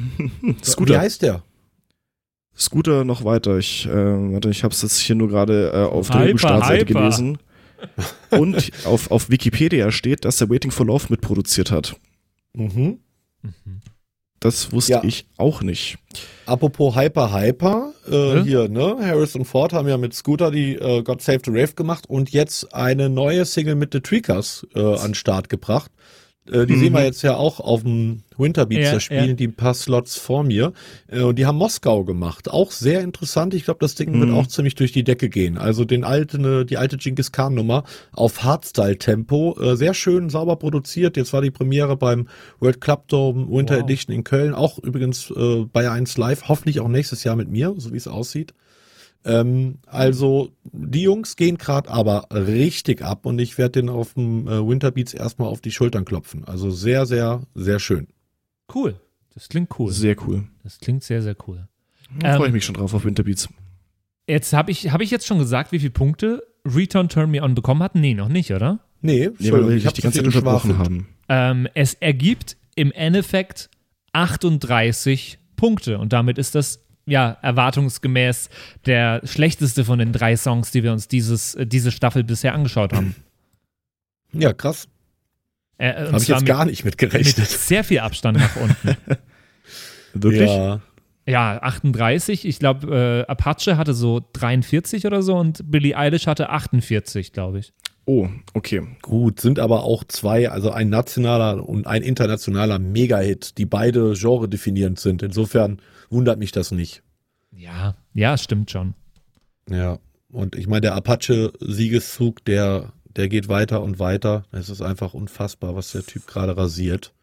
Wie 0.43 0.57
Scooter. 0.63 0.99
heißt 1.01 1.23
der? 1.23 1.43
Scooter 2.57 3.05
noch 3.05 3.25
weiter. 3.25 3.57
Ich, 3.59 3.87
äh, 3.87 3.91
warte, 4.33 4.51
ich 4.51 4.65
habe 4.65 4.75
es 4.75 4.83
jetzt 4.83 4.99
hier 4.99 5.17
nur 5.17 5.29
gerade 5.29 5.71
äh, 5.73 5.77
auf 5.85 6.09
der 6.09 6.17
Hyper, 6.21 6.27
Google-Startseite 6.27 6.81
hyper. 6.89 7.01
gelesen. 7.01 7.39
Und 8.31 8.71
auf, 8.85 9.11
auf 9.11 9.31
Wikipedia 9.31 9.91
steht, 9.91 10.25
dass 10.27 10.41
er 10.41 10.51
Waiting 10.51 10.71
for 10.71 10.85
Love 10.87 11.07
mitproduziert 11.09 11.71
hat. 11.71 11.97
Mhm. 12.53 12.99
Das 14.39 14.73
wusste 14.73 14.93
Ja. 14.93 15.05
ich 15.05 15.27
auch 15.37 15.63
nicht. 15.63 15.99
Apropos 16.47 16.97
Hyper 16.97 17.33
Hyper, 17.33 17.93
äh, 18.11 18.13
Hä? 18.13 18.43
hier, 18.43 18.69
ne? 18.69 18.97
Harris 19.01 19.35
und 19.35 19.45
Ford 19.45 19.73
haben 19.75 19.87
ja 19.89 19.99
mit 19.99 20.15
Scooter 20.15 20.51
die 20.51 20.75
äh, 20.77 21.03
God 21.03 21.21
Save 21.23 21.41
the 21.45 21.51
Rave 21.51 21.75
gemacht 21.75 22.07
und 22.09 22.31
jetzt 22.31 22.75
eine 22.75 23.09
neue 23.11 23.45
Single 23.45 23.75
mit 23.77 23.93
The 23.93 24.01
Tweakers 24.01 24.67
äh, 24.75 24.81
an 24.81 25.09
den 25.11 25.15
Start 25.15 25.49
gebracht. 25.51 25.91
Äh, 26.50 26.66
die 26.66 26.74
Mhm. 26.74 26.79
sehen 26.81 26.92
wir 26.94 27.05
jetzt 27.05 27.22
ja 27.22 27.37
auch 27.37 27.61
auf 27.61 27.83
dem 27.83 28.22
Winterbeats, 28.38 28.87
Ja, 28.87 28.92
da 28.92 29.00
spielen 29.00 29.29
ja. 29.29 29.35
die 29.35 29.48
ein 29.48 29.55
paar 29.55 29.74
Slots 29.74 30.16
vor 30.16 30.42
mir. 30.42 30.72
Äh, 31.09 31.20
und 31.22 31.38
die 31.38 31.44
haben 31.46 31.59
Moskau 31.59 32.05
gemacht. 32.05 32.50
Auch 32.50 32.72
sehr 32.72 33.03
interessant. 33.03 33.53
Ich 33.55 33.64
glaube, 33.64 33.79
das 33.81 33.94
Ding 33.94 34.12
wird 34.18 34.31
Mhm. 34.31 34.35
auch 34.37 34.46
ziemlich 34.46 34.74
durch 34.74 34.92
die 34.92 35.05
Decke 35.05 35.29
gehen. 35.29 35.59
Also 35.59 35.85
den 35.85 36.03
alten, 36.03 36.44
äh, 36.44 36.64
die 36.64 36.79
alte 36.79 36.96
Genghis 36.96 37.31
Khan 37.31 37.55
Nummer 37.55 37.85
auf 38.12 38.42
Hardstyle-Tempo. 38.42 39.59
Äh, 39.61 39.76
sehr 39.76 39.94
schön, 39.94 40.31
sauber 40.31 40.57
produziert. 40.57 41.16
Jetzt 41.16 41.33
war 41.33 41.42
die 41.42 41.50
Premiere 41.50 41.96
beim 41.96 42.26
World 42.59 42.81
Club 42.81 43.09
Dome 43.09 43.46
Winter 43.50 43.76
Wow. 43.76 43.83
Edition 43.85 44.14
in 44.14 44.24
Köln. 44.24 44.55
Auch 44.55 44.79
übrigens 44.79 45.31
äh, 45.31 45.66
bei 45.70 45.90
1 45.90 46.16
Live. 46.16 46.48
Hoffentlich 46.48 46.81
auch 46.81 46.88
nächstes 46.88 47.22
Jahr 47.24 47.37
mit 47.37 47.50
mir, 47.50 47.74
so 47.76 47.92
wie 47.92 47.96
es 47.98 48.09
aussieht. 48.09 48.55
Ähm, 49.24 49.78
also 49.87 50.50
die 50.64 51.02
Jungs 51.02 51.37
gehen 51.37 51.59
gerade 51.59 51.90
aber 51.90 52.26
richtig 52.33 53.02
ab 53.02 53.26
und 53.26 53.38
ich 53.38 53.59
werde 53.59 53.80
den 53.80 53.88
auf 53.90 54.14
dem 54.14 54.46
äh, 54.48 54.66
Winterbeats 54.66 55.12
erstmal 55.14 55.48
auf 55.48 55.61
die 55.61 55.70
Schultern 55.72 56.04
klopfen. 56.04 56.44
Also 56.44 56.70
sehr, 56.70 57.04
sehr, 57.06 57.42
sehr 57.54 57.78
schön. 57.78 58.09
Cool. 58.74 58.94
Das 59.35 59.48
klingt 59.48 59.78
cool. 59.78 59.92
Sehr 59.92 60.16
cool. 60.26 60.44
Das 60.62 60.78
klingt 60.78 61.04
sehr, 61.04 61.22
sehr 61.22 61.37
cool. 61.46 61.68
Da 62.18 62.37
freue 62.37 62.46
Ähm, 62.46 62.46
ich 62.48 62.52
mich 62.54 62.64
schon 62.64 62.74
drauf 62.74 62.94
auf 62.94 63.04
Winterbeats. 63.04 63.48
Jetzt 64.26 64.52
habe 64.52 64.70
ich, 64.70 64.90
hab 64.90 65.00
ich 65.00 65.11
jetzt 65.11 65.26
schon 65.26 65.38
gesagt, 65.38 65.72
wie 65.72 65.78
viele 65.78 65.90
Punkte 65.90 66.42
Return 66.66 67.09
Turn 67.09 67.30
Me 67.30 67.42
On 67.42 67.54
bekommen 67.54 67.83
hat? 67.83 67.94
Nee, 67.94 68.14
noch 68.14 68.28
nicht, 68.28 68.52
oder? 68.52 68.80
Nee, 69.02 69.30
Nee, 69.38 69.52
weil 69.52 69.68
wir 69.68 69.76
ich 69.76 69.87
die 69.92 70.02
ganze 70.02 70.18
Zeit 70.18 70.26
unterbrochen 70.26 70.78
haben. 70.78 71.09
Ähm, 71.28 71.68
es 71.74 71.94
ergibt 71.94 72.56
im 72.74 72.92
Endeffekt 72.92 73.70
38 74.12 75.38
Punkte 75.56 75.98
und 75.98 76.12
damit 76.12 76.38
ist 76.38 76.54
das 76.54 76.85
ja 77.11 77.37
erwartungsgemäß 77.42 78.49
der 78.87 79.20
schlechteste 79.25 79.85
von 79.85 79.99
den 79.99 80.12
drei 80.12 80.37
Songs, 80.37 80.70
die 80.70 80.83
wir 80.83 80.92
uns 80.92 81.09
dieses, 81.09 81.55
äh, 81.55 81.66
diese 81.66 81.90
Staffel 81.90 82.25
bisher 82.25 82.55
angeschaut 82.55 82.92
haben. 82.92 83.14
Ja, 84.33 84.53
krass. 84.53 84.88
Äh, 85.79 86.07
und 86.07 86.12
Habe 86.12 86.23
ich 86.23 86.29
jetzt 86.29 86.40
mit, 86.40 86.49
gar 86.49 86.64
nicht 86.64 86.85
mit 86.85 87.01
mit 87.01 87.11
gerechnet. 87.11 87.49
sehr 87.49 87.85
viel 87.85 88.01
Abstand 88.01 88.38
nach 88.38 88.57
unten. 88.57 88.96
Wirklich? 90.14 90.51
Ja. 90.51 90.81
Ja, 91.27 91.62
38. 91.62 92.44
Ich 92.44 92.59
glaube, 92.59 93.25
äh, 93.29 93.31
Apache 93.31 93.77
hatte 93.77 93.94
so 93.94 94.20
43 94.33 95.07
oder 95.07 95.23
so 95.23 95.37
und 95.37 95.70
Billie 95.70 95.96
Eilish 95.96 96.27
hatte 96.27 96.51
48, 96.51 97.33
glaube 97.33 97.61
ich. 97.61 97.73
Oh, 98.12 98.29
okay. 98.55 98.83
Gut, 99.03 99.40
sind 99.40 99.61
aber 99.61 99.85
auch 99.85 100.03
zwei, 100.03 100.51
also 100.51 100.73
ein 100.73 100.88
nationaler 100.88 101.68
und 101.68 101.87
ein 101.87 102.03
internationaler 102.03 102.81
Mega-Hit, 102.81 103.57
die 103.57 103.66
beide 103.66 104.14
Genre 104.14 104.49
definierend 104.49 104.99
sind. 104.99 105.23
Insofern 105.23 105.81
wundert 106.09 106.40
mich 106.40 106.51
das 106.51 106.73
nicht. 106.73 107.05
Ja, 107.53 107.94
ja, 108.12 108.37
stimmt 108.37 108.73
schon. 108.73 108.94
Ja. 109.70 110.01
Und 110.29 110.57
ich 110.57 110.66
meine, 110.66 110.81
der 110.81 110.96
Apache-Siegeszug, 110.96 112.44
der, 112.46 112.92
der 113.05 113.29
geht 113.29 113.46
weiter 113.46 113.81
und 113.81 114.01
weiter. 114.01 114.42
Es 114.51 114.70
ist 114.70 114.83
einfach 114.83 115.14
unfassbar, 115.14 115.77
was 115.77 115.92
der 115.92 116.03
Typ 116.03 116.27
gerade 116.27 116.57
rasiert. 116.57 117.14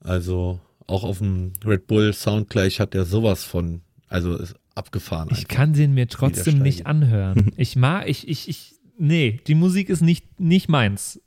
Also 0.00 0.60
auch 0.86 1.04
auf 1.04 1.16
dem 1.16 1.54
Red 1.64 1.86
Bull 1.86 2.12
Soundgleich 2.12 2.78
hat 2.78 2.92
der 2.92 3.06
sowas 3.06 3.44
von, 3.44 3.80
also 4.08 4.36
ist 4.36 4.54
abgefahren. 4.74 5.28
Ich 5.30 5.38
einfach. 5.38 5.48
kann 5.48 5.72
den 5.72 5.94
mir 5.94 6.08
trotzdem 6.08 6.58
nicht 6.58 6.86
anhören. 6.86 7.52
Ich 7.56 7.74
mag, 7.74 8.06
ich, 8.06 8.28
ich, 8.28 8.50
ich, 8.50 8.73
nee, 8.98 9.40
die 9.46 9.54
Musik 9.54 9.88
ist 9.88 10.02
nicht, 10.02 10.40
nicht 10.40 10.68
meins. 10.68 11.20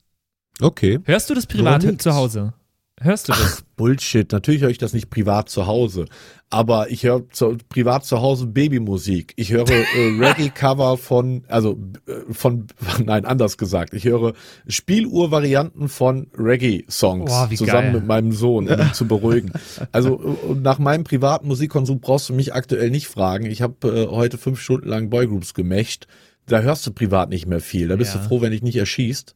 Okay. 0.59 0.99
Hörst 1.03 1.29
du 1.29 1.35
das 1.35 1.45
privat 1.45 2.01
zu 2.01 2.15
Hause? 2.15 2.53
Hörst 2.99 3.27
du 3.27 3.33
das? 3.33 3.57
Ach, 3.59 3.61
Bullshit. 3.75 4.31
Natürlich 4.31 4.61
höre 4.61 4.71
ich 4.71 4.79
das 4.79 4.93
nicht 4.93 5.11
privat 5.11 5.49
zu 5.49 5.67
Hause. 5.67 6.05
Aber 6.49 6.89
ich 6.89 7.03
höre 7.03 7.29
zu, 7.29 7.55
privat 7.69 8.05
zu 8.05 8.21
Hause 8.21 8.47
Babymusik. 8.47 9.33
Ich 9.35 9.51
höre 9.51 9.69
äh, 9.69 9.83
Reggae-Cover 10.19 10.97
von, 10.97 11.43
also 11.47 11.77
äh, 12.07 12.33
von, 12.33 12.65
nein, 13.05 13.25
anders 13.25 13.59
gesagt. 13.59 13.93
Ich 13.93 14.05
höre 14.05 14.33
Spieluhr-Varianten 14.67 15.89
von 15.89 16.27
Reggae-Songs 16.35 17.31
wie 17.49 17.57
zusammen 17.57 17.91
geil. 17.91 17.93
mit 17.93 18.07
meinem 18.07 18.31
Sohn, 18.31 18.67
um 18.67 18.79
ihn 18.79 18.93
zu 18.93 19.07
beruhigen. 19.07 19.51
Also 19.91 20.19
äh, 20.49 20.55
nach 20.55 20.79
meinem 20.79 21.03
privaten 21.03 21.47
Musikkonsum 21.47 21.99
brauchst 21.99 22.29
du 22.29 22.33
mich 22.33 22.55
aktuell 22.55 22.89
nicht 22.89 23.07
fragen. 23.07 23.45
Ich 23.45 23.61
habe 23.61 23.87
äh, 23.89 24.07
heute 24.07 24.39
fünf 24.39 24.59
Stunden 24.59 24.89
lang 24.89 25.11
Boygroups 25.11 25.53
gemächt. 25.53 26.07
Da 26.47 26.61
hörst 26.61 26.85
du 26.87 26.91
privat 26.91 27.29
nicht 27.29 27.45
mehr 27.45 27.59
viel. 27.59 27.87
Da 27.89 27.95
bist 27.95 28.13
Ja. 28.15 28.21
du 28.21 28.27
froh, 28.27 28.41
wenn 28.41 28.51
dich 28.51 28.63
nicht 28.63 28.77
erschießt. 28.77 29.35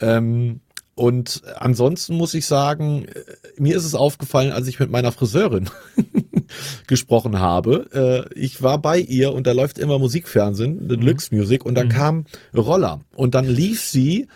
Ähm, 0.00 0.60
und 0.94 1.42
ansonsten 1.56 2.16
muss 2.16 2.34
ich 2.34 2.46
sagen, 2.46 3.04
äh, 3.06 3.20
mir 3.56 3.76
ist 3.76 3.84
es 3.84 3.94
aufgefallen, 3.94 4.50
als 4.52 4.66
ich 4.66 4.80
mit 4.80 4.90
meiner 4.90 5.12
Friseurin 5.12 5.70
gesprochen 6.86 7.38
habe. 7.38 8.26
Äh, 8.34 8.38
ich 8.38 8.62
war 8.62 8.78
bei 8.78 8.98
ihr 8.98 9.32
und 9.32 9.46
da 9.46 9.52
läuft 9.52 9.78
immer 9.78 9.98
Musikfernsehen, 9.98 10.88
Deluxe 10.88 11.34
Music, 11.34 11.64
und 11.64 11.74
dann 11.76 11.88
kam 11.88 12.24
Roller 12.56 13.00
und 13.14 13.34
dann 13.34 13.46
lief 13.46 13.82
sie 13.84 14.26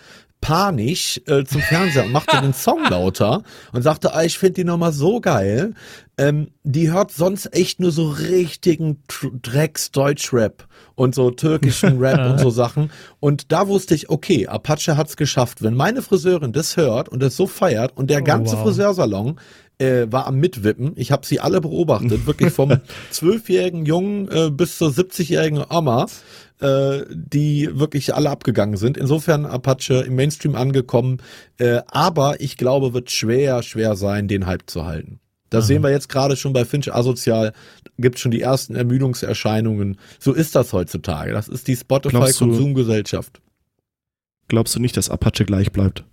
panisch 0.43 1.21
äh, 1.25 1.45
zum 1.45 1.61
Fernseher 1.61 2.03
und 2.03 2.11
machte 2.11 2.39
den 2.41 2.53
Song 2.53 2.83
lauter 2.89 3.43
und 3.71 3.81
sagte, 3.81 4.13
ah, 4.13 4.23
ich 4.23 4.37
finde 4.37 4.55
die 4.55 4.63
Nummer 4.65 4.91
so 4.91 5.21
geil. 5.21 5.73
Ähm, 6.17 6.49
die 6.63 6.91
hört 6.91 7.11
sonst 7.11 7.55
echt 7.55 7.79
nur 7.79 7.91
so 7.91 8.09
richtigen 8.09 9.01
Drecks 9.41 9.91
Deutschrap 9.91 10.67
und 10.95 11.15
so 11.15 11.31
türkischen 11.31 11.97
Rap 11.97 12.19
und 12.31 12.39
so 12.39 12.49
Sachen. 12.49 12.91
Und 13.21 13.53
da 13.53 13.69
wusste 13.69 13.95
ich, 13.95 14.09
okay, 14.09 14.47
Apache 14.47 14.97
hat's 14.97 15.15
geschafft. 15.15 15.63
Wenn 15.63 15.75
meine 15.75 16.01
Friseurin 16.01 16.51
das 16.51 16.75
hört 16.75 17.07
und 17.07 17.23
das 17.23 17.37
so 17.37 17.47
feiert 17.47 17.95
und 17.95 18.09
der 18.09 18.21
ganze 18.21 18.57
wow. 18.57 18.63
Friseursalon 18.63 19.39
äh, 19.83 20.11
war 20.11 20.27
am 20.27 20.39
Mitwippen. 20.39 20.93
Ich 20.95 21.11
habe 21.11 21.25
sie 21.25 21.39
alle 21.39 21.61
beobachtet, 21.61 22.25
wirklich 22.25 22.53
vom 22.53 22.77
zwölfjährigen 23.11 23.85
Jungen 23.85 24.29
äh, 24.29 24.49
bis 24.49 24.77
zur 24.77 24.89
70-jährigen 24.89 25.63
Oma, 25.69 26.07
äh, 26.61 27.01
die 27.11 27.69
wirklich 27.73 28.15
alle 28.15 28.29
abgegangen 28.29 28.77
sind. 28.77 28.97
Insofern 28.97 29.45
Apache 29.45 30.05
im 30.05 30.15
Mainstream 30.15 30.55
angekommen. 30.55 31.17
Äh, 31.57 31.81
aber 31.87 32.39
ich 32.39 32.57
glaube, 32.57 32.93
wird 32.93 33.11
schwer, 33.11 33.61
schwer 33.63 33.95
sein, 33.95 34.27
den 34.27 34.45
Hype 34.45 34.69
zu 34.69 34.85
halten. 34.85 35.19
Das 35.49 35.67
sehen 35.67 35.83
wir 35.83 35.91
jetzt 35.91 36.09
gerade 36.09 36.35
schon 36.35 36.51
bei 36.51 36.65
Finch 36.65 36.91
Asozial. 36.91 37.53
Gibt 37.99 38.17
schon 38.17 38.31
die 38.31 38.41
ersten 38.41 38.75
Ermüdungserscheinungen. 38.75 39.99
So 40.17 40.33
ist 40.33 40.55
das 40.55 40.73
heutzutage. 40.73 41.31
Das 41.31 41.47
ist 41.47 41.67
die 41.67 41.75
Spotify-Konsumgesellschaft. 41.75 43.39
Glaubst 44.47 44.75
du 44.75 44.79
nicht, 44.79 44.97
dass 44.97 45.11
Apache 45.11 45.45
gleich 45.45 45.71
bleibt? 45.71 46.05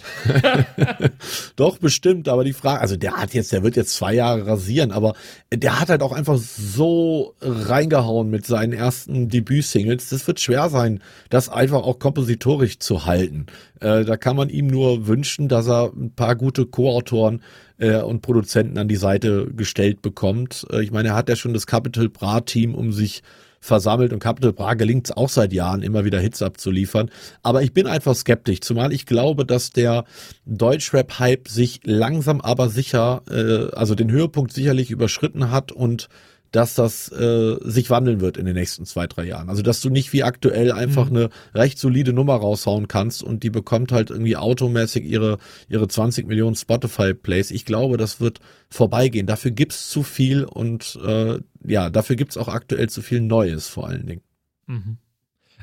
Doch, 1.56 1.78
bestimmt, 1.78 2.28
aber 2.28 2.44
die 2.44 2.52
Frage, 2.52 2.80
also 2.80 2.96
der 2.96 3.12
hat 3.12 3.34
jetzt, 3.34 3.52
der 3.52 3.62
wird 3.62 3.76
jetzt 3.76 3.94
zwei 3.94 4.14
Jahre 4.14 4.46
rasieren, 4.46 4.90
aber 4.90 5.14
der 5.52 5.80
hat 5.80 5.88
halt 5.90 6.02
auch 6.02 6.12
einfach 6.12 6.38
so 6.38 7.34
reingehauen 7.40 8.30
mit 8.30 8.46
seinen 8.46 8.72
ersten 8.72 9.28
Debüt-Singles. 9.28 10.08
Das 10.08 10.26
wird 10.26 10.40
schwer 10.40 10.68
sein, 10.70 11.00
das 11.30 11.48
einfach 11.48 11.82
auch 11.82 11.98
kompositorisch 11.98 12.78
zu 12.78 13.06
halten. 13.06 13.46
Äh, 13.80 14.04
da 14.04 14.16
kann 14.16 14.36
man 14.36 14.48
ihm 14.48 14.66
nur 14.66 15.06
wünschen, 15.06 15.48
dass 15.48 15.68
er 15.68 15.92
ein 15.94 16.12
paar 16.14 16.36
gute 16.36 16.66
Co-Autoren 16.66 17.42
äh, 17.78 18.00
und 18.00 18.22
Produzenten 18.22 18.78
an 18.78 18.88
die 18.88 18.96
Seite 18.96 19.48
gestellt 19.54 20.02
bekommt. 20.02 20.66
Äh, 20.72 20.82
ich 20.82 20.90
meine, 20.90 21.08
er 21.08 21.14
hat 21.14 21.28
ja 21.28 21.36
schon 21.36 21.54
das 21.54 21.66
Capital 21.66 22.08
Bra 22.08 22.40
Team 22.40 22.74
um 22.74 22.92
sich 22.92 23.22
versammelt 23.62 24.12
und 24.12 24.18
Capital 24.18 24.52
Bra 24.52 24.74
gelingt 24.74 25.06
es 25.06 25.16
auch 25.16 25.28
seit 25.28 25.52
Jahren 25.52 25.82
immer 25.82 26.04
wieder 26.04 26.18
Hits 26.18 26.42
abzuliefern. 26.42 27.10
Aber 27.42 27.62
ich 27.62 27.72
bin 27.72 27.86
einfach 27.86 28.14
skeptisch, 28.14 28.60
zumal 28.60 28.92
ich 28.92 29.06
glaube, 29.06 29.46
dass 29.46 29.70
der 29.70 30.04
Deutschrap-Hype 30.46 31.48
sich 31.48 31.80
langsam 31.84 32.40
aber 32.40 32.68
sicher, 32.68 33.22
äh, 33.30 33.74
also 33.74 33.94
den 33.94 34.10
Höhepunkt 34.10 34.52
sicherlich 34.52 34.90
überschritten 34.90 35.52
hat 35.52 35.70
und 35.70 36.08
dass 36.52 36.74
das 36.74 37.10
äh, 37.10 37.56
sich 37.62 37.90
wandeln 37.90 38.20
wird 38.20 38.36
in 38.36 38.44
den 38.44 38.54
nächsten 38.54 38.84
zwei, 38.84 39.06
drei 39.06 39.24
Jahren. 39.24 39.48
Also 39.48 39.62
dass 39.62 39.80
du 39.80 39.90
nicht 39.90 40.12
wie 40.12 40.22
aktuell 40.22 40.70
einfach 40.70 41.10
Mhm. 41.10 41.16
eine 41.16 41.28
recht 41.54 41.78
solide 41.78 42.12
Nummer 42.12 42.34
raushauen 42.36 42.88
kannst 42.88 43.22
und 43.22 43.42
die 43.42 43.50
bekommt 43.50 43.90
halt 43.90 44.10
irgendwie 44.10 44.36
automäßig 44.36 45.04
ihre, 45.04 45.38
ihre 45.68 45.88
20 45.88 46.26
Millionen 46.26 46.54
Spotify-Plays. 46.54 47.50
Ich 47.50 47.64
glaube, 47.64 47.96
das 47.96 48.20
wird 48.20 48.40
vorbeigehen. 48.68 49.26
Dafür 49.26 49.50
gibt's 49.50 49.88
zu 49.90 50.02
viel 50.02 50.44
und 50.44 50.98
äh, 51.04 51.40
ja, 51.66 51.90
dafür 51.90 52.16
gibt's 52.16 52.36
auch 52.36 52.48
aktuell 52.48 52.88
zu 52.88 53.02
viel 53.02 53.20
Neues 53.20 53.68
vor 53.68 53.88
allen 53.88 54.06
Dingen. 54.06 54.22
Mhm. 54.66 54.98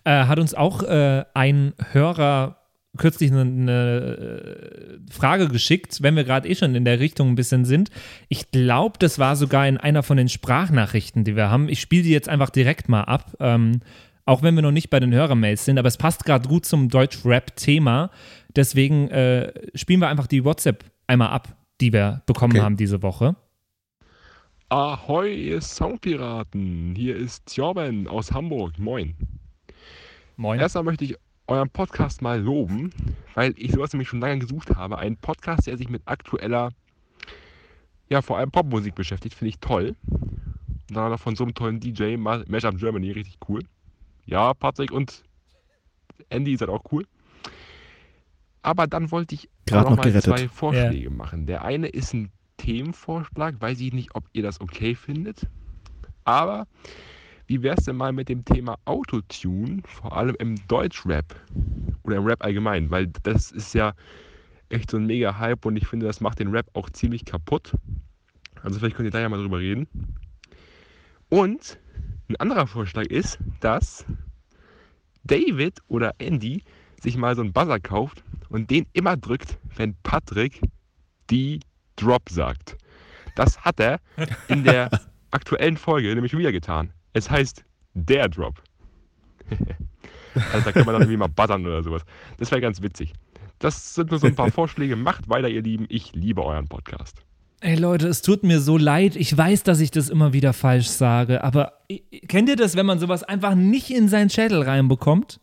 Äh, 0.05 0.25
hat 0.25 0.39
uns 0.39 0.53
auch 0.53 0.81
äh, 0.83 1.23
ein 1.33 1.73
Hörer 1.91 2.58
kürzlich 2.99 3.31
eine, 3.31 3.41
eine 3.41 4.99
äh, 5.07 5.11
Frage 5.11 5.47
geschickt, 5.47 6.03
wenn 6.03 6.15
wir 6.15 6.23
gerade 6.23 6.47
eh 6.47 6.53
schon 6.53 6.75
in 6.75 6.85
der 6.85 6.99
Richtung 6.99 7.29
ein 7.29 7.35
bisschen 7.35 7.65
sind. 7.65 7.89
Ich 8.27 8.51
glaube, 8.51 8.99
das 8.99 9.17
war 9.17 9.35
sogar 9.35 9.67
in 9.67 9.77
einer 9.77 10.03
von 10.03 10.17
den 10.17 10.29
Sprachnachrichten, 10.29 11.23
die 11.23 11.35
wir 11.35 11.49
haben. 11.49 11.67
Ich 11.69 11.81
spiele 11.81 12.03
die 12.03 12.11
jetzt 12.11 12.29
einfach 12.29 12.51
direkt 12.51 12.87
mal 12.89 13.01
ab, 13.03 13.35
ähm, 13.39 13.81
auch 14.25 14.43
wenn 14.43 14.53
wir 14.53 14.61
noch 14.61 14.71
nicht 14.71 14.91
bei 14.91 14.99
den 14.99 15.11
Hörermails 15.11 15.65
sind, 15.65 15.79
aber 15.79 15.87
es 15.87 15.97
passt 15.97 16.23
gerade 16.25 16.47
gut 16.47 16.65
zum 16.65 16.89
Deutsch-Rap-Thema. 16.89 18.11
Deswegen 18.55 19.09
äh, 19.09 19.51
spielen 19.73 20.01
wir 20.01 20.07
einfach 20.09 20.27
die 20.27 20.45
WhatsApp 20.45 20.83
einmal 21.07 21.29
ab, 21.29 21.55
die 21.81 21.91
wir 21.91 22.21
bekommen 22.27 22.53
Okay. 22.53 22.61
haben 22.61 22.77
diese 22.77 23.01
Woche. 23.01 23.35
Ahoi, 24.69 25.33
ihr 25.33 25.61
Soundpiraten! 25.61 26.93
Hier 26.95 27.15
ist 27.15 27.47
Tjorben 27.47 28.07
aus 28.07 28.31
Hamburg. 28.31 28.77
Moin. 28.77 29.15
Moin. 30.37 30.59
Erstmal 30.59 30.83
möchte 30.83 31.05
ich 31.05 31.15
euren 31.49 31.69
Podcast 31.69 32.21
mal 32.21 32.39
loben, 32.39 32.91
weil 33.33 33.53
ich 33.57 33.71
sowas 33.71 33.91
nämlich 33.93 34.07
schon 34.07 34.19
lange 34.21 34.39
gesucht 34.39 34.75
habe. 34.75 34.97
Ein 34.97 35.17
Podcast, 35.17 35.67
der 35.67 35.77
sich 35.77 35.89
mit 35.89 36.03
aktueller, 36.05 36.71
ja, 38.09 38.21
vor 38.21 38.37
allem 38.37 38.51
Popmusik 38.51 38.95
beschäftigt, 38.95 39.35
finde 39.35 39.49
ich 39.49 39.59
toll. 39.59 39.95
Und 40.09 40.95
dann 40.95 41.11
noch 41.11 41.19
von 41.19 41.35
so 41.35 41.43
einem 41.43 41.53
tollen 41.53 41.79
DJ, 41.79 42.17
Ma- 42.17 42.43
Mashup 42.47 42.77
Germany, 42.77 43.11
richtig 43.11 43.37
cool. 43.47 43.61
Ja, 44.25 44.53
Patrick 44.53 44.91
und 44.91 45.23
Andy 46.29 46.55
seid 46.55 46.69
auch 46.69 46.83
cool. 46.91 47.05
Aber 48.61 48.87
dann 48.87 49.11
wollte 49.11 49.35
ich 49.35 49.49
Gerade 49.65 49.89
noch 49.89 49.97
noch 49.97 50.03
mal 50.05 50.21
zwei 50.21 50.47
Vorschläge 50.47 51.09
machen. 51.09 51.45
Der 51.45 51.63
eine 51.63 51.87
ist 51.87 52.13
ein 52.13 52.31
Themenvorschlag, 52.57 53.59
weiß 53.59 53.79
ich 53.79 53.93
nicht, 53.93 54.13
ob 54.15 54.25
ihr 54.33 54.43
das 54.43 54.59
okay 54.61 54.95
findet. 54.95 55.47
Aber 56.25 56.67
wie 57.49 57.63
wäre 57.63 57.77
es 57.77 57.85
denn 57.85 57.95
mal 57.95 58.13
mit 58.13 58.29
dem 58.29 58.45
Thema 58.45 58.77
Autotune, 58.85 59.81
vor 59.83 60.15
allem 60.15 60.35
im 60.37 60.55
Deutschrap 60.67 61.25
oder 62.03 62.17
im 62.17 62.25
Rap 62.25 62.43
allgemein? 62.43 62.91
Weil 62.91 63.07
das 63.23 63.51
ist 63.51 63.73
ja 63.73 63.93
echt 64.69 64.91
so 64.91 64.97
ein 64.97 65.07
mega 65.07 65.35
Hype 65.39 65.65
und 65.65 65.75
ich 65.75 65.87
finde, 65.87 66.05
das 66.05 66.21
macht 66.21 66.37
den 66.37 66.49
Rap 66.49 66.67
auch 66.73 66.91
ziemlich 66.91 67.25
kaputt. 67.25 67.73
Also 68.61 68.77
vielleicht 68.77 68.95
könnt 68.95 69.07
ihr 69.07 69.11
da 69.11 69.19
ja 69.19 69.29
mal 69.29 69.39
drüber 69.39 69.57
reden. 69.57 69.87
Und 71.29 71.79
ein 72.29 72.35
anderer 72.35 72.67
Vorschlag 72.67 73.07
ist, 73.07 73.39
dass 73.61 74.05
David 75.23 75.79
oder 75.87 76.13
Andy 76.19 76.63
sich 77.01 77.17
mal 77.17 77.35
so 77.35 77.41
einen 77.41 77.51
Buzzer 77.51 77.79
kauft 77.79 78.23
und 78.49 78.69
den 78.69 78.85
immer 78.93 79.17
drückt, 79.17 79.57
wenn 79.75 79.95
Patrick 80.03 80.61
die 81.31 81.61
Drop 81.95 82.29
sagt. 82.29 82.77
Das 83.35 83.61
hat 83.61 83.79
er 83.79 83.99
in 84.49 84.63
der 84.63 84.91
aktuellen 85.31 85.77
Folge 85.77 86.13
nämlich 86.13 86.37
wieder 86.37 86.51
getan. 86.51 86.93
Es 87.19 87.29
heißt 87.29 87.65
der 87.93 88.29
Drop. 88.29 88.61
also 90.53 90.65
da 90.65 90.71
kann 90.71 90.85
man 90.85 90.93
dann 90.93 91.01
irgendwie 91.01 91.17
mal 91.17 91.27
buzzern 91.27 91.65
oder 91.65 91.83
sowas. 91.83 92.03
Das 92.37 92.49
wäre 92.49 92.61
ganz 92.61 92.81
witzig. 92.81 93.13
Das 93.59 93.93
sind 93.93 94.09
nur 94.09 94.19
so 94.19 94.27
ein 94.27 94.35
paar 94.35 94.51
Vorschläge. 94.51 94.95
Macht 94.95 95.29
weiter, 95.29 95.49
ihr 95.49 95.61
Lieben. 95.61 95.85
Ich 95.89 96.13
liebe 96.13 96.43
euren 96.45 96.67
Podcast. 96.69 97.17
Ey 97.59 97.75
Leute, 97.75 98.07
es 98.07 98.21
tut 98.21 98.43
mir 98.43 98.61
so 98.61 98.77
leid. 98.77 99.17
Ich 99.17 99.37
weiß, 99.37 99.63
dass 99.63 99.81
ich 99.81 99.91
das 99.91 100.09
immer 100.09 100.31
wieder 100.31 100.53
falsch 100.53 100.87
sage, 100.87 101.43
aber 101.43 101.73
kennt 102.29 102.47
ihr 102.47 102.55
das, 102.55 102.77
wenn 102.77 102.85
man 102.85 102.99
sowas 102.99 103.23
einfach 103.23 103.53
nicht 103.53 103.89
in 103.91 104.07
seinen 104.07 104.29
Schädel 104.29 104.61
reinbekommt? 104.61 105.41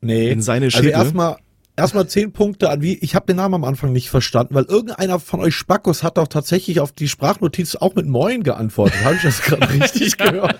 Nee. 0.00 0.30
In 0.30 0.42
seine 0.42 0.66
Also 0.66 0.76
Schädel. 0.78 0.92
erstmal 0.92 1.38
erstmal 1.78 2.06
zehn 2.08 2.32
Punkte 2.32 2.68
an 2.70 2.82
wie 2.82 2.98
ich 2.98 3.14
habe 3.14 3.26
den 3.26 3.36
Namen 3.36 3.54
am 3.54 3.64
Anfang 3.64 3.92
nicht 3.92 4.10
verstanden, 4.10 4.54
weil 4.54 4.64
irgendeiner 4.64 5.18
von 5.20 5.40
euch 5.40 5.54
Spackos 5.54 6.02
hat 6.02 6.18
doch 6.18 6.28
tatsächlich 6.28 6.80
auf 6.80 6.92
die 6.92 7.08
Sprachnotiz 7.08 7.76
auch 7.76 7.94
mit 7.94 8.06
Moin 8.06 8.42
geantwortet. 8.42 9.02
Habe 9.04 9.14
ich 9.16 9.22
das 9.22 9.40
gerade 9.42 9.68
richtig 9.80 10.16
gehört? 10.18 10.58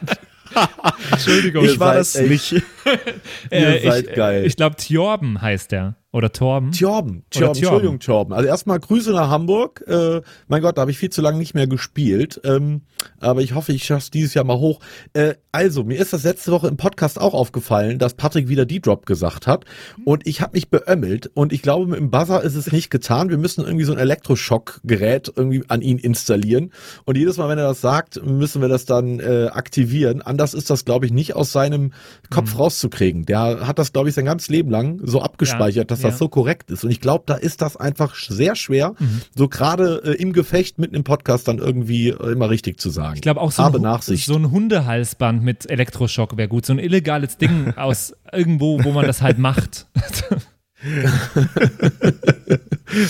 Entschuldigung. 1.11 1.64
Ich 1.64 1.79
war 1.79 1.95
das 1.95 2.16
echt- 2.16 2.31
nicht. 2.31 2.53
Ihr 3.51 3.81
seid 3.83 4.09
ich, 4.09 4.14
geil. 4.14 4.47
Ich 4.47 4.57
glaube, 4.57 4.77
Tjorben 4.77 5.41
heißt 5.43 5.73
der. 5.73 5.97
Oder 6.19 6.33
Torben. 6.33 6.73
Tjorben, 6.73 7.23
Tjorben. 7.31 7.57
Entschuldigung, 7.57 8.01
Tjorben. 8.01 8.35
Also 8.35 8.49
erstmal 8.49 8.81
Grüße 8.81 9.12
nach 9.12 9.31
Hamburg. 9.31 9.85
Äh, 9.87 10.21
mein 10.49 10.62
Gott, 10.62 10.77
da 10.77 10.81
habe 10.81 10.91
ich 10.91 10.99
viel 10.99 11.11
zu 11.11 11.23
lange 11.23 11.39
nicht 11.39 11.55
mehr 11.55 11.69
gespielt. 11.69 12.41
Ähm, 12.43 12.81
aber 13.21 13.41
ich 13.43 13.55
hoffe, 13.55 13.73
ich 13.73 13.85
schaff's 13.85 14.11
dieses 14.11 14.35
Jahr 14.35 14.45
mal 14.45 14.59
hoch. 14.59 14.81
Äh, 15.12 15.35
also, 15.53 15.85
mir 15.85 15.97
ist 16.01 16.12
das 16.12 16.25
letzte 16.25 16.51
Woche 16.51 16.66
im 16.66 16.77
Podcast 16.77 17.21
auch 17.21 17.35
aufgefallen, 17.35 18.01
dass 18.01 18.14
Patrick 18.14 18.49
wieder 18.49 18.66
D-Drop 18.66 19.07
gesagt 19.07 19.47
hat. 19.47 19.64
Und 20.05 20.27
ich 20.27 20.41
habe 20.41 20.55
mich 20.55 20.71
beömmelt. 20.71 21.31
Und 21.35 21.53
ich 21.53 21.62
glaube, 21.62 21.87
mit 21.87 22.01
dem 22.01 22.11
Buzzer 22.11 22.43
ist 22.43 22.57
es 22.57 22.73
nicht 22.73 22.91
getan. 22.91 23.31
Wir 23.31 23.39
müssen 23.39 23.64
irgendwie 23.64 23.85
so 23.85 23.93
ein 23.93 23.99
Elektroschockgerät 23.99 25.33
irgendwie 25.37 25.62
an 25.69 25.83
ihn 25.83 25.99
installieren. 25.99 26.73
Und 27.05 27.16
jedes 27.16 27.37
Mal, 27.37 27.49
wenn 27.49 27.59
er 27.59 27.69
das 27.69 27.81
sagt, 27.81 28.21
müssen 28.27 28.61
wir 28.61 28.69
das 28.69 28.85
dann 28.87 29.21
äh, 29.21 29.51
aktivieren. 29.53 30.21
Anders 30.21 30.53
ist 30.55 30.69
das, 30.69 30.85
glaube 30.85 31.07
ich, 31.07 31.12
nicht 31.12 31.37
aus 31.37 31.53
seinem 31.53 31.93
Kopf 32.29 32.55
Mhm. 32.55 32.61
rauszukriegen. 32.61 33.25
Der 33.25 33.66
hat 33.69 33.79
das, 33.79 33.93
glaube 33.93 34.09
ich, 34.09 34.16
sein 34.16 34.25
ganzes 34.25 34.49
Leben 34.49 34.71
lang 34.71 35.01
so 35.05 35.23
abgespeichert, 35.23 35.91
dass 35.93 36.03
ja. 36.03 36.08
Das 36.09 36.19
so 36.19 36.29
korrekt 36.29 36.71
ist. 36.71 36.85
Und 36.85 36.91
ich 36.91 37.01
glaube, 37.01 37.25
da 37.27 37.35
ist 37.35 37.63
das 37.63 37.77
einfach 37.77 38.15
sehr 38.15 38.55
schwer, 38.57 38.95
Mhm. 38.99 39.23
so 39.37 39.49
gerade 39.49 40.03
äh, 40.05 40.13
im 40.23 40.33
Gefecht 40.33 40.79
mitten 40.79 40.95
im 40.95 41.05
Podcast 41.05 41.49
dann 41.49 41.59
irgendwie 41.59 42.09
äh, 42.11 42.33
immer 42.33 42.51
richtig 42.51 42.81
zu 42.81 42.91
sagen. 42.91 43.15
Ich 43.17 43.23
glaube 43.23 43.41
auch 43.41 43.53
so 43.53 43.63
Habe 43.63 43.79
ein, 43.79 43.83
Nachsicht. 43.83 44.27
so 44.27 44.35
ein 44.37 44.51
Hundehalsband 44.51 45.43
mit 45.43 45.71
Elektroschock 45.71 46.37
wäre 46.37 46.49
gut. 46.49 46.67
So 46.67 46.73
ein 46.73 46.79
illegales 46.79 47.37
Ding 47.39 47.73
aus 47.77 48.15
irgendwo, 48.33 48.83
wo 48.85 48.93
man 48.93 49.07
das 49.07 49.23
halt 49.23 49.39
macht. 49.39 49.87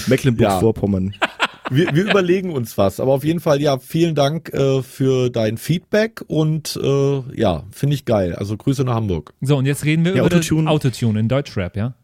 Mecklenburg-Vorpommern. 0.09 1.14
wir, 1.70 1.94
wir 1.94 2.05
überlegen 2.11 2.53
uns 2.53 2.76
was. 2.78 3.01
Aber 3.01 3.12
auf 3.12 3.24
jeden 3.24 3.40
Fall, 3.40 3.61
ja, 3.61 3.78
vielen 3.78 4.14
Dank 4.14 4.53
äh, 4.53 4.82
für 4.82 5.30
dein 5.30 5.59
Feedback 5.59 6.22
und 6.26 6.78
äh, 6.82 7.20
ja, 7.38 7.64
finde 7.70 7.94
ich 7.94 8.05
geil. 8.05 8.34
Also 8.34 8.57
Grüße 8.57 8.84
nach 8.84 8.94
Hamburg. 8.94 9.34
So, 9.40 9.57
und 9.57 9.66
jetzt 9.66 9.84
reden 9.84 10.05
wir 10.05 10.12
Ja, 10.12 10.18
über 10.24 10.26
Autotune. 10.36 10.64
das 10.64 10.72
Autotune 10.72 11.20
in 11.20 11.28
Deutschrap, 11.28 11.76
ja? 11.76 11.94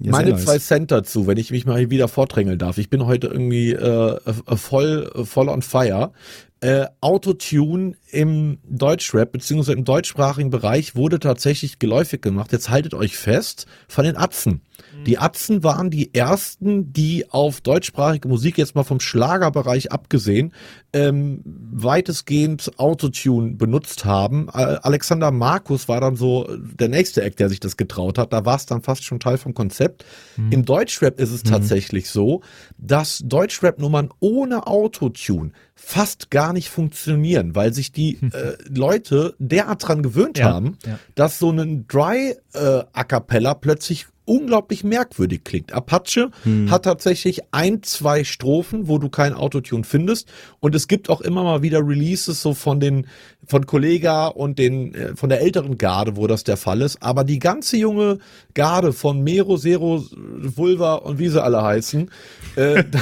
Ja, 0.00 0.10
Meine 0.10 0.30
nice. 0.30 0.44
zwei 0.44 0.58
Cent 0.58 0.90
dazu, 0.90 1.26
wenn 1.26 1.36
ich 1.36 1.50
mich 1.50 1.66
mal 1.66 1.78
hier 1.78 1.90
wieder 1.90 2.08
vordrängeln 2.08 2.58
darf. 2.58 2.78
Ich 2.78 2.90
bin 2.90 3.06
heute 3.06 3.28
irgendwie 3.28 3.72
äh, 3.72 4.16
äh, 4.16 4.56
voll, 4.56 5.10
äh, 5.14 5.24
voll 5.24 5.48
on 5.48 5.62
fire. 5.62 6.12
Äh, 6.60 6.86
Autotune 7.00 7.94
im 8.10 8.58
Deutschrap 8.68 9.30
beziehungsweise 9.32 9.76
im 9.76 9.84
deutschsprachigen 9.84 10.50
Bereich 10.50 10.96
wurde 10.96 11.20
tatsächlich 11.20 11.78
geläufig 11.78 12.22
gemacht. 12.22 12.52
Jetzt 12.52 12.70
haltet 12.70 12.94
euch 12.94 13.16
fest 13.16 13.66
von 13.86 14.04
den 14.04 14.16
Atzen. 14.16 14.62
Die 15.06 15.18
Atzen 15.18 15.64
waren 15.64 15.90
die 15.90 16.14
ersten, 16.14 16.92
die 16.92 17.30
auf 17.30 17.60
deutschsprachige 17.60 18.28
Musik 18.28 18.56
jetzt 18.58 18.74
mal 18.74 18.84
vom 18.84 19.00
Schlagerbereich 19.00 19.90
abgesehen 19.90 20.52
ähm, 20.92 21.42
weitestgehend 21.44 22.78
Autotune 22.78 23.52
benutzt 23.52 24.04
haben. 24.04 24.48
Alexander 24.50 25.32
Markus 25.32 25.88
war 25.88 26.00
dann 26.00 26.14
so 26.14 26.48
der 26.56 26.88
nächste 26.88 27.22
Act, 27.22 27.40
der 27.40 27.48
sich 27.48 27.58
das 27.58 27.76
getraut 27.76 28.16
hat. 28.16 28.32
Da 28.32 28.44
war 28.44 28.56
es 28.56 28.66
dann 28.66 28.82
fast 28.82 29.04
schon 29.04 29.18
Teil 29.18 29.38
vom 29.38 29.54
Konzept. 29.54 30.04
Im 30.50 30.64
Deutschrap 30.64 31.18
ist 31.18 31.32
es 31.32 31.42
tatsächlich 31.42 32.10
so, 32.10 32.42
dass 32.78 33.22
Deutschrap-Nummern 33.24 34.10
ohne 34.20 34.66
Autotune 34.68 35.50
fast 35.74 36.30
gar 36.30 36.52
nicht 36.52 36.68
funktionieren, 36.68 37.56
weil 37.56 37.74
sich 37.74 37.90
die 37.90 38.04
die 38.04 38.26
äh, 38.32 38.56
Leute 38.68 39.34
derart 39.38 39.86
dran 39.86 40.02
gewöhnt 40.02 40.38
Ja, 40.38 40.52
haben, 40.52 40.78
ja. 40.86 40.98
dass 41.14 41.38
so 41.38 41.50
ein 41.50 41.86
Dry 41.86 42.36
äh, 42.52 42.82
A 42.92 43.04
cappella 43.04 43.54
plötzlich 43.54 44.06
unglaublich 44.24 44.84
merkwürdig 44.84 45.44
klingt. 45.44 45.72
Apache 45.72 46.30
hat 46.70 46.84
tatsächlich 46.84 47.42
ein, 47.52 47.82
zwei 47.82 48.24
Strophen, 48.24 48.88
wo 48.88 48.98
du 48.98 49.08
kein 49.08 49.34
Autotune 49.34 49.84
findest 49.84 50.30
und 50.60 50.74
es 50.74 50.88
gibt 50.88 51.10
auch 51.10 51.20
immer 51.20 51.42
mal 51.42 51.62
wieder 51.62 51.86
Releases 51.86 52.40
so 52.40 52.54
von 52.54 52.80
den 52.80 53.06
von 53.46 53.66
Kollega 53.66 54.26
und 54.28 54.58
den 54.58 54.94
äh, 54.94 55.16
von 55.16 55.28
der 55.28 55.40
älteren 55.40 55.78
Garde, 55.78 56.16
wo 56.16 56.26
das 56.26 56.44
der 56.44 56.56
Fall 56.56 56.80
ist, 56.80 57.02
aber 57.02 57.24
die 57.24 57.38
ganze 57.38 57.76
junge 57.76 58.18
Garde 58.54 58.92
von 58.92 59.22
Mero, 59.22 59.58
Zero, 59.58 60.04
Vulva 60.12 60.94
und 60.94 61.18
wie 61.18 61.28
sie 61.28 61.42
alle 61.42 61.62
heißen, 61.62 62.10
äh, 62.56 62.84
da, 62.90 63.00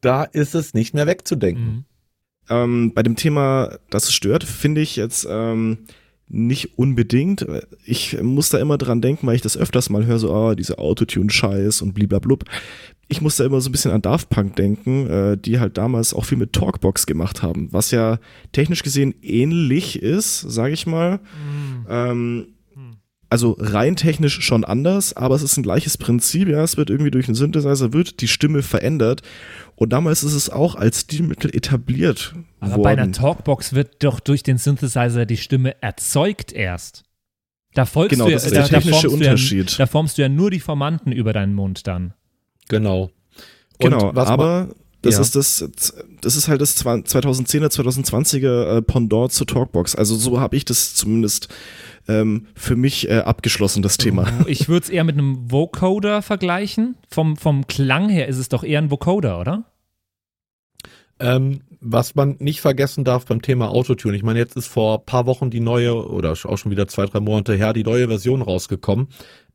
da, 0.00 0.24
ist 0.24 0.54
es 0.54 0.74
nicht 0.74 0.94
mehr 0.94 1.06
wegzudenken. 1.06 1.86
Ähm, 2.48 2.92
bei 2.94 3.02
dem 3.02 3.16
Thema, 3.16 3.78
das 3.90 4.12
stört, 4.12 4.44
finde 4.44 4.80
ich 4.80 4.96
jetzt 4.96 5.26
ähm, 5.30 5.86
nicht 6.30 6.78
unbedingt. 6.78 7.44
Ich 7.84 8.20
muss 8.22 8.48
da 8.48 8.58
immer 8.58 8.78
dran 8.78 9.00
denken, 9.00 9.26
weil 9.26 9.34
ich 9.34 9.42
das 9.42 9.56
öfters 9.56 9.90
mal 9.90 10.06
höre, 10.06 10.18
so, 10.18 10.32
ah, 10.32 10.54
diese 10.54 10.78
Autotune-Scheiß 10.78 11.82
und 11.82 11.92
bliblablub. 11.92 12.44
Ich 13.08 13.20
muss 13.20 13.36
da 13.36 13.44
immer 13.44 13.60
so 13.60 13.68
ein 13.68 13.72
bisschen 13.72 13.90
an 13.90 14.02
Daft 14.02 14.30
Punk 14.30 14.54
denken, 14.54 15.08
äh, 15.08 15.36
die 15.36 15.58
halt 15.58 15.76
damals 15.76 16.14
auch 16.14 16.24
viel 16.24 16.38
mit 16.38 16.52
Talkbox 16.52 17.06
gemacht 17.06 17.42
haben, 17.42 17.68
was 17.72 17.90
ja 17.90 18.18
technisch 18.52 18.84
gesehen 18.84 19.14
ähnlich 19.22 20.00
ist, 20.00 20.40
sage 20.40 20.72
ich 20.72 20.86
mal. 20.86 21.18
Ähm, 21.88 22.46
also 23.30 23.56
rein 23.58 23.96
technisch 23.96 24.40
schon 24.42 24.64
anders, 24.64 25.14
aber 25.16 25.34
es 25.36 25.42
ist 25.42 25.56
ein 25.56 25.62
gleiches 25.62 25.96
Prinzip, 25.96 26.48
ja, 26.48 26.62
es 26.62 26.76
wird 26.76 26.90
irgendwie 26.90 27.10
durch 27.12 27.26
einen 27.28 27.34
Synthesizer, 27.36 27.92
wird 27.92 28.20
die 28.20 28.28
Stimme 28.28 28.62
verändert 28.62 29.22
und 29.76 29.92
damals 29.92 30.22
ist 30.24 30.34
es 30.34 30.50
auch 30.50 30.74
als 30.74 31.00
Stilmittel 31.02 31.54
etabliert 31.54 32.34
Aber 32.58 32.72
worden. 32.72 32.82
bei 32.82 32.90
einer 32.90 33.12
Talkbox 33.12 33.72
wird 33.72 34.02
doch 34.04 34.20
durch 34.20 34.42
den 34.42 34.58
Synthesizer 34.58 35.26
die 35.26 35.36
Stimme 35.36 35.80
erzeugt 35.82 36.52
erst. 36.52 37.04
Da 37.74 37.86
folgst 37.86 38.10
Genau, 38.10 38.24
du 38.24 38.30
ja, 38.32 38.36
das 38.36 38.46
ist 38.46 38.56
da, 38.56 38.62
der 38.62 38.68
technische 38.68 38.90
da 39.02 39.08
formst 39.08 39.20
du 39.20 39.24
ja, 39.24 39.30
Unterschied. 39.30 39.78
Da 39.78 39.86
formst 39.86 40.18
du 40.18 40.22
ja 40.22 40.28
nur 40.28 40.50
die 40.50 40.58
Formanten 40.60 41.12
über 41.12 41.32
deinen 41.32 41.54
Mund 41.54 41.86
dann. 41.86 42.14
Genau. 42.68 43.10
Genau, 43.78 44.08
Und 44.08 44.16
was 44.16 44.24
man- 44.28 44.32
aber 44.40 44.68
das 45.02 45.14
Ja. 45.14 45.20
ist 45.22 45.36
das, 45.36 45.64
das 46.20 46.36
ist 46.36 46.48
halt 46.48 46.60
das 46.60 46.76
2010er, 46.76 47.68
2020er 47.70 48.78
äh, 48.78 48.82
Pendant 48.82 49.32
zur 49.32 49.46
Talkbox. 49.46 49.94
Also 49.94 50.16
so 50.16 50.40
habe 50.40 50.56
ich 50.56 50.64
das 50.66 50.94
zumindest 50.94 51.48
ähm, 52.08 52.46
für 52.54 52.76
mich 52.76 53.08
äh, 53.08 53.18
abgeschlossen, 53.18 53.82
das 53.82 53.96
Thema. 53.96 54.26
Ich 54.46 54.68
würde 54.68 54.84
es 54.84 54.90
eher 54.90 55.04
mit 55.04 55.16
einem 55.16 55.50
Vocoder 55.50 56.22
vergleichen. 56.22 56.96
Vom, 57.08 57.36
vom 57.36 57.66
Klang 57.66 58.08
her 58.08 58.28
ist 58.28 58.38
es 58.38 58.48
doch 58.48 58.64
eher 58.64 58.80
ein 58.80 58.90
Vocoder, 58.90 59.40
oder? 59.40 59.64
Ähm, 61.18 61.62
was 61.80 62.14
man 62.14 62.36
nicht 62.38 62.60
vergessen 62.60 63.04
darf 63.04 63.26
beim 63.26 63.42
Thema 63.42 63.70
Autotune, 63.70 64.16
ich 64.16 64.22
meine, 64.22 64.38
jetzt 64.38 64.56
ist 64.56 64.66
vor 64.66 65.04
paar 65.04 65.26
Wochen 65.26 65.50
die 65.50 65.60
neue, 65.60 65.94
oder 66.08 66.32
auch 66.32 66.58
schon 66.58 66.70
wieder 66.70 66.88
zwei, 66.88 67.06
drei 67.06 67.20
Monate 67.20 67.54
her, 67.54 67.72
die 67.72 67.84
neue 67.84 68.08
Version 68.08 68.42
rausgekommen. 68.42 69.08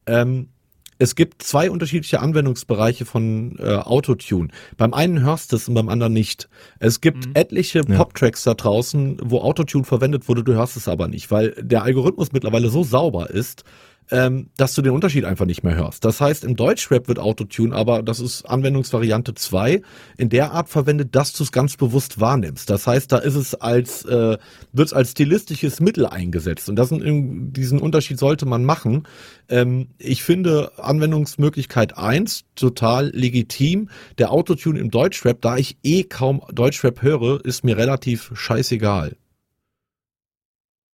Ähm, 0.08 0.50
es 0.98 1.16
gibt 1.16 1.44
zwei 1.44 1.70
unterschiedliche 1.70 2.22
Anwendungsbereiche 2.22 3.06
von 3.06 3.58
äh, 3.60 3.76
Autotune. 3.76 4.50
Beim 4.78 4.94
einen 4.94 5.22
hörst 5.22 5.52
du 5.52 5.58
es 5.58 5.68
und 5.68 5.76
beim 5.76 5.90
anderen 5.90 6.14
nicht. 6.14 6.48
Es 6.80 7.02
gibt 7.02 7.28
etliche 7.34 7.82
Ja. 7.88 7.98
Pop-Tracks 7.98 8.44
da 8.44 8.54
draußen, 8.54 9.18
wo 9.24 9.40
Autotune 9.40 9.84
verwendet 9.84 10.28
wurde, 10.30 10.44
du 10.44 10.54
hörst 10.54 10.78
es 10.78 10.88
aber 10.88 11.08
nicht, 11.08 11.32
weil 11.32 11.52
der 11.62 11.84
Algorithmus 11.84 12.32
mittlerweile 12.32 12.70
so 12.70 12.84
sauber 12.84 13.30
ist, 13.30 13.64
ähm, 14.12 14.50
dass 14.58 14.76
du 14.76 14.82
den 14.82 14.94
Unterschied 14.94 15.26
einfach 15.26 15.46
nicht 15.46 15.64
mehr 15.64 15.76
hörst. 15.76 16.06
Das 16.06 16.22
heißt, 16.22 16.44
im 16.44 16.56
Deutschrap 16.56 17.08
wird 17.08 17.20
Autotune, 17.20 17.76
aber 17.76 18.04
das 18.04 18.20
ist 18.20 18.44
Anwendungsvariante 18.44 19.34
2, 19.34 19.82
in 20.18 20.30
der 20.30 20.52
Art 20.52 20.70
verwendet, 20.70 21.16
dass 21.16 21.34
du 21.34 21.44
es 21.44 21.52
ganz 21.52 21.76
bewusst 21.78 22.20
wahrnimmst. 22.20 22.70
Das 22.70 22.88
heißt, 22.88 23.12
da 23.12 23.18
ist 23.18 23.36
es 23.36 23.56
als, 23.56 24.06
äh, 24.06 24.38
wird 24.72 24.88
es 24.88 24.94
als 24.94 25.12
stilistisches 25.12 25.80
Mittel 25.80 26.06
eingesetzt. 26.06 26.70
Und 26.70 26.76
das 26.76 26.90
sind, 26.90 27.54
diesen 27.54 27.80
Unterschied 27.80 28.20
sollte 28.20 28.46
man 28.46 28.64
machen. 28.64 29.08
Ähm, 29.50 29.90
ich 29.98 30.24
finde 30.24 30.72
Anwendungsmöglichkeit 30.78 31.98
1 31.98 32.44
total 32.56 33.10
legitim. 33.10 33.90
Der 34.18 34.32
Autotune 34.32 34.80
im 34.80 34.92
Deutschrap, 34.92 35.42
da 35.42 35.58
ich 35.58 35.78
eh 35.84 36.04
kaum 36.04 36.42
Deutschrap 36.54 37.02
höre, 37.02 37.44
ist 37.44 37.64
mir 37.64 37.78
relativ 37.78 38.32
scheißegal. 38.34 39.16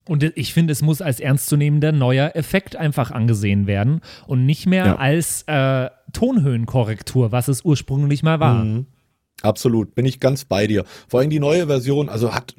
Und 0.08 0.24
ich 0.36 0.54
finde, 0.54 0.72
es 0.72 0.82
muss 0.82 1.02
als 1.02 1.20
ernstzunehmender 1.20 1.92
neuer 1.92 2.32
Effekt 2.36 2.76
einfach 2.76 3.12
angesehen 3.12 3.68
werden 3.68 4.02
und 4.26 4.46
nicht 4.46 4.66
mehr 4.66 4.86
Ja. 4.86 4.96
als 4.96 5.44
äh, 5.44 5.90
Tonhöhenkorrektur, 6.12 7.32
was 7.32 7.48
es 7.48 7.64
ursprünglich 7.64 8.24
mal 8.24 8.40
war. 8.40 8.64
Mhm. 8.64 8.86
Absolut, 9.42 9.96
bin 9.96 10.06
ich 10.06 10.20
ganz 10.20 10.46
bei 10.46 10.68
dir. 10.68 10.86
Vor 11.08 11.20
allem 11.20 11.30
die 11.30 11.40
neue 11.40 11.68
Version, 11.68 12.10
also 12.10 12.34
hat, 12.34 12.56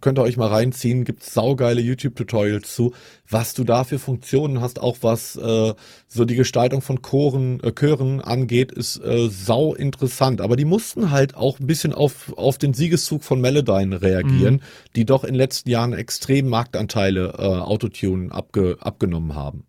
könnt 0.00 0.18
ihr 0.18 0.22
euch 0.22 0.36
mal 0.36 0.48
reinziehen, 0.48 1.04
gibt's 1.04 1.34
saugeile 1.34 1.80
YouTube-Tutorials 1.80 2.72
zu, 2.72 2.92
was 3.28 3.54
du 3.54 3.64
da 3.64 3.82
für 3.82 3.98
Funktionen 3.98 4.60
hast, 4.60 4.80
auch 4.80 4.98
was 5.00 5.34
äh, 5.36 5.74
so 6.06 6.24
die 6.24 6.36
Gestaltung 6.36 6.82
von 6.82 7.02
Choren, 7.02 7.58
äh, 7.60 7.72
Chören 7.72 8.20
angeht, 8.20 8.70
ist 8.70 9.02
äh, 9.02 9.28
sau 9.28 9.74
interessant. 9.74 10.40
Aber 10.40 10.54
die 10.54 10.64
mussten 10.64 11.10
halt 11.10 11.34
auch 11.34 11.58
ein 11.58 11.66
bisschen 11.66 11.92
auf, 11.92 12.32
auf 12.36 12.58
den 12.58 12.74
Siegeszug 12.74 13.24
von 13.24 13.40
Melodyne 13.40 14.00
reagieren, 14.00 14.62
die 14.94 15.04
doch 15.04 15.24
in 15.24 15.32
den 15.32 15.38
letzten 15.38 15.70
Jahren 15.70 15.94
extrem 15.94 16.48
Marktanteile 16.48 17.34
äh, 17.38 17.42
Autotune 17.42 18.30
abge, 18.30 18.76
abgenommen 18.78 19.34
haben. 19.34 19.64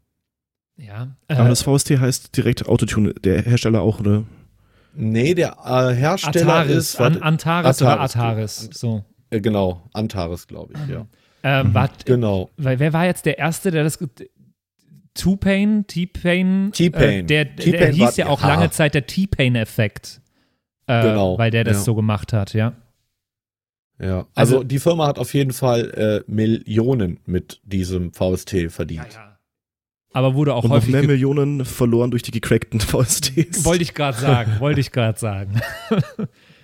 Ja. 0.77 1.15
Aber 1.27 1.45
Äh, 1.45 1.49
das 1.49 1.63
VST 1.63 1.91
heißt 1.97 2.36
direkt 2.38 2.67
Autotune, 2.67 3.13
der 3.13 3.41
Hersteller 3.41 3.81
auch, 3.81 3.99
oder? 3.99 4.25
Nee, 4.96 5.34
der 5.34 5.58
äh, 5.66 5.93
Hersteller 5.93 6.54
Ataris, 6.56 6.76
ist 6.76 7.02
An, 7.02 7.22
Antares 7.22 7.82
oder 7.82 8.00
Ataris, 8.00 8.60
Ataris. 8.64 8.70
So. 8.80 9.04
äh, 9.30 9.41
genau, 9.41 9.82
Antares, 9.93 10.48
glaube 10.48 10.74
ich, 10.74 10.89
ja. 10.93 11.06
Ähm, 11.43 11.74
wart, 11.74 12.06
Genau. 12.06 12.50
weil 12.58 12.80
wer 12.80 12.91
war 12.93 13.06
jetzt 13.06 13.26
der 13.26 13.38
Erste, 13.38 13.72
der 13.72 13.84
das. 13.84 14.00
T-Pain? 15.14 15.86
T-Pain. 15.88 16.72
Äh, 16.74 17.24
der, 17.24 17.46
der 17.46 17.56
T-Pain 17.56 17.93
hieß 17.93 18.02
war- 18.02 18.14
ja 18.18 18.28
auch 18.28 18.41
ja. 18.41 18.48
lange 18.50 18.70
Zeit 18.72 18.93
der 18.96 19.06
T-Pain-Effekt. 19.08 20.22
Äh, 20.88 21.02
Genau, 21.04 21.38
Weil 21.38 21.52
der 21.52 21.64
das 21.64 21.78
ja. 21.78 21.84
so 21.84 21.96
gemacht 21.96 22.34
hat, 22.34 22.54
ja. 22.54 22.74
Ja, 24.00 24.28
also, 24.36 24.58
Also- 24.58 24.64
die 24.64 24.80
Firma 24.80 25.08
hat 25.08 25.18
auf 25.20 25.34
jeden 25.34 25.54
Fall 25.54 26.24
äh, 26.28 26.32
Millionen 26.32 27.20
mit 27.26 27.62
diesem 27.64 28.12
VST 28.12 28.70
verdient. 28.70 29.18
Aber 30.16 30.34
wurde 30.34 30.53
auch 30.53 30.63
Und 30.63 30.70
noch 30.70 30.78
häufig. 30.78 30.91
mehr 30.93 31.01
ge- 31.01 31.09
Millionen 31.11 31.66
verloren 31.66 32.09
durch 32.09 32.24
die 32.24 32.32
gecrackten 32.32 32.80
VSTs. 32.80 33.66
Wollte 33.66 33.84
ich 33.84 33.93
gerade 33.93 34.18
sagen, 34.18 34.53
wollte 34.59 34.80
ich 34.80 34.91
gerade 34.91 35.20
sagen. 35.20 35.59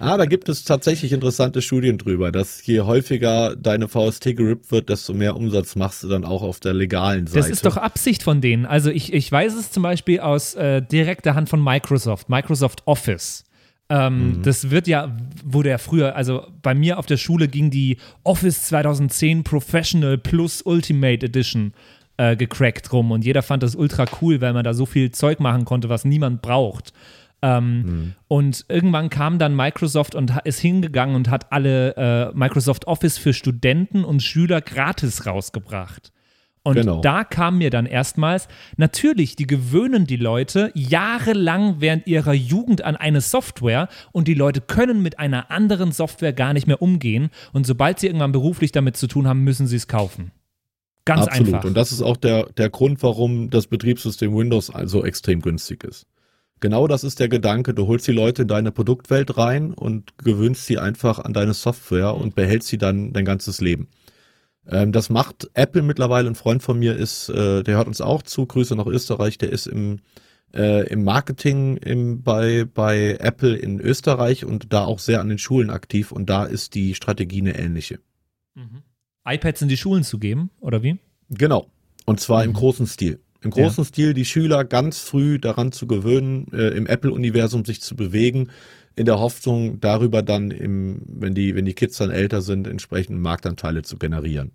Ah, 0.03 0.17
da 0.17 0.25
gibt 0.25 0.49
es 0.49 0.63
tatsächlich 0.63 1.11
interessante 1.13 1.61
Studien 1.61 1.99
drüber, 1.99 2.31
dass 2.31 2.65
je 2.65 2.81
häufiger 2.81 3.55
deine 3.55 3.87
VST 3.87 4.35
gerippt 4.35 4.71
wird, 4.71 4.89
desto 4.89 5.13
mehr 5.13 5.35
Umsatz 5.35 5.75
machst 5.75 6.01
du 6.03 6.07
dann 6.07 6.25
auch 6.25 6.41
auf 6.41 6.59
der 6.59 6.73
legalen 6.73 7.27
Seite. 7.27 7.37
Das 7.37 7.49
ist 7.51 7.67
doch 7.67 7.77
Absicht 7.77 8.23
von 8.23 8.41
denen. 8.41 8.65
Also 8.65 8.89
ich, 8.89 9.13
ich 9.13 9.31
weiß 9.31 9.53
es 9.53 9.69
zum 9.69 9.83
Beispiel 9.83 10.19
aus 10.21 10.55
äh, 10.55 10.81
direkter 10.81 11.35
Hand 11.35 11.49
von 11.49 11.63
Microsoft, 11.63 12.29
Microsoft 12.29 12.81
Office. 12.87 13.43
Ähm, 13.89 14.39
Das 14.41 14.71
wird 14.71 14.87
ja, 14.87 15.15
wurde 15.45 15.69
ja 15.69 15.77
früher, 15.77 16.15
also 16.15 16.47
bei 16.63 16.73
mir 16.73 16.97
auf 16.97 17.05
der 17.05 17.17
Schule 17.17 17.47
ging 17.47 17.69
die 17.69 17.97
Office 18.23 18.63
2010 18.69 19.43
Professional 19.43 20.17
Plus 20.17 20.63
Ultimate 20.63 21.27
Edition 21.27 21.73
äh, 22.21 22.35
gecrackt 22.35 22.93
rum 22.93 23.11
und 23.11 23.25
jeder 23.25 23.41
fand 23.41 23.63
das 23.63 23.75
ultra 23.75 24.05
cool, 24.21 24.41
weil 24.41 24.53
man 24.53 24.63
da 24.63 24.73
so 24.73 24.85
viel 24.85 25.09
Zeug 25.11 25.39
machen 25.39 25.65
konnte, 25.65 25.89
was 25.89 26.05
niemand 26.05 26.41
braucht. 26.43 26.93
Ähm, 27.41 28.13
Und 28.27 28.65
irgendwann 28.69 29.09
kam 29.09 29.39
dann 29.39 29.55
Microsoft 29.55 30.13
und 30.13 30.31
ist 30.43 30.59
hingegangen 30.59 31.15
und 31.15 31.29
hat 31.29 31.51
alle 31.51 31.95
äh, 31.97 32.37
Microsoft 32.37 32.85
Office 32.85 33.17
für 33.17 33.33
Studenten 33.33 34.03
und 34.03 34.21
Schüler 34.21 34.61
gratis 34.61 35.25
rausgebracht. 35.25 36.11
Und 36.63 36.75
Genau. 36.75 37.01
da 37.01 37.23
kam 37.23 37.57
mir 37.57 37.71
dann 37.71 37.87
erstmals, 37.87 38.47
natürlich, 38.77 39.35
die 39.35 39.47
gewöhnen 39.47 40.05
die 40.05 40.17
Leute 40.17 40.69
jahrelang 40.75 41.77
während 41.79 42.05
ihrer 42.05 42.33
Jugend 42.33 42.83
an 42.83 42.95
eine 42.95 43.21
Software 43.21 43.87
und 44.11 44.27
die 44.27 44.35
Leute 44.35 44.61
können 44.61 45.01
mit 45.01 45.17
einer 45.17 45.49
anderen 45.49 45.91
Software 45.91 46.33
gar 46.33 46.53
nicht 46.53 46.67
mehr 46.67 46.79
umgehen. 46.83 47.31
Und 47.51 47.65
sobald 47.65 47.99
sie 47.99 48.05
irgendwann 48.05 48.31
beruflich 48.31 48.71
damit 48.71 48.95
zu 48.97 49.07
tun 49.07 49.27
haben, 49.27 49.43
müssen 49.43 49.65
sie 49.65 49.77
es 49.77 49.87
kaufen. 49.87 50.31
Ganz 51.05 51.27
Absolut. 51.27 51.53
einfach. 51.53 51.67
Und 51.67 51.75
das 51.75 51.91
ist 51.91 52.01
auch 52.01 52.17
der, 52.17 52.45
der 52.57 52.69
Grund, 52.69 53.01
warum 53.01 53.49
das 53.49 53.67
Betriebssystem 53.67 54.35
Windows 54.35 54.69
also 54.69 55.03
extrem 55.03 55.41
günstig 55.41 55.83
ist. 55.83 56.05
Genau 56.59 56.87
das 56.87 57.03
ist 57.03 57.19
der 57.19 57.27
Gedanke. 57.27 57.73
Du 57.73 57.87
holst 57.87 58.07
die 58.07 58.11
Leute 58.11 58.43
in 58.43 58.47
deine 58.47 58.71
Produktwelt 58.71 59.35
rein 59.35 59.73
und 59.73 60.15
gewöhnst 60.19 60.67
sie 60.67 60.77
einfach 60.77 61.17
an 61.17 61.33
deine 61.33 61.55
Software 61.55 62.15
und 62.15 62.35
behältst 62.35 62.69
sie 62.69 62.77
dann 62.77 63.13
dein 63.13 63.25
ganzes 63.25 63.61
Leben. 63.61 63.87
Ähm, 64.67 64.91
das 64.91 65.09
macht 65.09 65.49
Apple 65.55 65.81
mittlerweile. 65.81 66.29
Ein 66.29 66.35
Freund 66.35 66.61
von 66.61 66.77
mir 66.77 66.95
ist, 66.95 67.29
äh, 67.29 67.63
der 67.63 67.77
hört 67.77 67.87
uns 67.87 67.99
auch 67.99 68.21
zu. 68.21 68.45
Grüße 68.45 68.75
nach 68.75 68.85
Österreich. 68.85 69.39
Der 69.39 69.51
ist 69.51 69.65
im, 69.65 70.01
äh, 70.53 70.87
im 70.87 71.03
Marketing 71.03 71.77
im, 71.77 72.21
bei, 72.21 72.65
bei 72.65 73.17
Apple 73.19 73.55
in 73.55 73.79
Österreich 73.79 74.45
und 74.45 74.71
da 74.71 74.85
auch 74.85 74.99
sehr 74.99 75.19
an 75.19 75.29
den 75.29 75.39
Schulen 75.39 75.71
aktiv. 75.71 76.11
Und 76.11 76.29
da 76.29 76.45
ist 76.45 76.75
die 76.75 76.93
Strategie 76.93 77.41
eine 77.41 77.57
ähnliche. 77.57 77.99
iPads 79.25 79.61
in 79.61 79.67
die 79.67 79.77
Schulen 79.77 80.03
zu 80.03 80.19
geben, 80.19 80.49
oder 80.59 80.83
wie? 80.83 80.99
Genau. 81.29 81.67
Und 82.05 82.19
zwar 82.19 82.43
im 82.43 82.53
großen 82.53 82.87
Stil. 82.87 83.19
Im 83.43 83.51
großen 83.51 83.85
Stil 83.85 84.13
die 84.13 84.25
Schüler 84.25 84.65
ganz 84.65 84.99
früh 84.99 85.39
daran 85.39 85.71
zu 85.71 85.87
gewöhnen, 85.87 86.47
äh, 86.53 86.69
im 86.69 86.85
Apple-Universum 86.87 87.65
sich 87.65 87.81
zu 87.81 87.95
bewegen. 87.95 88.49
in 88.95 89.05
der 89.05 89.19
Hoffnung, 89.19 89.79
darüber 89.79 90.21
dann 90.21 90.51
im, 90.51 91.01
wenn 91.07 91.33
die, 91.33 91.55
wenn 91.55 91.65
die 91.65 91.73
Kids 91.73 91.97
dann 91.97 92.11
älter 92.11 92.41
sind, 92.41 92.67
entsprechend 92.67 93.21
Marktanteile 93.21 93.83
zu 93.83 93.97
generieren. 93.97 94.51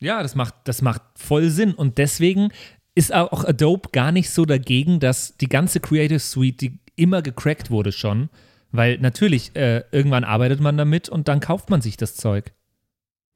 Ja, 0.00 0.22
das 0.22 0.34
macht, 0.34 0.54
das 0.64 0.82
macht 0.82 1.02
voll 1.14 1.50
Sinn. 1.50 1.72
Und 1.72 1.98
deswegen 1.98 2.48
ist 2.94 3.14
auch 3.14 3.44
Adobe 3.44 3.90
gar 3.92 4.12
nicht 4.12 4.30
so 4.30 4.44
dagegen, 4.44 4.98
dass 4.98 5.36
die 5.36 5.48
ganze 5.48 5.80
Creative 5.80 6.18
Suite, 6.18 6.60
die 6.60 6.80
immer 6.96 7.22
gecrackt 7.22 7.70
wurde 7.70 7.92
schon, 7.92 8.28
weil 8.72 8.98
natürlich, 8.98 9.54
äh, 9.56 9.84
irgendwann 9.92 10.24
arbeitet 10.24 10.60
man 10.60 10.76
damit 10.76 11.08
und 11.08 11.28
dann 11.28 11.40
kauft 11.40 11.70
man 11.70 11.80
sich 11.80 11.96
das 11.96 12.16
Zeug. 12.16 12.52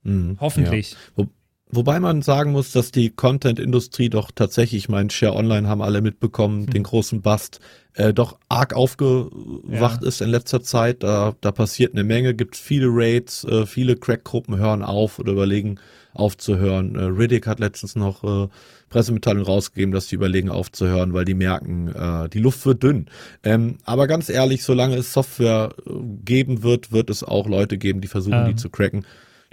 Mhm, 0.04 0.36
Hoffentlich. 0.40 0.92
Ja. 0.92 0.96
Wo, 1.16 1.26
wobei 1.70 1.98
man 2.00 2.22
sagen 2.22 2.52
muss, 2.52 2.72
dass 2.72 2.92
die 2.92 3.10
Content-Industrie 3.10 4.08
doch 4.10 4.30
tatsächlich, 4.34 4.84
ich 4.84 4.88
meine, 4.88 5.10
Share 5.10 5.34
Online 5.34 5.66
haben 5.68 5.82
alle 5.82 6.00
mitbekommen, 6.00 6.66
den 6.66 6.82
großen 6.84 7.20
Bust, 7.22 7.60
äh, 7.94 8.12
doch 8.14 8.38
arg 8.48 8.74
aufgewacht 8.74 10.02
Ja. 10.02 10.08
ist 10.08 10.20
in 10.20 10.28
letzter 10.30 10.62
Zeit. 10.62 11.02
Da, 11.02 11.34
da 11.40 11.52
passiert 11.52 11.92
eine 11.94 12.04
Menge, 12.04 12.34
gibt 12.34 12.56
viele 12.56 12.86
Raids, 12.90 13.44
äh, 13.44 13.66
viele 13.66 13.96
Crack-Gruppen 13.96 14.56
hören 14.58 14.82
auf 14.82 15.18
oder 15.18 15.32
überlegen 15.32 15.78
aufzuhören. 16.12 16.94
Äh, 16.96 17.04
Riddick 17.04 17.46
hat 17.46 17.58
letztens 17.60 17.96
noch 17.96 18.22
äh, 18.24 18.48
Pressemitteilung 18.88 19.42
rausgegeben, 19.44 19.92
dass 19.92 20.06
die 20.06 20.14
überlegen 20.14 20.48
aufzuhören, 20.48 21.12
weil 21.12 21.24
die 21.24 21.34
merken, 21.34 21.88
äh, 21.88 22.28
die 22.28 22.38
Luft 22.38 22.64
wird 22.66 22.82
dünn. 22.84 23.06
Ähm, 23.42 23.78
aber 23.84 24.06
ganz 24.06 24.28
ehrlich, 24.28 24.62
solange 24.62 24.96
es 24.96 25.12
Software 25.12 25.70
äh, 25.86 25.90
geben 26.24 26.62
wird, 26.62 26.92
wird 26.92 27.10
es 27.10 27.24
auch 27.24 27.48
Leute 27.48 27.78
geben, 27.78 28.00
die 28.00 28.08
versuchen, 28.08 28.34
Ähm, 28.34 28.46
die 28.50 28.56
zu 28.56 28.70
cracken. 28.70 29.04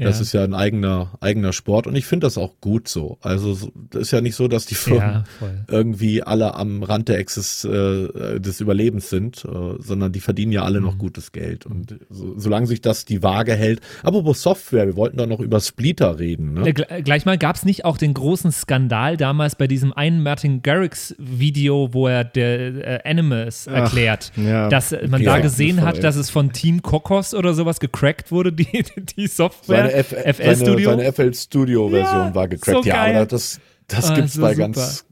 Das 0.08 0.20
ist 0.22 0.34
ja 0.34 0.43
ein 0.43 0.54
eigener, 0.54 1.12
eigener 1.22 1.54
Sport 1.54 1.88
und 1.88 1.95
ich 1.95 2.06
finde 2.06 2.26
das 2.28 2.38
auch 2.38 2.54
gut 2.62 2.88
so. 2.88 3.18
Also 3.22 3.54
so- 3.54 3.72
das 3.89 4.04
ist 4.04 4.12
ja 4.12 4.22
nicht 4.22 4.36
so, 4.36 4.47
dass 4.47 4.66
die 4.66 4.76
Firmen 4.76 5.02
Ja, 5.02 5.24
irgendwie 5.68 6.24
alle 6.24 6.56
am 6.56 6.84
Rand 6.84 7.08
der 7.10 7.18
Exis, 7.20 7.64
äh, 7.64 8.39
des 8.39 8.60
Überlebens 8.62 9.10
sind, 9.10 9.45
äh, 9.45 9.49
sondern 9.80 10.12
die 10.12 10.20
verdienen 10.20 10.52
ja 10.52 10.64
alle 10.64 10.80
Mhm. 10.80 10.86
noch 10.86 10.97
gutes 10.97 11.32
Geld. 11.32 11.66
Und 11.66 11.99
so, 12.10 12.34
solange 12.38 12.68
sich 12.68 12.82
das 12.82 13.06
die 13.06 13.24
Waage 13.24 13.54
hält. 13.56 13.82
Apropos 14.04 14.41
Software, 14.41 14.88
wir 14.88 14.95
wollten 14.95 15.18
doch 15.18 15.28
noch 15.28 15.39
über 15.39 15.60
Splitter 15.60 16.20
reden. 16.20 16.54
Ne? 16.54 16.68
Äh, 16.68 16.72
gl- 16.72 17.02
Gleich 17.02 17.26
mal 17.26 17.38
gab 17.38 17.56
es 17.56 17.64
nicht 17.66 17.86
auch 17.86 17.97
den 17.97 18.14
großen 18.14 18.52
Skandal 18.52 19.18
damals 19.18 19.56
bei 19.56 19.68
diesem 19.68 19.93
einen 19.93 20.24
Martin 20.24 20.62
Garrix 20.62 21.16
Video, 21.18 21.93
wo 21.93 22.08
er 22.08 22.24
der 22.24 23.04
äh, 23.06 23.10
Animus 23.10 23.68
Ach, 23.68 23.74
erklärt, 23.74 24.32
ja. 24.36 24.70
dass 24.70 24.91
man 25.08 25.22
Ja, 25.22 25.36
da 25.36 25.39
gesehen 25.41 25.82
hat, 25.82 26.04
dass 26.04 26.16
es 26.16 26.30
von 26.30 26.52
Team 26.52 26.82
Kokos 26.82 27.34
oder 27.34 27.54
sowas 27.54 27.80
gecrackt 27.80 28.32
wurde, 28.32 28.52
die, 28.54 28.84
die 29.18 29.28
Software. 29.28 29.91
Seine, 29.92 30.04
FL 30.34 30.44
seine, 30.44 30.56
Studio. 30.58 30.89
seine 30.92 31.12
FL 31.14 31.34
Studio 31.34 31.89
Version 31.89 32.28
Ja, 32.28 32.36
war 32.36 32.48
gecrackt. 32.48 32.84
so 32.84 32.89
ja, 32.89 33.04
aber 33.06 33.26
das, 33.26 33.60
das 33.88 34.10
Ah, 34.10 34.16
gibt's 34.16 34.34
so 34.34 34.42
bei 34.42 34.54
super. 34.54 34.68
ganz. 34.68 35.06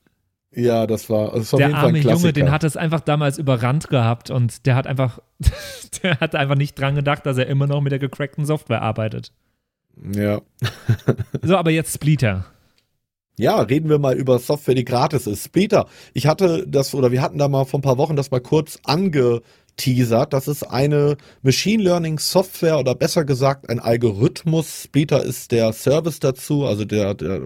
Ja, 0.51 0.87
das 0.87 1.09
war, 1.11 1.31
das 1.33 1.53
auf 1.53 1.59
der 1.59 1.67
jeden 1.67 1.71
Fall 1.79 1.79
ein 1.89 1.95
arme 1.95 1.99
Klassiker. 2.01 2.21
Junge, 2.21 2.33
den 2.33 2.51
hat 2.51 2.63
es 2.63 2.75
einfach 2.75 3.01
damals 3.01 3.37
überrannt 3.37 3.89
gehabt 3.89 4.31
und 4.31 4.65
der 4.65 4.75
hat 4.75 4.87
einfach, 4.87 5.19
der 6.03 6.19
hat 6.19 6.33
einfach 6.35 6.55
nicht 6.55 6.77
dran 6.79 6.95
gedacht, 6.95 7.25
dass 7.25 7.37
er 7.37 7.45
immer 7.47 7.67
noch 7.67 7.81
mit 7.81 7.91
der 7.91 7.99
gecrackten 7.99 8.45
Software 8.45 8.81
arbeitet. 8.81 9.31
ja. 10.13 10.41
So, 11.43 11.55
aber 11.55 11.69
jetzt 11.71 11.93
Splitter. 11.93 12.45
Ja, 13.37 13.61
reden 13.61 13.89
wir 13.89 13.99
mal 13.99 14.17
über 14.17 14.37
Software, 14.39 14.75
die 14.75 14.83
gratis 14.83 15.25
ist. 15.27 15.45
Splitter, 15.45 15.87
ich 16.13 16.27
hatte 16.27 16.65
das, 16.67 16.93
oder 16.93 17.11
wir 17.11 17.21
hatten 17.21 17.37
da 17.37 17.47
mal 17.47 17.63
vor 17.65 17.79
ein 17.79 17.83
paar 17.83 17.97
Wochen 17.97 18.15
das 18.17 18.31
mal 18.31 18.41
kurz 18.41 18.79
angeteasert. 19.79 20.33
Das 20.33 20.47
ist 20.47 20.63
eine 20.63 21.17
Machine 21.41 21.83
Learning 21.83 22.19
Software 22.19 22.79
oder 22.79 22.95
besser 22.95 23.25
gesagt 23.25 23.69
ein 23.69 23.79
Algorithmus. 23.79 24.83
Splitter 24.83 25.23
ist 25.23 25.51
der 25.51 25.73
Service 25.73 26.19
dazu, 26.19 26.65
also 26.65 26.85
der, 26.85 27.13
der 27.13 27.41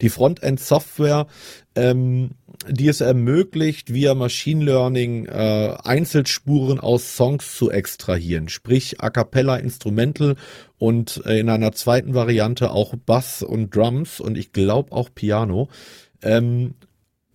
die 0.00 0.10
Frontend 0.10 0.60
Software, 0.60 1.26
ähm, 1.74 2.32
die 2.68 2.88
es 2.88 3.00
ermöglicht, 3.00 3.92
via 3.92 4.14
Machine 4.14 4.64
Learning 4.64 5.26
äh, 5.26 5.74
Einzelspuren 5.82 6.80
aus 6.80 7.16
Songs 7.16 7.56
zu 7.56 7.70
extrahieren, 7.70 8.48
sprich 8.48 9.00
A 9.00 9.10
cappella 9.10 9.56
Instrumental 9.56 10.36
und 10.78 11.22
äh, 11.24 11.38
in 11.38 11.48
einer 11.48 11.72
zweiten 11.72 12.14
Variante 12.14 12.72
auch 12.72 12.94
Bass 12.94 13.42
und 13.42 13.74
Drums 13.74 14.20
und 14.20 14.36
ich 14.36 14.52
glaube 14.52 14.92
auch 14.92 15.08
Piano. 15.14 15.68
Ähm, 16.22 16.74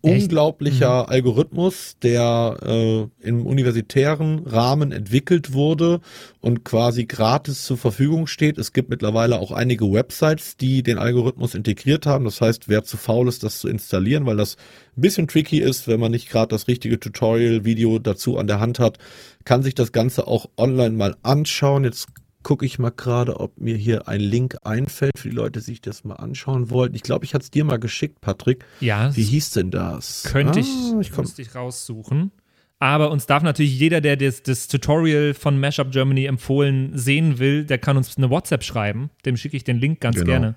Echt? 0.04 0.24
unglaublicher 0.24 1.10
Algorithmus, 1.10 1.96
der 2.02 2.58
äh, 2.64 3.28
im 3.28 3.46
universitären 3.46 4.48
Rahmen 4.48 4.92
entwickelt 4.92 5.54
wurde 5.54 6.02
und 6.40 6.64
quasi 6.66 7.06
gratis 7.06 7.64
zur 7.66 7.78
Verfügung 7.78 8.26
steht. 8.26 8.58
Es 8.58 8.74
gibt 8.74 8.90
mittlerweile 8.90 9.40
auch 9.40 9.52
einige 9.52 9.92
Websites, 9.92 10.58
die 10.58 10.82
den 10.82 10.98
Algorithmus 10.98 11.54
integriert 11.54 12.08
haben. 12.08 12.26
Das 12.26 12.42
heißt, 12.42 12.68
wer 12.68 12.84
zu 12.84 12.98
faul 12.98 13.28
ist, 13.28 13.44
das 13.44 13.60
zu 13.60 13.68
installieren, 13.68 14.26
weil 14.26 14.38
das 14.38 14.58
ein 14.98 15.02
bisschen 15.02 15.28
tricky 15.28 15.60
ist, 15.60 15.88
wenn 15.88 16.00
man 16.00 16.12
nicht 16.12 16.30
gerade 16.30 16.50
das 16.50 16.68
richtige 16.68 17.00
Tutorial-Video 17.00 18.00
dazu 18.00 18.38
an 18.38 18.48
der 18.48 18.60
Hand 18.60 18.80
hat, 18.80 18.98
kann 19.46 19.62
sich 19.62 19.76
das 19.76 19.92
Ganze 19.92 20.28
auch 20.28 20.50
online 20.58 20.96
mal 20.96 21.16
anschauen. 21.22 21.84
Jetzt 21.84 22.08
gucke 22.44 22.66
ich 22.66 22.80
mal 22.80 22.90
gerade, 22.92 23.40
ob 23.40 23.60
mir 23.60 23.76
hier 23.76 24.08
ein 24.08 24.20
Link 24.22 24.58
einfällt 24.64 25.18
für 25.18 25.30
die 25.30 25.36
Leute, 25.36 25.60
die 25.60 25.66
sich 25.66 25.82
das 25.82 26.04
mal 26.04 26.16
anschauen 26.16 26.70
wollten. 26.70 26.96
Ich 26.96 27.04
glaube, 27.04 27.26
ich 27.26 27.34
hatte 27.34 27.44
es 27.44 27.52
dir 27.52 27.64
mal 27.64 27.78
geschickt, 27.80 28.22
Patrick. 28.22 28.66
Ja, 28.80 29.16
Wie 29.16 29.24
hieß 29.24 29.52
denn 29.52 29.72
das? 29.72 30.24
könnte 30.32 30.60
ich, 30.60 30.68
Ah, 30.68 31.00
ich 31.02 31.12
komm, 31.12 31.24
müsste 31.24 31.42
ich 31.42 31.56
raussuchen. 31.56 32.32
Aber 32.80 33.12
uns 33.12 33.28
darf 33.28 33.44
natürlich 33.44 33.78
jeder, 33.80 34.02
der 34.02 34.18
das, 34.18 34.42
das 34.42 34.68
Tutorial 34.68 35.36
von 35.36 35.60
Mashup 35.60 35.92
Germany 35.92 36.26
empfohlen 36.26 36.98
sehen 36.98 37.38
will, 37.38 37.64
der 37.64 37.78
kann 37.78 37.96
uns 37.96 38.18
eine 38.18 38.32
WhatsApp 38.32 38.64
schreiben. 38.64 39.12
Dem 39.24 39.38
schicke 39.38 39.56
ich 39.56 39.64
den 39.64 39.78
Link 39.78 40.00
ganz 40.02 40.16
Genau. 40.16 40.26
gerne. 40.26 40.56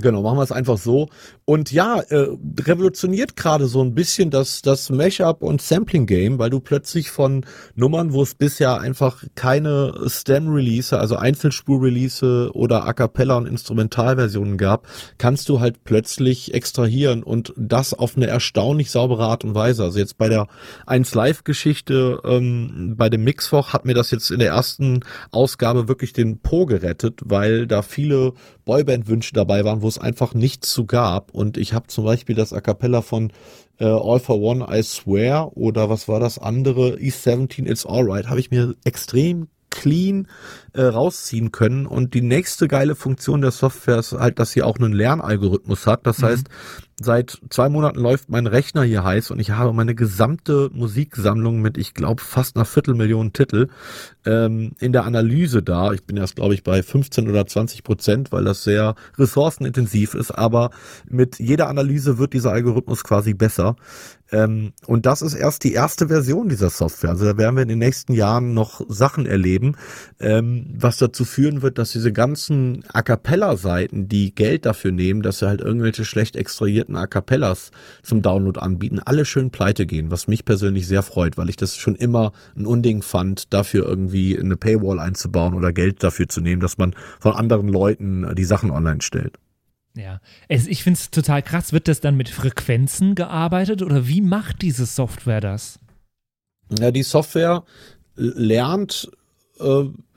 Genau, 0.00 0.22
machen 0.22 0.38
wir 0.38 0.42
es 0.42 0.52
einfach 0.52 0.78
so. 0.78 1.08
Und 1.44 1.70
ja, 1.70 2.00
äh, 2.00 2.28
revolutioniert 2.60 3.36
gerade 3.36 3.66
so 3.66 3.82
ein 3.82 3.94
bisschen 3.94 4.30
das, 4.30 4.62
das 4.62 4.88
Mashup 4.88 5.42
und 5.42 5.60
Sampling 5.60 6.06
Game, 6.06 6.38
weil 6.38 6.48
du 6.48 6.60
plötzlich 6.60 7.10
von 7.10 7.44
Nummern, 7.74 8.14
wo 8.14 8.22
es 8.22 8.34
bisher 8.34 8.80
einfach 8.80 9.22
keine 9.34 9.92
Stem-Release, 10.06 10.98
also 10.98 11.16
Einzelspur-Release 11.16 12.52
oder 12.54 12.86
A 12.86 12.94
Cappella 12.94 13.36
und 13.36 13.46
Instrumentalversionen 13.46 14.56
gab, 14.56 14.86
kannst 15.18 15.50
du 15.50 15.60
halt 15.60 15.84
plötzlich 15.84 16.54
extrahieren 16.54 17.22
und 17.22 17.52
das 17.58 17.92
auf 17.92 18.16
eine 18.16 18.28
erstaunlich 18.28 18.90
saubere 18.90 19.24
Art 19.24 19.44
und 19.44 19.54
Weise. 19.54 19.84
Also 19.84 19.98
jetzt 19.98 20.16
bei 20.16 20.30
der 20.30 20.46
1 20.86 21.14
Live-Geschichte, 21.14 22.18
ähm, 22.24 22.94
bei 22.96 23.10
dem 23.10 23.24
Mixfach 23.24 23.74
hat 23.74 23.84
mir 23.84 23.94
das 23.94 24.10
jetzt 24.10 24.30
in 24.30 24.38
der 24.38 24.48
ersten 24.48 25.00
Ausgabe 25.32 25.86
wirklich 25.86 26.14
den 26.14 26.38
Po 26.38 26.64
gerettet, 26.64 27.20
weil 27.24 27.66
da 27.66 27.82
viele 27.82 28.32
Boyband-Wünsche 28.64 29.32
dabei 29.34 29.64
waren, 29.64 29.82
wo 29.82 29.88
es 29.88 29.98
einfach 29.98 30.34
nichts 30.34 30.72
zu 30.72 30.86
gab. 30.86 31.32
Und 31.32 31.56
ich 31.56 31.72
habe 31.72 31.88
zum 31.88 32.04
Beispiel 32.04 32.34
das 32.34 32.52
A 32.52 32.60
Cappella 32.60 33.02
von 33.02 33.32
äh, 33.78 33.84
All 33.84 34.20
for 34.20 34.40
One, 34.40 34.66
I 34.70 34.82
Swear 34.82 35.56
oder 35.56 35.88
was 35.88 36.08
war 36.08 36.20
das 36.20 36.38
andere, 36.38 37.00
East 37.00 37.24
17, 37.24 37.66
It's 37.66 37.86
Alright, 37.86 38.28
habe 38.28 38.40
ich 38.40 38.50
mir 38.50 38.74
extrem 38.84 39.48
clean 39.70 40.28
äh, 40.74 40.82
rausziehen 40.82 41.50
können. 41.50 41.86
Und 41.86 42.14
die 42.14 42.20
nächste 42.20 42.68
geile 42.68 42.94
Funktion 42.94 43.40
der 43.40 43.50
Software 43.50 43.98
ist 43.98 44.12
halt, 44.12 44.38
dass 44.38 44.52
sie 44.52 44.62
auch 44.62 44.78
einen 44.78 44.92
Lernalgorithmus 44.92 45.86
hat. 45.86 46.06
Das 46.06 46.22
heißt, 46.22 46.46
seit 47.00 47.38
zwei 47.50 47.68
Monaten 47.68 47.98
läuft 47.98 48.28
mein 48.28 48.46
Rechner 48.46 48.82
hier 48.82 49.04
heiß 49.04 49.30
und 49.30 49.40
ich 49.40 49.50
habe 49.50 49.72
meine 49.72 49.94
gesamte 49.94 50.70
Musiksammlung 50.72 51.60
mit, 51.60 51.78
ich 51.78 51.94
glaube, 51.94 52.22
fast 52.22 52.56
einer 52.56 52.64
Viertelmillion 52.64 53.32
Titel 53.32 53.68
ähm, 54.24 54.72
in 54.78 54.92
der 54.92 55.04
Analyse 55.04 55.62
da. 55.62 55.92
Ich 55.92 56.04
bin 56.04 56.16
erst, 56.16 56.36
glaube 56.36 56.54
ich, 56.54 56.62
bei 56.62 56.82
15 56.82 57.28
oder 57.28 57.46
20 57.46 57.82
Prozent, 57.84 58.32
weil 58.32 58.44
das 58.44 58.64
sehr 58.64 58.94
ressourcenintensiv 59.18 60.14
ist. 60.14 60.30
Aber 60.30 60.70
mit 61.08 61.38
jeder 61.38 61.68
Analyse 61.68 62.18
wird 62.18 62.32
dieser 62.32 62.52
Algorithmus 62.52 63.04
quasi 63.04 63.34
besser. 63.34 63.76
Ähm, 64.32 64.72
und 64.86 65.04
das 65.04 65.22
ist 65.22 65.34
erst 65.34 65.62
die 65.62 65.74
erste 65.74 66.08
Version 66.08 66.48
dieser 66.48 66.70
Software. 66.70 67.10
Also 67.10 67.26
da 67.26 67.36
werden 67.36 67.56
wir 67.56 67.62
in 67.62 67.68
den 67.68 67.78
nächsten 67.78 68.14
Jahren 68.14 68.54
noch 68.54 68.80
Sachen 68.88 69.26
erleben, 69.26 69.76
ähm, 70.20 70.74
was 70.74 70.96
dazu 70.96 71.24
führen 71.24 71.60
wird, 71.62 71.78
dass 71.78 71.92
diese 71.92 72.12
ganzen 72.12 72.82
A 72.92 73.02
Cappella-Seiten, 73.02 74.08
die 74.08 74.34
Geld 74.34 74.64
dafür 74.64 74.90
nehmen, 74.90 75.22
dass 75.22 75.40
sie 75.40 75.48
halt 75.48 75.60
irgendwelche 75.60 76.04
schlecht 76.04 76.36
extrahierten 76.36 76.81
A 76.90 77.06
Cappellas 77.06 77.70
zum 78.02 78.22
Download 78.22 78.58
anbieten, 78.58 79.00
alle 79.00 79.24
schön 79.24 79.50
pleite 79.50 79.86
gehen, 79.86 80.10
was 80.10 80.28
mich 80.28 80.44
persönlich 80.44 80.86
sehr 80.86 81.02
freut, 81.02 81.36
weil 81.36 81.48
ich 81.48 81.56
das 81.56 81.76
schon 81.76 81.94
immer 81.94 82.32
ein 82.56 82.66
Unding 82.66 83.02
fand, 83.02 83.52
dafür 83.52 83.86
irgendwie 83.86 84.38
eine 84.38 84.56
Paywall 84.56 84.98
einzubauen 84.98 85.54
oder 85.54 85.72
Geld 85.72 86.02
dafür 86.02 86.28
zu 86.28 86.40
nehmen, 86.40 86.60
dass 86.60 86.78
man 86.78 86.94
von 87.20 87.32
anderen 87.32 87.68
Leuten 87.68 88.24
äh, 88.24 88.34
die 88.34 88.44
Sachen 88.44 88.70
online 88.70 89.02
stellt. 89.02 89.38
Ja, 89.94 90.20
es, 90.48 90.66
ich 90.66 90.82
finde 90.82 90.98
es 90.98 91.10
total 91.10 91.42
krass. 91.42 91.72
Wird 91.72 91.86
das 91.86 92.00
dann 92.00 92.16
mit 92.16 92.28
Frequenzen 92.28 93.14
gearbeitet 93.14 93.82
oder 93.82 94.08
wie 94.08 94.22
macht 94.22 94.62
diese 94.62 94.86
Software 94.86 95.40
das? 95.40 95.78
Ja, 96.78 96.90
die 96.90 97.02
Software 97.02 97.64
lernt 98.14 99.10
äh, 99.60 99.64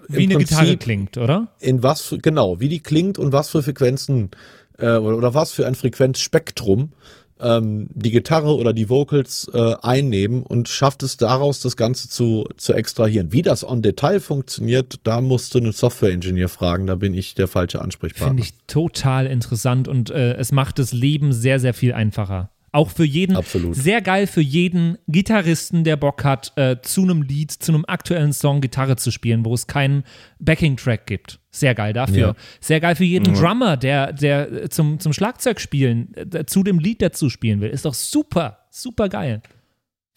Wie 0.07 0.23
eine 0.23 0.35
Prinzip, 0.35 0.57
Gitarre 0.57 0.77
klingt, 0.77 1.17
oder? 1.17 1.49
in 1.59 1.83
was 1.83 2.15
genau, 2.21 2.59
wie 2.59 2.69
die 2.69 2.79
klingt 2.79 3.17
und 3.17 3.33
was 3.33 3.49
für 3.49 3.63
Frequenzen 3.63 4.31
äh, 4.77 4.97
oder, 4.97 5.17
oder 5.17 5.33
was 5.33 5.51
für 5.51 5.67
ein 5.67 5.75
Frequenzspektrum 5.75 6.91
ähm, 7.39 7.87
die 7.93 8.11
Gitarre 8.11 8.55
oder 8.55 8.73
die 8.73 8.89
Vocals 8.89 9.49
äh, 9.53 9.75
einnehmen 9.81 10.43
und 10.43 10.69
schafft 10.69 11.03
es 11.03 11.17
daraus, 11.17 11.59
das 11.59 11.75
Ganze 11.75 12.09
zu, 12.09 12.47
zu 12.57 12.73
extrahieren. 12.73 13.31
Wie 13.33 13.41
das 13.41 13.67
on 13.67 13.81
Detail 13.81 14.19
funktioniert, 14.19 14.99
da 15.03 15.21
musst 15.21 15.53
du 15.53 15.59
einen 15.59 15.73
Software-Ingenieur 15.73 16.49
fragen, 16.49 16.87
da 16.87 16.95
bin 16.95 17.13
ich 17.13 17.35
der 17.35 17.47
falsche 17.47 17.81
Ansprechpartner. 17.81 18.27
Finde 18.27 18.43
ich 18.43 18.53
total 18.67 19.27
interessant 19.27 19.87
und 19.87 20.09
äh, 20.09 20.35
es 20.35 20.51
macht 20.51 20.79
das 20.79 20.93
Leben 20.93 21.33
sehr, 21.33 21.59
sehr 21.59 21.73
viel 21.73 21.93
einfacher. 21.93 22.51
Auch 22.71 22.89
für 22.89 23.05
jeden, 23.05 23.37
Absolut. 23.37 23.73
sehr 23.73 24.01
geil 24.01 24.27
für 24.27 24.41
jeden 24.41 24.97
Gitarristen, 25.07 25.85
der 25.85 25.95
Bock 25.95 26.25
hat, 26.25 26.51
äh, 26.57 26.75
zu 26.81 27.03
einem 27.03 27.21
Lied, 27.21 27.51
zu 27.51 27.71
einem 27.71 27.85
aktuellen 27.87 28.33
Song 28.33 28.59
Gitarre 28.59 28.97
zu 28.97 29.11
spielen, 29.11 29.45
wo 29.45 29.53
es 29.53 29.67
keinen 29.67 30.03
Backing-Track 30.39 31.07
gibt. 31.07 31.39
Sehr 31.55 31.73
geil 31.73 31.93
dafür. 31.93 32.17
Ja. 32.17 32.35
Sehr 32.59 32.81
geil 32.81 32.95
für 32.95 33.05
jeden 33.05 33.33
Drummer, 33.33 33.77
der, 33.77 34.11
der 34.11 34.51
äh, 34.51 34.69
zum, 34.69 34.99
zum 34.99 35.13
Schlagzeug 35.13 35.61
spielen, 35.61 36.13
äh, 36.15 36.45
zu 36.45 36.63
dem 36.63 36.79
Lied 36.79 37.01
dazu 37.01 37.29
spielen 37.29 37.61
will. 37.61 37.69
Ist 37.69 37.85
doch 37.85 37.93
super, 37.93 38.59
super 38.69 39.07
geil. 39.07 39.41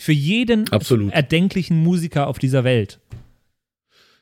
Für 0.01 0.13
jeden 0.13 0.69
Absolut. 0.73 1.13
erdenklichen 1.13 1.81
Musiker 1.81 2.27
auf 2.27 2.41
dieser 2.41 2.65
Welt. 2.65 2.99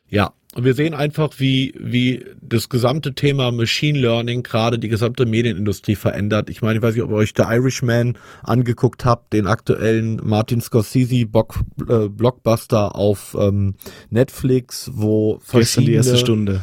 Ja, 0.08 0.34
und 0.54 0.64
wir 0.64 0.74
sehen 0.74 0.92
einfach, 0.92 1.30
wie, 1.38 1.74
wie 1.78 2.24
das 2.42 2.68
gesamte 2.68 3.14
Thema 3.14 3.50
Machine 3.50 3.98
Learning 3.98 4.42
gerade 4.42 4.78
die 4.78 4.88
gesamte 4.88 5.24
Medienindustrie 5.24 5.96
verändert. 5.96 6.50
Ich 6.50 6.60
meine, 6.60 6.78
ich 6.78 6.82
weiß 6.82 6.94
nicht, 6.94 7.04
ob 7.04 7.10
ihr 7.10 7.16
euch 7.16 7.32
The 7.34 7.44
Irishman 7.44 8.18
angeguckt 8.42 9.06
habt, 9.06 9.32
den 9.32 9.46
aktuellen 9.46 10.20
Martin 10.22 10.60
Scorsese 10.60 11.24
Bock, 11.26 11.60
äh, 11.88 12.08
Blockbuster 12.08 12.94
auf 12.94 13.34
ähm, 13.38 13.74
Netflix, 14.10 14.90
wo 14.92 15.36
Gestern 15.36 15.50
verschiedene... 15.50 15.86
die 15.86 15.94
erste 15.94 16.16
Stunde. 16.18 16.62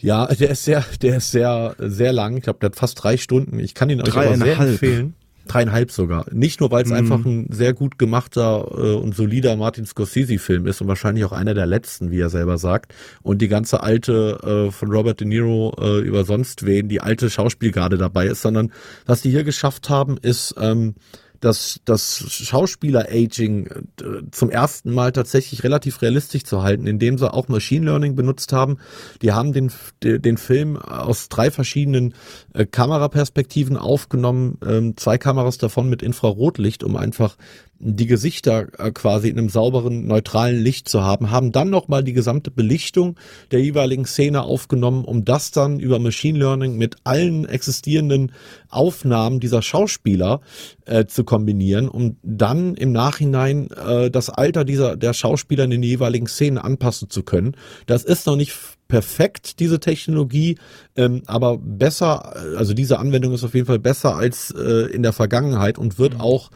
Ja, 0.00 0.26
der 0.26 0.50
ist 0.50 0.64
sehr, 0.64 0.84
der 1.02 1.18
ist 1.18 1.30
sehr, 1.30 1.74
sehr 1.78 2.12
lang. 2.12 2.36
Ich 2.36 2.44
glaube, 2.44 2.58
der 2.60 2.70
hat 2.70 2.76
fast 2.76 3.02
drei 3.02 3.16
Stunden. 3.16 3.58
Ich 3.58 3.74
kann 3.74 3.90
ihn 3.90 4.00
euch 4.00 4.16
aber 4.16 4.36
sehr 4.36 4.36
Dreieinhalb. 4.36 4.70
empfehlen. 4.70 5.14
Dreieinhalb 5.46 5.90
sogar. 5.90 6.26
Nicht 6.32 6.60
nur, 6.60 6.70
weil 6.70 6.84
es 6.84 6.92
einfach 6.92 7.24
ein 7.24 7.48
sehr 7.50 7.72
gut 7.72 7.98
gemachter 7.98 8.68
äh, 8.72 8.94
und 8.94 9.16
solider 9.16 9.56
Martin 9.56 9.84
Scorsese-Film 9.84 10.66
ist 10.66 10.80
und 10.80 10.86
wahrscheinlich 10.86 11.24
auch 11.24 11.32
einer 11.32 11.54
der 11.54 11.66
letzten, 11.66 12.12
wie 12.12 12.20
er 12.20 12.30
selber 12.30 12.56
sagt. 12.56 12.94
Und 13.22 13.42
die 13.42 13.48
ganze 13.48 13.82
alte 13.82 14.68
äh, 14.68 14.70
von 14.70 14.92
Robert 14.92 15.18
De 15.18 15.26
Niro 15.26 15.74
äh, 15.80 15.98
über 16.00 16.24
sonst 16.24 16.66
wen, 16.66 16.88
die 16.88 17.00
alte 17.00 17.30
Schauspielgarde 17.30 17.98
dabei 17.98 18.26
ist, 18.26 18.42
sondern 18.42 18.70
was 19.06 19.22
die 19.22 19.30
hier 19.30 19.42
geschafft 19.42 19.90
haben, 19.90 20.18
ist 20.18 20.54
ähm, 20.58 20.94
das, 21.40 21.80
das 21.84 22.24
Schauspieler-Aging 22.28 23.66
äh, 23.66 23.82
zum 24.30 24.50
ersten 24.50 24.92
Mal 24.92 25.12
tatsächlich 25.12 25.64
relativ 25.64 26.02
realistisch 26.02 26.44
zu 26.44 26.62
halten, 26.62 26.86
indem 26.86 27.18
sie 27.18 27.32
auch 27.32 27.48
Machine 27.48 27.86
Learning 27.86 28.14
benutzt 28.14 28.52
haben. 28.52 28.78
Die 29.22 29.32
haben 29.32 29.52
den, 29.52 29.72
den 30.02 30.36
Film 30.36 30.76
aus 30.76 31.28
drei 31.28 31.50
verschiedenen 31.50 32.14
äh, 32.52 32.66
Kameraperspektiven 32.66 33.76
aufgenommen, 33.76 34.58
ähm, 34.64 34.96
zwei 34.96 35.18
Kameras 35.18 35.58
davon 35.58 35.88
mit 35.88 36.02
Infrarotlicht, 36.02 36.84
um 36.84 36.96
einfach 36.96 37.36
die 37.82 38.06
Gesichter 38.06 38.68
äh, 38.78 38.92
quasi 38.92 39.28
in 39.28 39.38
einem 39.38 39.48
sauberen, 39.48 40.06
neutralen 40.06 40.62
Licht 40.62 40.88
zu 40.88 41.02
haben, 41.02 41.30
haben 41.30 41.50
dann 41.50 41.70
nochmal 41.70 42.04
die 42.04 42.12
gesamte 42.12 42.50
Belichtung 42.50 43.18
der 43.50 43.62
jeweiligen 43.62 44.04
Szene 44.04 44.42
aufgenommen, 44.42 45.04
um 45.04 45.24
das 45.24 45.50
dann 45.50 45.80
über 45.80 45.98
Machine 45.98 46.38
Learning 46.38 46.76
mit 46.76 46.96
allen 47.04 47.46
existierenden 47.46 48.32
Aufnahmen 48.68 49.40
dieser 49.40 49.62
Schauspieler 49.62 50.42
äh, 50.84 51.06
zu 51.06 51.24
kombinieren, 51.24 51.88
um 51.88 52.16
dann 52.22 52.74
im 52.74 52.92
Nachhinein 52.92 53.70
äh, 53.70 54.10
das 54.10 54.28
Alter 54.28 54.64
dieser 54.64 54.96
der 54.96 55.14
Schauspieler 55.14 55.64
in 55.64 55.70
den 55.70 55.82
jeweiligen 55.82 56.26
Szenen 56.26 56.58
anpassen 56.58 57.08
zu 57.08 57.22
können. 57.22 57.56
Das 57.86 58.04
ist 58.04 58.26
noch 58.26 58.36
nicht 58.36 58.52
perfekt, 58.88 59.58
diese 59.60 59.80
Technologie, 59.80 60.58
ähm, 60.96 61.22
aber 61.26 61.56
besser, 61.56 62.36
also 62.58 62.74
diese 62.74 62.98
Anwendung 62.98 63.32
ist 63.32 63.44
auf 63.44 63.54
jeden 63.54 63.66
Fall 63.66 63.78
besser 63.78 64.16
als 64.16 64.50
äh, 64.50 64.92
in 64.92 65.02
der 65.02 65.14
Vergangenheit 65.14 65.78
und 65.78 65.98
wird 65.98 66.20
auch 66.20 66.50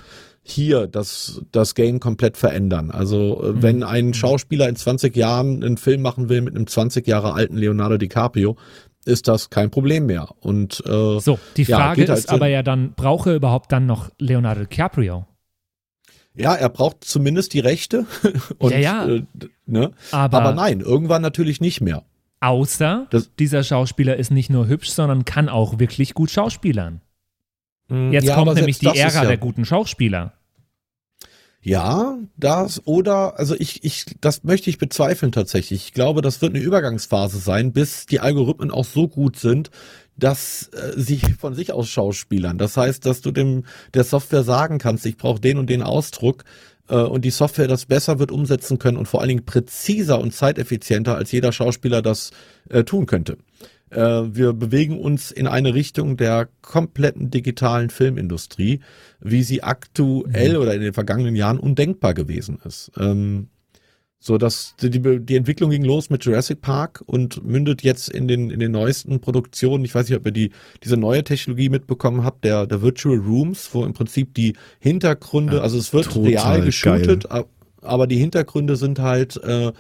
hier 0.47 0.87
das, 0.87 1.41
das 1.53 1.75
Game 1.75 2.01
komplett 2.01 2.37
verändern. 2.37 2.91
Also 2.91 3.43
äh, 3.43 3.63
wenn 3.63 3.83
ein 3.83 4.13
Schauspieler 4.15 4.69
in 4.69 4.77
20 4.77 5.17
Jahren 5.17 5.65
einen 5.65 5.79
Film 5.79 6.03
machen 6.03 6.29
will 6.29 6.43
mit 6.43 6.55
einem 6.55 6.67
20 6.67 7.07
Jahre 7.07 7.33
alten 7.33 7.57
Leonardo 7.57 7.97
DiCaprio, 7.97 8.57
ist 9.07 9.27
das 9.27 9.49
kein 9.51 9.71
Problem 9.71 10.07
mehr. 10.07 10.29
Und 10.41 10.83
äh, 10.87 11.19
So, 11.21 11.39
die 11.57 11.63
ja, 11.65 11.79
Frage 11.79 12.03
geht 12.03 12.11
halt 12.11 12.19
ist 12.19 12.31
aber 12.31 12.49
ja 12.49 12.63
dann, 12.63 12.93
brauche 12.95 13.31
er 13.31 13.37
überhaupt 13.37 13.73
dann 13.73 13.87
noch 13.87 14.11
Leonardo 14.19 14.61
DiCaprio? 14.65 15.27
ja, 16.37 16.53
er 16.55 16.69
braucht 16.69 17.05
zumindest 17.05 17.55
die 17.55 17.61
Rechte. 17.61 18.07
Und, 18.59 18.73
Ja, 18.73 18.79
ja. 18.81 19.07
Äh, 19.07 19.23
ne? 19.67 19.93
Aber, 20.11 20.43
aber 20.43 20.53
nein, 20.53 20.81
irgendwann 20.81 21.23
natürlich 21.23 21.61
nicht 21.61 21.81
mehr. 21.81 22.03
außer 22.41 23.07
Das- 23.11 23.31
dieser 23.39 23.63
Schauspieler 23.63 24.17
ist 24.17 24.31
nicht 24.31 24.51
nur 24.51 24.67
hübsch, 24.67 24.91
sondern 24.91 25.25
kann 25.25 25.49
auch 25.49 25.79
wirklich 25.79 26.13
gut 26.13 26.31
schauspielern. 26.31 27.01
Jetzt 27.89 28.25
Ja, 28.25 28.35
kommt 28.37 28.55
nämlich 28.55 28.79
die 28.79 28.87
Ära 28.87 29.23
ja- 29.23 29.25
der 29.27 29.37
guten 29.37 29.65
Schauspieler. 29.65 30.33
Ja, 31.61 32.19
das 32.37 32.87
oder 32.87 33.39
also 33.39 33.55
ich 33.59 33.85
ich 33.85 34.05
das 34.21 34.45
möchte 34.45 34.69
ich 34.69 34.77
bezweifeln 34.77 35.33
tatsächlich. 35.33 35.87
Ich 35.87 35.93
glaube, 35.95 36.21
das 36.21 36.43
wird 36.43 36.55
eine 36.55 36.63
Übergangsphase 36.63 37.39
sein, 37.39 37.73
bis 37.73 38.05
die 38.05 38.21
Algorithmen 38.21 38.71
auch 38.71 38.85
so 38.85 39.09
gut 39.09 39.37
sind, 39.37 39.71
dass 40.17 40.69
äh, 40.69 40.93
sie 40.97 41.17
von 41.19 41.55
sich 41.55 41.73
aus 41.73 41.89
schauspielern. 41.89 42.59
Das 42.59 42.77
heißt, 42.77 43.07
dass 43.07 43.23
du 43.23 43.31
dem 43.31 43.65
der 43.95 44.05
Software 44.05 44.43
sagen 44.43 44.77
kannst, 44.79 45.07
ich 45.07 45.17
brauche 45.17 45.41
den 45.41 45.57
und 45.57 45.71
den 45.71 45.83
Ausdruck 45.83 46.45
äh, 46.89 46.97
und 46.97 47.25
die 47.25 47.31
Software 47.31 47.67
das 47.67 47.87
besser 47.87 48.19
wird 48.19 48.31
umsetzen 48.31 48.79
können 48.79 48.99
und 48.99 49.09
vor 49.09 49.21
allen 49.21 49.29
Dingen 49.31 49.47
präziser 49.47 50.21
und 50.21 50.35
zeiteffizienter 50.35 51.17
als 51.17 51.33
jeder 51.33 51.51
Schauspieler 51.51 52.03
das 52.03 52.31
äh, 52.69 52.85
tun 52.85 53.07
könnte. 53.07 53.39
Äh, 53.95 54.35
wir 54.35 54.53
bewegen 54.53 54.99
uns 54.99 55.31
in 55.31 55.47
eine 55.47 55.75
Richtung 55.75 56.17
der 56.17 56.49
kompletten 56.63 57.31
digitalen 57.31 57.91
Filmindustrie, 57.91 58.81
wie 59.21 59.43
sie 59.43 59.63
aktuell 59.63 60.57
oder 60.57 60.75
in 60.75 60.81
den 60.81 60.93
vergangenen 60.95 61.37
Jahren 61.37 61.59
undenkbar 61.59 62.15
gewesen 62.15 62.59
ist. 62.65 62.91
Ähm, 62.99 63.49
so 64.19 64.39
dass 64.39 64.75
die, 64.81 64.89
die 64.91 65.37
Entwicklung 65.37 65.69
ging 65.71 65.85
los 65.85 66.09
mit 66.09 66.25
Jurassic 66.25 66.63
Park 66.63 67.03
und 67.05 67.45
mündet 67.45 67.83
jetzt 67.83 68.09
in 68.09 68.27
den 68.27 68.49
in 68.51 68.59
den 68.59 68.73
neuesten 68.73 69.21
Produktionen. 69.21 69.85
Ich 69.85 69.95
weiß 69.95 70.09
nicht, 70.09 70.19
ob 70.19 70.25
ihr 70.25 70.33
die 70.33 70.51
diese 70.83 70.97
neue 70.97 71.23
Technologie 71.25 71.69
mitbekommen 71.69 72.25
habt, 72.25 72.43
der 72.43 72.67
der 72.67 72.81
Virtual 72.81 73.19
Rooms, 73.19 73.69
wo 73.73 73.85
im 73.85 73.93
Prinzip 73.93 74.33
die 74.33 74.55
Hintergründe, 74.81 75.57
Ja, 75.57 75.63
also 75.63 75.77
es 75.77 75.93
wird 75.93 76.07
real 76.17 76.63
geshootet, 76.65 77.31
ab- 77.31 77.51
aber 77.83 78.07
die 78.07 78.17
Hintergründe 78.17 78.77
sind 78.77 78.99
halt 78.99 79.37
äh, 79.45 79.73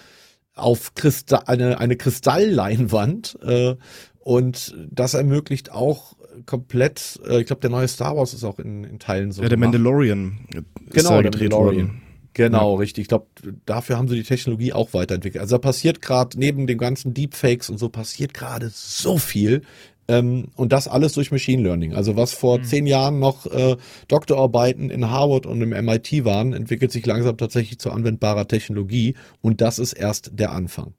auf 0.54 0.94
Kristall, 0.94 1.42
eine, 1.46 1.78
eine 1.78 1.96
Kristallleinwand 1.96 3.38
äh, 3.42 3.76
und 4.20 4.74
das 4.90 5.14
ermöglicht 5.14 5.72
auch 5.72 6.14
komplett, 6.46 7.20
äh, 7.26 7.40
ich 7.40 7.46
glaube, 7.46 7.60
der 7.60 7.70
neue 7.70 7.88
Star 7.88 8.16
Wars 8.16 8.34
ist 8.34 8.44
auch 8.44 8.58
in, 8.58 8.84
in 8.84 8.98
Teilen 8.98 9.32
so. 9.32 9.42
Ja, 9.42 9.48
der 9.48 9.56
gemacht. 9.56 9.72
Mandalorian 9.74 10.38
ist 10.52 10.64
Genau, 10.94 11.22
der 11.22 11.30
gedreht 11.30 11.50
Mandalorian. 11.50 11.88
worden. 11.88 12.00
Genau, 12.36 12.74
richtig. 12.74 13.02
Ich 13.02 13.08
glaube, 13.08 13.26
dafür 13.64 13.96
haben 13.96 14.08
sie 14.08 14.16
die 14.16 14.24
Technologie 14.24 14.72
auch 14.72 14.92
weiterentwickelt. 14.92 15.40
Also 15.40 15.54
da 15.54 15.58
passiert 15.60 16.02
gerade 16.02 16.36
neben 16.36 16.66
den 16.66 16.78
ganzen 16.78 17.14
Deepfakes 17.14 17.70
und 17.70 17.78
so 17.78 17.88
passiert 17.88 18.34
gerade 18.34 18.70
so 18.72 19.18
viel. 19.18 19.62
Ähm, 20.08 20.48
und 20.56 20.72
das 20.72 20.88
alles 20.88 21.14
durch 21.14 21.30
Machine 21.30 21.62
Learning. 21.62 21.94
Also 21.94 22.16
was 22.16 22.32
vor 22.32 22.62
zehn 22.62 22.86
Jahren 22.86 23.18
noch 23.18 23.46
äh, 23.46 23.76
Doktorarbeiten 24.08 24.90
in 24.90 25.10
Harvard 25.10 25.46
und 25.46 25.62
im 25.62 25.70
MIT 25.70 26.24
waren, 26.24 26.52
entwickelt 26.52 26.92
sich 26.92 27.06
langsam 27.06 27.36
tatsächlich 27.36 27.78
zu 27.78 27.90
anwendbarer 27.90 28.46
Technologie. 28.46 29.14
Und 29.40 29.60
das 29.60 29.78
ist 29.78 29.94
erst 29.94 30.38
der 30.38 30.52
Anfang. 30.52 30.94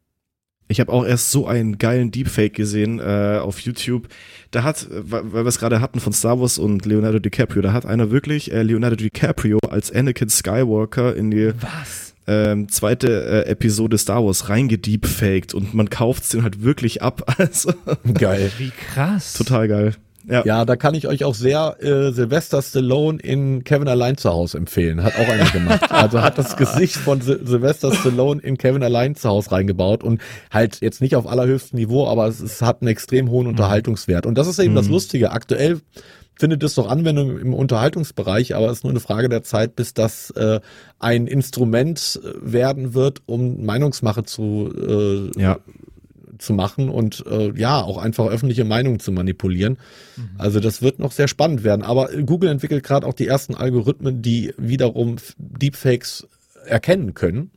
Ich 0.67 0.79
habe 0.79 0.91
auch 0.91 1.05
erst 1.05 1.29
so 1.29 1.45
einen 1.45 1.77
geilen 1.77 2.09
Deepfake 2.09 2.53
gesehen 2.53 2.99
äh, 2.99 3.39
auf 3.39 3.59
YouTube. 3.59 4.07
Da 4.49 4.63
hat, 4.63 4.83
äh, 4.89 5.11
weil 5.11 5.33
weil 5.33 5.45
wir 5.45 5.49
es 5.49 5.59
gerade 5.59 5.79
hatten 5.79 5.99
von 5.99 6.13
Star 6.13 6.39
Wars 6.39 6.57
und 6.57 6.85
Leonardo 6.85 7.19
DiCaprio, 7.19 7.61
da 7.61 7.73
hat 7.73 7.85
einer 7.85 8.09
wirklich 8.09 8.51
äh, 8.51 8.63
Leonardo 8.63 8.95
DiCaprio 8.95 9.59
als 9.69 9.91
Anakin 9.91 10.29
Skywalker 10.29 11.15
in 11.15 11.29
die 11.29 11.51
Was? 11.61 12.04
Ähm, 12.27 12.69
zweite 12.69 13.45
äh, 13.45 13.49
Episode 13.49 13.97
Star 13.97 14.25
Wars 14.25 14.49
reingedeepfaked 14.49 15.53
und 15.53 15.73
man 15.73 15.89
kauft 15.89 16.31
den 16.33 16.43
halt 16.43 16.63
wirklich 16.63 17.01
ab. 17.01 17.23
Also 17.37 17.73
Geil. 18.13 18.51
Wie 18.57 18.71
krass. 18.71 19.33
total 19.33 19.67
geil. 19.67 19.93
Ja. 20.27 20.43
Ja, 20.45 20.65
da 20.65 20.75
kann 20.75 20.95
ich 20.95 21.07
euch 21.07 21.23
auch 21.23 21.35
sehr 21.35 21.77
äh, 21.81 22.11
Sylvester 22.11 22.61
Stallone 22.61 23.19
in 23.19 23.63
Kevin 23.63 23.87
Allein 23.87 24.17
zu 24.17 24.31
Hause 24.31 24.57
empfehlen. 24.57 25.03
Hat 25.03 25.13
auch 25.19 25.29
einer 25.29 25.49
gemacht. 25.51 25.81
Also 25.91 26.21
hat 26.21 26.37
das 26.37 26.57
Gesicht 26.57 26.95
von 26.95 27.21
Sy 27.21 27.37
Sylvester 27.43 27.93
Stallone 27.93 28.41
in 28.41 28.57
Kevin 28.57 28.83
Allein 28.83 29.15
zu 29.15 29.29
Hause 29.29 29.51
reingebaut 29.51 30.03
und 30.03 30.21
halt 30.51 30.81
jetzt 30.81 31.01
nicht 31.01 31.15
auf 31.15 31.27
allerhöchstem 31.27 31.77
Niveau, 31.77 32.07
aber 32.07 32.27
es, 32.27 32.39
es 32.39 32.61
hat 32.61 32.81
einen 32.81 32.89
extrem 32.89 33.29
hohen 33.29 33.47
Unterhaltungswert. 33.47 34.25
Und 34.25 34.37
das 34.37 34.47
ist 34.47 34.59
eben 34.59 34.75
das 34.75 34.87
Lustige. 34.87 35.31
Aktuell 35.31 35.81
findet 36.37 36.63
es 36.63 36.75
doch 36.75 36.89
Anwendung 36.89 37.37
im 37.39 37.53
Unterhaltungsbereich, 37.53 38.55
aber 38.55 38.67
es 38.67 38.79
ist 38.79 38.83
nur 38.83 38.91
eine 38.91 38.99
Frage 38.99 39.29
der 39.29 39.43
Zeit, 39.43 39.75
bis 39.75 39.93
das 39.93 40.31
äh, 40.31 40.59
ein 40.99 41.27
Instrument 41.27 42.19
äh, 42.23 42.33
werden 42.53 42.93
wird, 42.93 43.21
um 43.25 43.65
Meinungsmache 43.65 44.23
zu 44.23 44.69
äh, 45.35 45.41
Ja. 45.41 45.59
zu 46.37 46.53
machen 46.53 46.89
und 46.89 47.23
äh, 47.27 47.57
ja, 47.57 47.81
auch 47.81 47.97
einfach 47.97 48.27
öffentliche 48.27 48.65
Meinung 48.65 48.99
zu 48.99 49.13
manipulieren. 49.13 49.77
Also 50.37 50.59
das 50.59 50.81
wird 50.81 50.99
noch 50.99 51.13
sehr 51.13 51.29
spannend 51.29 51.63
werden. 51.63 51.81
Aber 51.81 52.09
Google 52.25 52.49
entwickelt 52.49 52.83
gerade 52.83 53.07
auch 53.07 53.13
die 53.13 53.25
ersten 53.27 53.55
Algorithmen, 53.55 54.21
die 54.21 54.53
wiederum 54.57 55.15
Deepfakes 55.37 56.27
erkennen 56.65 57.13
können. 57.13 57.51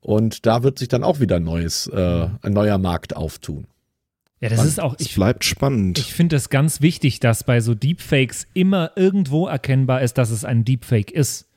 Und 0.00 0.46
da 0.46 0.62
wird 0.62 0.78
sich 0.78 0.86
dann 0.88 1.02
auch 1.02 1.18
wieder 1.18 1.36
ein 1.36 1.44
neues, 1.44 1.88
äh, 1.88 2.28
ein 2.42 2.52
neuer 2.52 2.78
Markt 2.78 3.16
auftun. 3.16 3.66
Ja, 4.42 4.48
das 4.48 4.64
ist 4.64 4.80
auch, 4.80 4.96
Es 4.98 5.06
ich, 5.06 5.14
bleibt 5.14 5.44
spannend. 5.44 5.98
ich 6.00 6.12
finde 6.12 6.34
es 6.36 6.50
ganz 6.50 6.80
wichtig, 6.80 7.20
dass 7.20 7.44
bei 7.44 7.60
so 7.60 7.74
Deepfakes 7.76 8.48
immer 8.54 8.90
irgendwo 8.96 9.46
erkennbar 9.46 10.02
ist, 10.02 10.18
dass 10.18 10.30
es 10.30 10.44
ein 10.44 10.64
Deepfake 10.64 11.12
ist. 11.12 11.48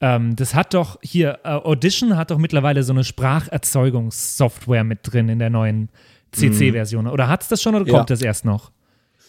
Ähm, 0.00 0.36
das 0.36 0.54
hat 0.54 0.72
doch 0.72 0.98
hier, 1.02 1.40
äh, 1.42 1.48
Audition 1.48 2.16
hat 2.16 2.30
doch 2.30 2.38
mittlerweile 2.38 2.84
so 2.84 2.92
eine 2.92 3.02
Spracherzeugungssoftware 3.04 4.84
mit 4.84 5.00
drin 5.02 5.28
in 5.28 5.38
der 5.38 5.50
neuen 5.50 5.88
CC-Version. 6.32 7.06
Oder 7.08 7.28
hat 7.28 7.42
es 7.42 7.48
das 7.48 7.60
schon 7.60 7.74
oder 7.74 7.86
Ja. 7.86 7.92
kommt 7.98 8.10
das 8.10 8.22
erst 8.22 8.44
noch? 8.44 8.70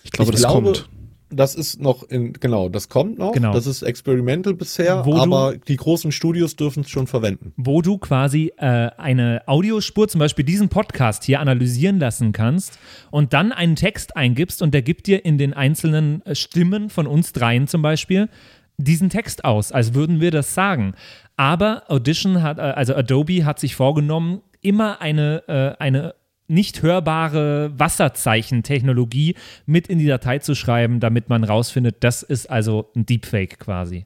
ich 0.03 0.11
glaube, 0.11 0.29
ich 0.31 0.41
das 0.41 0.49
glaube, 0.51 0.73
kommt. 0.73 0.89
Das 1.35 1.55
ist 1.55 1.79
noch 1.81 2.03
in, 2.09 2.33
genau, 2.33 2.69
das 2.69 2.89
kommt 2.89 3.17
noch. 3.17 3.31
Genau. 3.33 3.53
Das 3.53 3.65
ist 3.67 3.81
experimental 3.83 4.53
bisher, 4.53 5.05
Wo 5.05 5.13
du- 5.15 5.21
aber 5.21 5.57
die 5.57 5.75
großen 5.75 6.11
Studios 6.11 6.55
dürfen 6.55 6.81
es 6.81 6.89
schon 6.89 7.07
verwenden. 7.07 7.53
wo 7.57 7.81
du 7.81 7.97
quasi 7.97 8.51
äh, 8.57 8.65
eine 8.97 9.41
Audiospur, 9.47 10.07
zum 10.07 10.19
Beispiel 10.19 10.45
diesen 10.45 10.69
Podcast 10.69 11.23
hier 11.23 11.39
analysieren 11.39 11.99
lassen 11.99 12.31
kannst 12.31 12.77
und 13.11 13.33
dann 13.33 13.51
einen 13.51 13.75
Text 13.75 14.15
eingibst 14.17 14.61
und 14.61 14.73
der 14.73 14.81
gibt 14.81 15.07
dir 15.07 15.25
in 15.25 15.37
den 15.37 15.53
einzelnen 15.53 16.25
äh, 16.25 16.35
Stimmen 16.35 16.89
von 16.89 17.07
uns 17.07 17.33
dreien 17.33 17.67
zum 17.67 17.81
Beispiel 17.81 18.29
diesen 18.77 19.09
Text 19.09 19.45
aus, 19.45 19.71
als 19.71 19.93
würden 19.93 20.19
wir 20.19 20.31
das 20.31 20.53
sagen. 20.53 20.93
Aber 21.37 21.83
Audition 21.89 22.41
hat, 22.41 22.57
äh, 22.57 22.61
also 22.61 22.95
Adobe 22.95 23.45
hat 23.45 23.59
sich 23.59 23.75
vorgenommen, 23.75 24.41
immer 24.61 25.01
eine, 25.01 25.43
äh, 25.47 25.81
eine 25.83 26.15
nicht 26.47 26.81
hörbare 26.81 27.71
Wasserzeichen-Technologie 27.77 29.35
mit 29.65 29.87
in 29.87 29.99
die 29.99 30.07
Datei 30.07 30.39
zu 30.39 30.55
schreiben, 30.55 30.99
damit 30.99 31.29
man 31.29 31.43
rausfindet, 31.43 31.97
das 32.01 32.23
ist 32.23 32.49
also 32.49 32.91
ein 32.95 33.05
Deepfake 33.05 33.59
quasi. 33.59 34.05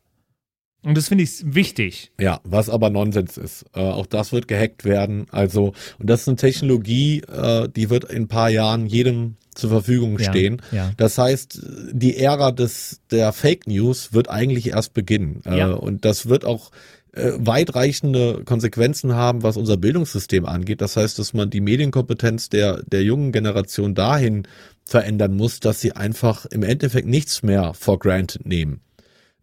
Und 0.84 0.96
das 0.96 1.08
finde 1.10 1.24
ich 1.24 1.32
wichtig. 1.44 2.12
Ja, 2.20 2.40
was 2.44 2.70
aber 2.70 2.90
Nonsens 2.90 3.38
ist. 3.38 3.66
Äh, 3.76 3.80
auch 3.80 4.06
das 4.06 4.32
wird 4.32 4.48
gehackt 4.48 4.86
werden. 4.86 5.26
Also, 5.32 5.74
und 6.00 6.10
das 6.10 6.22
ist 6.22 6.28
eine 6.30 6.38
Technologie, 6.38 7.22
äh, 7.22 7.68
die 7.68 7.90
wird 7.90 8.06
in 8.06 8.24
ein 8.24 8.28
paar 8.28 8.50
Jahren 8.50 8.86
jedem 8.86 9.36
zur 9.56 9.72
Verfügung 9.72 10.18
Ja, 10.20 10.30
stehen. 10.32 10.62
ja. 10.72 10.92
Das 10.96 11.18
heißt, 11.18 11.60
die 11.92 12.18
Ära 12.18 12.52
des, 12.52 13.02
der 13.12 13.34
Fake 13.34 13.66
News 13.68 14.14
wird 14.14 14.30
eigentlich 14.30 14.70
erst 14.70 14.94
beginnen. 14.94 15.42
Äh, 15.46 15.58
Ja. 15.58 15.72
und 15.72 16.06
das 16.06 16.30
wird 16.30 16.46
auch 16.46 16.72
äh, 17.18 17.34
weitreichende 17.38 18.44
Konsequenzen 18.46 19.16
haben, 19.16 19.44
was 19.44 19.58
unser 19.58 19.78
Bildungssystem 19.78 20.46
angeht. 20.46 20.82
Das 20.82 20.96
heißt, 20.96 21.20
dass 21.20 21.34
man 21.34 21.50
die 21.50 21.62
Medienkompetenz 21.62 22.50
der, 22.50 22.84
der 22.84 23.04
jungen 23.04 23.32
Generation 23.32 23.96
dahin 23.96 24.48
verändern 24.86 25.36
muss, 25.36 25.60
dass 25.60 25.82
sie 25.82 25.94
einfach 25.94 26.46
im 26.46 26.64
Endeffekt 26.64 27.08
nichts 27.08 27.44
mehr 27.44 27.74
for 27.74 28.00
granted 28.00 28.46
nehmen. 28.46 28.82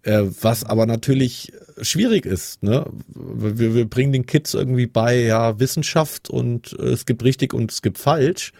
Äh, 0.02 0.24
was 0.40 0.64
aber 0.64 0.86
natürlich 0.86 1.52
schwierig 1.80 2.26
ist. 2.26 2.62
Ne? 2.62 2.86
Wir, 3.08 3.74
wir 3.74 3.88
bringen 3.88 4.12
den 4.12 4.26
Kids 4.26 4.54
irgendwie 4.54 4.86
bei 4.86 5.18
ja 5.22 5.58
Wissenschaft 5.58 6.28
und 6.28 6.76
äh, 6.78 6.90
es 6.90 7.06
gibt 7.06 7.24
richtig 7.24 7.54
und 7.54 7.72
es 7.72 7.82
gibt 7.82 7.98
falsch. 7.98 8.52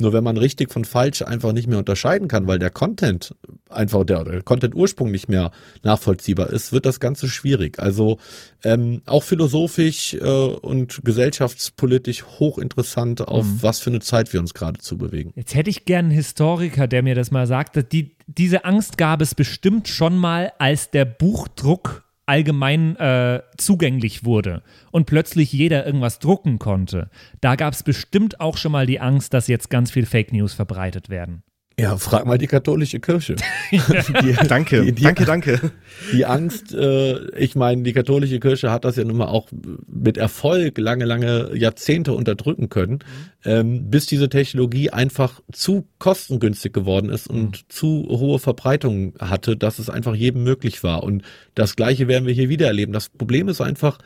Nur 0.00 0.12
wenn 0.12 0.24
man 0.24 0.36
richtig 0.36 0.72
von 0.72 0.84
falsch 0.84 1.22
einfach 1.22 1.52
nicht 1.52 1.68
mehr 1.68 1.78
unterscheiden 1.78 2.28
kann, 2.28 2.46
weil 2.46 2.58
der 2.58 2.70
Content 2.70 3.34
einfach 3.68 4.04
der, 4.04 4.24
der 4.24 4.42
Content-Ursprung 4.42 5.10
nicht 5.10 5.28
mehr 5.28 5.50
nachvollziehbar 5.82 6.50
ist, 6.50 6.72
wird 6.72 6.86
das 6.86 7.00
Ganze 7.00 7.28
schwierig. 7.28 7.78
Also 7.78 8.18
ähm, 8.64 9.02
auch 9.06 9.22
philosophisch 9.22 10.14
äh, 10.14 10.18
und 10.18 11.00
gesellschaftspolitisch 11.04 12.24
hochinteressant, 12.24 13.26
auf 13.26 13.46
was 13.60 13.80
für 13.80 13.90
eine 13.90 14.00
Zeit 14.00 14.32
wir 14.32 14.40
uns 14.40 14.54
gerade 14.54 14.80
zu 14.80 14.98
bewegen. 14.98 15.32
Jetzt 15.36 15.54
hätte 15.54 15.70
ich 15.70 15.84
gern 15.84 16.06
einen 16.06 16.14
Historiker, 16.14 16.86
der 16.86 17.02
mir 17.02 17.14
das 17.14 17.30
mal 17.30 17.46
sagt. 17.46 17.92
Die, 17.92 18.16
diese 18.26 18.64
Angst 18.64 18.98
gab 18.98 19.20
es 19.20 19.34
bestimmt 19.34 19.88
schon 19.88 20.16
mal, 20.16 20.52
als 20.58 20.90
der 20.90 21.04
Buchdruck 21.04 22.04
allgemein 22.30 22.94
äh, 22.94 23.42
zugänglich 23.56 24.24
wurde 24.24 24.62
und 24.92 25.06
plötzlich 25.06 25.52
jeder 25.52 25.84
irgendwas 25.84 26.20
drucken 26.20 26.60
konnte. 26.60 27.10
Da 27.40 27.56
gab 27.56 27.74
es 27.74 27.82
bestimmt 27.82 28.40
auch 28.40 28.56
schon 28.56 28.70
mal 28.70 28.86
die 28.86 29.00
Angst, 29.00 29.34
dass 29.34 29.48
jetzt 29.48 29.68
ganz 29.68 29.90
viel 29.90 30.06
Fake 30.06 30.32
News 30.32 30.54
verbreitet 30.54 31.10
werden. 31.10 31.42
Ja, 31.80 31.96
frag 31.96 32.26
mal 32.26 32.36
die 32.36 32.46
katholische 32.46 33.00
Kirche. 33.00 33.36
die, 33.72 34.36
Danke, 34.48 34.84
Die, 34.84 34.92
die, 34.92 35.02
danke, 35.02 35.24
danke. 35.24 35.72
die 36.12 36.26
Angst, 36.26 36.74
äh, 36.74 37.30
ich 37.38 37.54
meine, 37.56 37.84
die 37.84 37.94
katholische 37.94 38.38
Kirche 38.38 38.70
hat 38.70 38.84
das 38.84 38.96
ja 38.96 39.04
nun 39.04 39.16
mal 39.16 39.28
auch 39.28 39.48
mit 39.86 40.18
Erfolg 40.18 40.76
lange, 40.76 41.06
lange 41.06 41.56
Jahrzehnte 41.56 42.12
unterdrücken 42.12 42.68
können, 42.68 42.98
ähm, 43.46 43.88
bis 43.88 44.04
diese 44.04 44.28
Technologie 44.28 44.90
einfach 44.90 45.40
zu 45.52 45.86
kostengünstig 45.98 46.74
geworden 46.74 47.08
ist 47.08 47.28
und 47.28 47.72
zu 47.72 48.06
hohe 48.10 48.38
Verbreitung 48.38 49.14
hatte, 49.18 49.56
dass 49.56 49.78
es 49.78 49.88
einfach 49.88 50.14
jedem 50.14 50.42
möglich 50.42 50.84
war. 50.84 51.02
Und 51.02 51.22
das 51.54 51.76
Gleiche 51.76 52.08
werden 52.08 52.26
wir 52.26 52.34
hier 52.34 52.50
wieder 52.50 52.66
erleben. 52.66 52.92
Das 52.92 53.08
Problem 53.08 53.48
ist 53.48 53.62
einfach, 53.62 53.96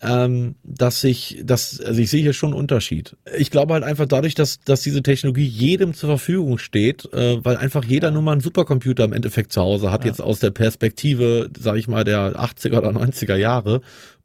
ähm, 0.00 0.54
dass 0.62 1.02
ich, 1.02 1.40
dass, 1.44 1.80
also 1.80 2.00
ich 2.00 2.08
sehe 2.10 2.22
hier 2.22 2.32
schon 2.32 2.50
einen 2.50 2.60
Unterschied. 2.60 3.16
Ich 3.36 3.50
glaube 3.50 3.74
halt 3.74 3.82
einfach 3.84 4.06
dadurch, 4.06 4.34
dass, 4.34 4.60
dass 4.60 4.82
diese 4.82 5.02
Technologie 5.02 5.44
jedem 5.44 5.94
zur 5.94 6.08
Verfügung 6.08 6.58
steht, 6.58 7.12
äh, 7.12 7.44
weil 7.44 7.56
einfach 7.56 7.84
jeder 7.84 8.10
nur 8.10 8.22
mal 8.22 8.32
einen 8.32 8.40
Supercomputer 8.40 9.04
im 9.04 9.12
Endeffekt 9.12 9.52
zu 9.52 9.60
Hause 9.60 9.90
hat, 9.90 10.04
jetzt 10.04 10.20
aus 10.20 10.38
der 10.38 10.50
Perspektive, 10.50 11.50
sage 11.58 11.78
ich 11.78 11.88
mal, 11.88 12.04
der 12.04 12.36
80er 12.36 12.78
oder 12.78 12.90
90er 12.90 13.36
Jahre. 13.36 13.80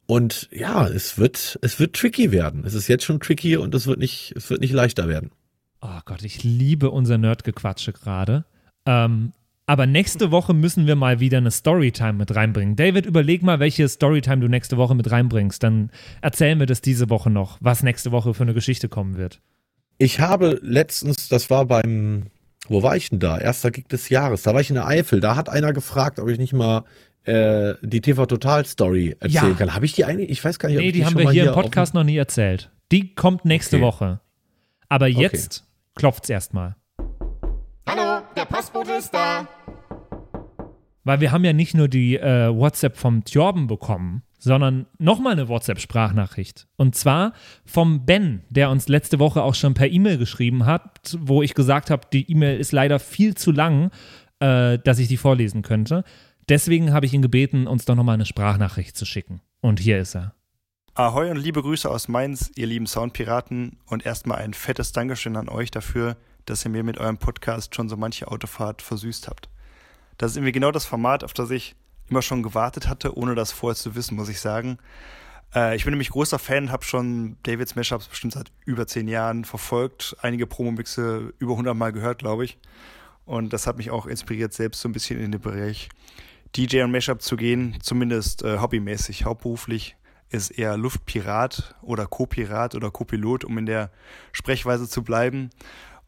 Und 0.05 0.49
ja, 0.51 0.87
es 0.87 1.17
wird, 1.17 1.57
es 1.61 1.79
wird 1.79 1.95
tricky 1.95 2.31
werden. 2.31 2.63
Es 2.65 2.73
ist 2.73 2.87
jetzt 2.87 3.05
schon 3.05 3.19
tricky 3.19 3.57
und 3.57 3.73
es 3.73 3.87
wird 3.87 3.99
nicht, 3.99 4.33
es 4.35 4.49
wird 4.49 4.61
nicht 4.61 4.73
leichter 4.73 5.07
werden. 5.07 5.31
Oh 5.81 5.99
Gott, 6.05 6.23
ich 6.23 6.43
liebe 6.43 6.91
unser 6.91 7.17
Nerdgequatsche 7.17 7.93
gerade. 7.93 8.45
Ähm, 8.85 9.33
aber 9.65 9.85
nächste 9.85 10.31
Woche 10.31 10.53
müssen 10.53 10.87
wir 10.87 10.95
mal 10.95 11.19
wieder 11.19 11.37
eine 11.37 11.51
Storytime 11.51 12.13
mit 12.13 12.35
reinbringen. 12.35 12.75
David, 12.75 13.05
überleg 13.05 13.43
mal, 13.43 13.59
welche 13.59 13.87
Storytime 13.87 14.39
du 14.41 14.47
nächste 14.47 14.77
Woche 14.77 14.93
mit 14.95 15.09
reinbringst. 15.09 15.63
Dann 15.63 15.89
erzählen 16.21 16.59
wir 16.59 16.65
das 16.65 16.81
diese 16.81 17.09
Woche 17.09 17.29
noch, 17.29 17.57
was 17.61 17.81
nächste 17.83 18.11
Woche 18.11 18.33
für 18.33 18.43
eine 18.43 18.53
Geschichte 18.53 18.89
kommen 18.89 19.17
wird. 19.17 19.39
Ich 19.97 20.19
habe 20.19 20.59
letztens, 20.61 21.29
das 21.29 21.49
war 21.49 21.65
beim, 21.65 22.23
wo 22.67 22.83
war 22.83 22.97
ich 22.97 23.09
denn 23.09 23.19
da? 23.19 23.37
Erster 23.37 23.71
Gig 23.71 23.87
des 23.87 24.09
Jahres. 24.09 24.41
Da 24.43 24.53
war 24.53 24.59
ich 24.61 24.69
in 24.69 24.75
der 24.75 24.87
Eifel. 24.87 25.19
Da 25.21 25.35
hat 25.35 25.47
einer 25.49 25.71
gefragt, 25.71 26.19
ob 26.19 26.27
ich 26.29 26.39
nicht 26.39 26.53
mal 26.53 26.83
äh, 27.25 27.75
die 27.81 28.01
TV 28.01 28.25
Total 28.25 28.65
Story 28.65 29.15
erzählen 29.19 29.51
Ja. 29.51 29.53
kann. 29.53 29.73
Habe 29.75 29.85
ich 29.85 29.93
die 29.93 30.03
eigentlich? 30.03 30.29
Ich 30.29 30.43
weiß 30.43 30.59
gar 30.59 30.67
nicht. 30.67 30.77
ob 30.77 30.81
Nee, 30.81 30.89
ich 30.89 30.93
die 30.95 31.05
haben 31.05 31.17
wir 31.17 31.31
hier 31.31 31.47
im 31.47 31.53
Podcast 31.53 31.93
noch 31.93 32.03
nie 32.03 32.17
erzählt. 32.17 32.69
Die 32.91 33.15
kommt 33.15 33.45
nächste 33.45 33.77
Okay. 33.77 33.85
Woche. 33.85 34.19
Aber 34.89 35.07
jetzt 35.07 35.65
klopft's 35.95 36.29
erstmal. 36.29 36.75
Hallo, 37.85 38.25
der 38.35 38.45
Postbote 38.45 38.93
ist 38.93 39.13
da. 39.13 39.47
Weil 41.03 41.19
wir 41.19 41.31
haben 41.31 41.43
ja 41.43 41.53
nicht 41.53 41.73
nur 41.73 41.89
die 41.89 42.17
äh, 42.17 42.49
WhatsApp 42.49 42.95
vom 42.95 43.25
Tjorben 43.25 43.67
bekommen, 43.67 44.23
sondern 44.39 44.87
nochmal 44.99 45.33
eine 45.33 45.49
WhatsApp-Sprachnachricht. 45.49 46.67
Und 46.77 46.95
zwar 46.95 47.33
vom 47.65 48.05
Ben, 48.05 48.43
der 48.49 48.69
uns 48.69 48.87
letzte 48.87 49.19
Woche 49.19 49.43
auch 49.43 49.55
schon 49.55 49.73
per 49.73 49.89
E-Mail 49.89 50.17
geschrieben 50.17 50.65
hat, 50.65 51.17
wo 51.19 51.43
ich 51.43 51.55
gesagt 51.55 51.89
habe, 51.89 52.07
die 52.11 52.29
E-Mail 52.31 52.57
ist 52.57 52.71
leider 52.71 52.99
viel 52.99 53.35
zu 53.35 53.51
lang, 53.51 53.91
äh, 54.39 54.79
dass 54.79 54.99
ich 54.99 55.09
die 55.09 55.17
vorlesen 55.17 55.61
könnte. 55.61 56.05
Deswegen 56.47 56.93
habe 56.93 57.05
ich 57.05 57.13
ihn 57.13 57.21
gebeten, 57.21 57.67
uns 57.67 57.85
doch 57.85 57.95
nochmal 57.95 58.15
eine 58.15 58.25
Sprachnachricht 58.25 58.95
zu 58.95 59.05
schicken. 59.05 59.41
Und 59.61 59.79
hier 59.79 59.99
ist 59.99 60.15
er. 60.15 60.33
Ahoi 60.95 61.31
und 61.31 61.37
liebe 61.37 61.61
Grüße 61.61 61.89
aus 61.89 62.07
Mainz, 62.07 62.51
ihr 62.55 62.67
lieben 62.67 62.85
Soundpiraten 62.85 63.79
und 63.87 64.05
erstmal 64.05 64.37
ein 64.37 64.53
fettes 64.53 64.91
Dankeschön 64.91 65.35
an 65.37 65.49
euch 65.49 65.71
dafür, 65.71 66.17
dass 66.45 66.65
ihr 66.65 66.71
mir 66.71 66.83
mit 66.83 66.97
eurem 66.97 67.17
Podcast 67.17 67.75
schon 67.75 67.89
so 67.89 67.97
manche 67.97 68.27
Autofahrt 68.27 68.81
versüßt 68.81 69.27
habt. 69.27 69.49
Das 70.17 70.31
ist 70.31 70.37
irgendwie 70.37 70.51
genau 70.51 70.71
das 70.71 70.85
Format, 70.85 71.23
auf 71.23 71.33
das 71.33 71.49
ich 71.49 71.75
immer 72.09 72.21
schon 72.21 72.43
gewartet 72.43 72.87
hatte, 72.87 73.17
ohne 73.17 73.35
das 73.35 73.51
vorher 73.51 73.75
zu 73.75 73.95
wissen, 73.95 74.15
muss 74.15 74.29
ich 74.29 74.39
sagen. 74.39 74.77
Äh, 75.55 75.75
ich 75.75 75.83
bin 75.83 75.91
nämlich 75.91 76.09
großer 76.09 76.39
Fan, 76.39 76.71
habe 76.71 76.83
schon 76.83 77.37
Davids 77.43 77.75
Mashups 77.75 78.07
bestimmt 78.07 78.33
seit 78.33 78.51
über 78.65 78.87
zehn 78.87 79.07
Jahren 79.07 79.45
verfolgt, 79.45 80.15
einige 80.21 80.47
Promomixe 80.47 81.33
über 81.39 81.53
100 81.53 81.75
Mal 81.75 81.91
gehört, 81.91 82.19
glaube 82.19 82.45
ich. 82.45 82.57
Und 83.25 83.53
das 83.53 83.67
hat 83.67 83.77
mich 83.77 83.89
auch 83.89 84.05
inspiriert, 84.05 84.53
selbst 84.53 84.81
so 84.81 84.89
ein 84.89 84.91
bisschen 84.91 85.19
in 85.19 85.31
den 85.31 85.41
Bereich 85.41 85.89
DJ 86.55 86.81
und 86.81 86.91
Mashup 86.91 87.21
zu 87.21 87.35
gehen, 87.35 87.77
zumindest 87.81 88.43
äh, 88.43 88.59
hobbymäßig, 88.59 89.25
hauptberuflich 89.25 89.95
ist 90.29 90.51
eher 90.51 90.77
Luftpirat 90.77 91.75
oder 91.81 92.07
Co-Pirat 92.07 92.75
oder 92.75 92.91
Co-Pilot, 92.91 93.45
um 93.45 93.57
in 93.57 93.65
der 93.65 93.91
Sprechweise 94.31 94.89
zu 94.89 95.03
bleiben. 95.03 95.51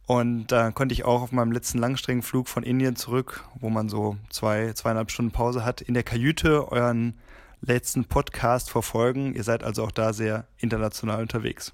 Und 0.05 0.47
da 0.47 0.71
konnte 0.71 0.93
ich 0.93 1.03
auch 1.03 1.23
auf 1.23 1.31
meinem 1.31 1.51
letzten 1.51 1.79
Langstreckenflug 1.79 2.47
von 2.47 2.63
Indien 2.63 2.95
zurück, 2.95 3.43
wo 3.59 3.69
man 3.69 3.89
so 3.89 4.17
zwei, 4.29 4.73
zweieinhalb 4.73 5.09
Stunden 5.09 5.31
Pause 5.31 5.65
hat, 5.65 5.81
in 5.81 5.93
der 5.95 6.03
Kajüte 6.03 6.71
euren 6.71 7.15
letzten 7.61 8.05
Podcast 8.05 8.69
verfolgen. 8.69 9.33
Ihr 9.33 9.43
seid 9.43 9.63
also 9.63 9.83
auch 9.83 9.91
da 9.91 10.13
sehr 10.13 10.45
international 10.57 11.21
unterwegs. 11.21 11.73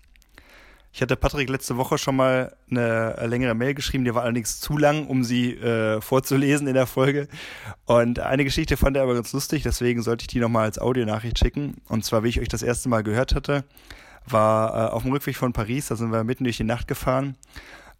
Ich 0.94 1.02
hatte 1.02 1.16
Patrick 1.16 1.50
letzte 1.50 1.78
Woche 1.78 1.98
schon 1.98 2.18
mal 2.18 2.56
eine 2.70 3.16
längere 3.26 3.54
Mail 3.54 3.74
geschrieben, 3.74 4.04
die 4.04 4.14
war 4.14 4.24
allerdings 4.24 4.60
zu 4.60 4.78
lang, 4.78 5.08
um 5.08 5.24
sie 5.24 5.54
äh, 5.54 6.02
vorzulesen 6.02 6.68
in 6.68 6.74
der 6.74 6.86
Folge. 6.86 7.30
Und 7.86 8.20
eine 8.20 8.44
Geschichte 8.44 8.76
fand 8.76 8.98
er 8.98 9.04
aber 9.04 9.14
ganz 9.14 9.32
lustig, 9.32 9.64
deswegen 9.64 10.02
sollte 10.02 10.24
ich 10.24 10.28
die 10.28 10.40
nochmal 10.40 10.66
als 10.66 10.80
Audionachricht 10.80 11.40
schicken. 11.40 11.78
Und 11.88 12.04
zwar, 12.04 12.24
wie 12.24 12.30
ich 12.30 12.42
euch 12.42 12.50
das 12.50 12.62
erste 12.62 12.90
Mal 12.90 13.04
gehört 13.04 13.36
hatte, 13.36 13.64
war 14.28 14.90
äh, 14.90 14.92
auf 14.92 15.04
dem 15.04 15.14
Rückweg 15.14 15.38
von 15.38 15.54
Paris, 15.54 15.88
da 15.88 15.96
sind 15.96 16.12
wir 16.12 16.26
mitten 16.26 16.44
durch 16.44 16.58
die 16.58 16.66
Nacht 16.66 16.90
gefahren. 16.90 17.38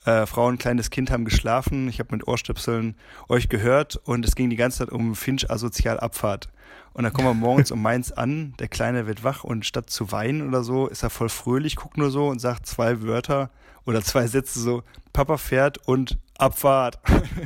Äh, 0.06 0.26
Frau 0.26 0.48
und 0.48 0.58
kleines 0.58 0.90
Kind 0.90 1.12
haben 1.12 1.26
geschlafen. 1.26 1.88
Ich 1.88 2.00
habe 2.00 2.16
mit 2.16 2.28
Ohrstöpseln 2.28 2.96
euch 3.30 3.50
gehört 3.50 3.98
und 4.04 4.26
es 4.26 4.36
ging 4.36 4.50
die 4.50 4.56
ganze 4.56 4.80
Zeit 4.80 4.90
um 4.90 5.16
Finch 5.16 5.50
asozial 5.52 6.00
Abfahrt. 6.00 6.50
Und 6.94 7.04
dann 7.04 7.14
kommen 7.14 7.28
wir 7.28 7.34
morgens 7.34 7.72
um 7.72 7.82
Mainz 7.82 8.12
an, 8.12 8.54
der 8.60 8.68
Kleine 8.68 9.08
wird 9.08 9.24
wach 9.24 9.44
und 9.44 9.66
statt 9.66 9.90
zu 9.90 10.12
weinen 10.12 10.48
oder 10.48 10.64
so, 10.64 10.88
ist 10.88 11.04
er 11.04 11.10
voll 11.10 11.30
fröhlich, 11.30 11.76
guckt 11.76 11.98
nur 11.98 12.10
so 12.10 12.28
und 12.28 12.40
sagt 12.40 12.66
zwei 12.66 13.02
Wörter 13.02 13.50
oder 13.86 14.02
zwei 14.02 14.28
Sätze 14.28 14.60
so, 14.60 14.84
Papa 15.14 15.38
fährt 15.38 15.88
und 15.88 16.18
Abfahrt. 16.38 17.00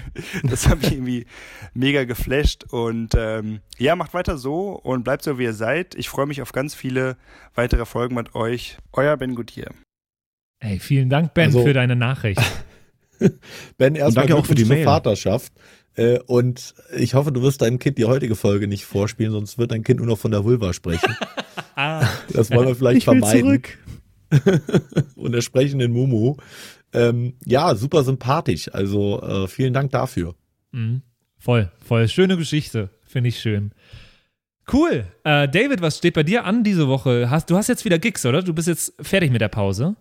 das 0.43 0.67
hat 0.67 0.81
mich 0.81 0.93
irgendwie 0.93 1.25
mega 1.73 2.05
geflasht 2.05 2.63
und 2.71 3.13
ähm, 3.15 3.59
ja, 3.77 3.95
macht 3.95 4.13
weiter 4.13 4.37
so 4.37 4.71
und 4.71 5.03
bleibt 5.03 5.23
so, 5.23 5.37
wie 5.37 5.43
ihr 5.43 5.53
seid. 5.53 5.93
Ich 5.95 6.09
freue 6.09 6.25
mich 6.25 6.41
auf 6.41 6.53
ganz 6.53 6.73
viele 6.73 7.17
weitere 7.53 7.85
Folgen 7.85 8.15
mit 8.15 8.33
euch. 8.35 8.77
Euer 8.93 9.17
Ben 9.17 9.35
Gutier. 9.35 9.69
Ey, 10.59 10.79
vielen 10.79 11.09
Dank, 11.09 11.33
Ben, 11.33 11.45
Also- 11.47 11.63
für 11.63 11.73
deine 11.73 11.95
Nachricht. 11.95 12.41
Ben, 13.77 13.95
erstmal 13.95 14.25
danke 14.27 14.35
auch 14.39 14.45
für 14.45 14.55
die 14.55 14.65
Mail. 14.65 14.83
Vaterschaft. 14.83 15.53
Äh, 15.95 16.19
und 16.27 16.75
ich 16.97 17.13
hoffe, 17.13 17.31
du 17.31 17.41
wirst 17.41 17.61
deinem 17.61 17.79
Kind 17.79 17.97
die 17.97 18.03
heutige 18.05 18.35
Folge 18.35 18.67
nicht 18.67 18.83
vorspielen, 18.83 19.31
sonst 19.31 19.57
wird 19.57 19.71
dein 19.71 19.83
Kind 19.83 19.99
nur 19.99 20.07
noch 20.07 20.17
von 20.17 20.31
der 20.31 20.43
Vulva 20.43 20.73
sprechen. 20.73 21.15
Das 21.77 22.51
wollen 22.51 22.67
wir 22.69 22.75
vielleicht 22.75 22.99
Ich 22.99 23.07
will 23.07 23.19
vermeiden. 23.19 23.41
zurück. 23.41 23.77
Und 25.17 25.33
der 25.33 25.41
sprechenden 25.41 25.91
Mumu. 25.91 26.37
Ähm, 26.93 27.33
ja, 27.45 27.75
super 27.75 28.03
sympathisch. 28.05 28.73
Also 28.73 29.21
äh, 29.21 29.47
vielen 29.49 29.73
Dank 29.73 29.91
dafür. 29.91 30.35
Mhm. 30.71 31.01
Voll, 31.37 31.69
voll. 31.85 32.07
Schöne 32.07 32.37
Geschichte. 32.37 32.89
Finde 33.03 33.27
ich 33.27 33.39
schön. 33.41 33.71
Cool. 34.71 35.05
Äh, 35.25 35.49
David, 35.49 35.81
was 35.81 35.97
steht 35.97 36.13
bei 36.13 36.23
dir 36.23 36.45
an 36.45 36.63
diese 36.63 36.87
Woche? 36.87 37.29
Hast, 37.29 37.49
du 37.49 37.57
hast 37.57 37.67
jetzt 37.67 37.83
wieder 37.83 37.99
Gigs, 37.99 38.25
oder? 38.25 38.41
Du 38.41 38.53
bist 38.53 38.69
jetzt 38.69 38.93
fertig 39.01 39.31
mit 39.31 39.41
der 39.41 39.49
Pause. 39.49 39.97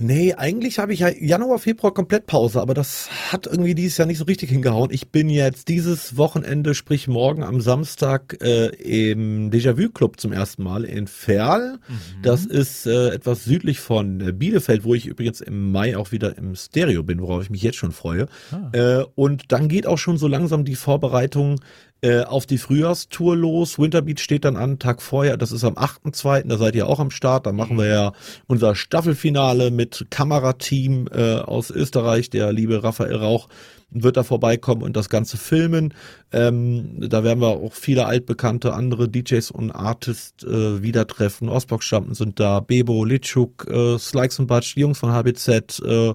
Nee, 0.00 0.34
eigentlich 0.34 0.78
habe 0.78 0.92
ich 0.92 1.00
ja 1.00 1.08
Januar, 1.08 1.58
Februar 1.58 1.92
komplett 1.92 2.26
Pause, 2.26 2.60
aber 2.60 2.74
das 2.74 3.08
hat 3.32 3.46
irgendwie 3.46 3.74
dieses 3.74 3.98
Jahr 3.98 4.06
nicht 4.06 4.18
so 4.18 4.24
richtig 4.24 4.50
hingehauen. 4.50 4.90
Ich 4.92 5.08
bin 5.08 5.28
jetzt 5.28 5.68
dieses 5.68 6.16
Wochenende, 6.16 6.74
sprich 6.74 7.08
morgen 7.08 7.42
am 7.42 7.60
Samstag, 7.60 8.38
äh, 8.40 8.66
im 8.66 9.50
Déjà-vu-Club 9.50 10.20
zum 10.20 10.32
ersten 10.32 10.62
Mal 10.62 10.84
in 10.84 11.06
Ferl. 11.06 11.78
Das 12.22 12.46
ist 12.46 12.86
äh, 12.86 13.08
etwas 13.08 13.44
südlich 13.44 13.80
von 13.80 14.20
äh, 14.20 14.32
Bielefeld, 14.32 14.84
wo 14.84 14.94
ich 14.94 15.06
übrigens 15.06 15.40
im 15.40 15.72
Mai 15.72 15.96
auch 15.96 16.12
wieder 16.12 16.38
im 16.38 16.54
Stereo 16.54 17.02
bin, 17.02 17.20
worauf 17.20 17.42
ich 17.42 17.50
mich 17.50 17.62
jetzt 17.62 17.76
schon 17.76 17.92
freue. 17.92 18.26
Äh, 18.72 19.04
und 19.16 19.50
dann 19.52 19.68
geht 19.68 19.86
auch 19.86 19.98
schon 19.98 20.16
so 20.16 20.28
langsam 20.28 20.64
die 20.64 20.76
Vorbereitung 20.76 21.60
äh, 22.00 22.22
auf 22.22 22.46
die 22.46 22.58
Frühjahrstour 22.58 23.36
los. 23.36 23.78
Winterbeat 23.78 24.20
steht 24.20 24.44
dann 24.44 24.56
an, 24.56 24.78
Tag 24.78 25.02
vorher, 25.02 25.36
das 25.36 25.52
ist 25.52 25.64
am 25.64 25.74
8.2., 25.74 26.46
da 26.46 26.56
seid 26.56 26.74
ihr 26.74 26.86
auch 26.86 27.00
am 27.00 27.10
Start. 27.10 27.46
Da 27.46 27.52
machen 27.52 27.76
wir 27.78 27.86
ja 27.86 28.12
unser 28.46 28.74
Staffelfinale 28.74 29.70
mit 29.70 30.06
Kamerateam 30.10 31.08
äh, 31.12 31.36
aus 31.36 31.70
Österreich. 31.70 32.30
Der 32.30 32.52
liebe 32.52 32.82
Raphael 32.82 33.16
Rauch 33.16 33.48
wird 33.90 34.16
da 34.16 34.22
vorbeikommen 34.22 34.82
und 34.82 34.96
das 34.96 35.08
Ganze 35.08 35.36
filmen. 35.36 35.94
Ähm, 36.30 37.08
da 37.08 37.24
werden 37.24 37.40
wir 37.40 37.48
auch 37.48 37.72
viele 37.72 38.06
altbekannte 38.06 38.74
andere 38.74 39.08
DJs 39.08 39.50
und 39.50 39.70
Artists 39.70 40.44
äh, 40.44 40.82
wieder 40.82 41.06
treffen. 41.06 41.48
Ostblock-Stampen 41.48 42.14
sind 42.14 42.38
da, 42.38 42.60
Bebo, 42.60 43.04
Litschuk, 43.04 43.66
äh, 43.68 43.98
Slikes 43.98 44.38
und 44.38 44.50
die 44.50 44.80
Jungs 44.80 44.98
von 44.98 45.12
HBZ, 45.12 45.80
äh, 45.80 46.14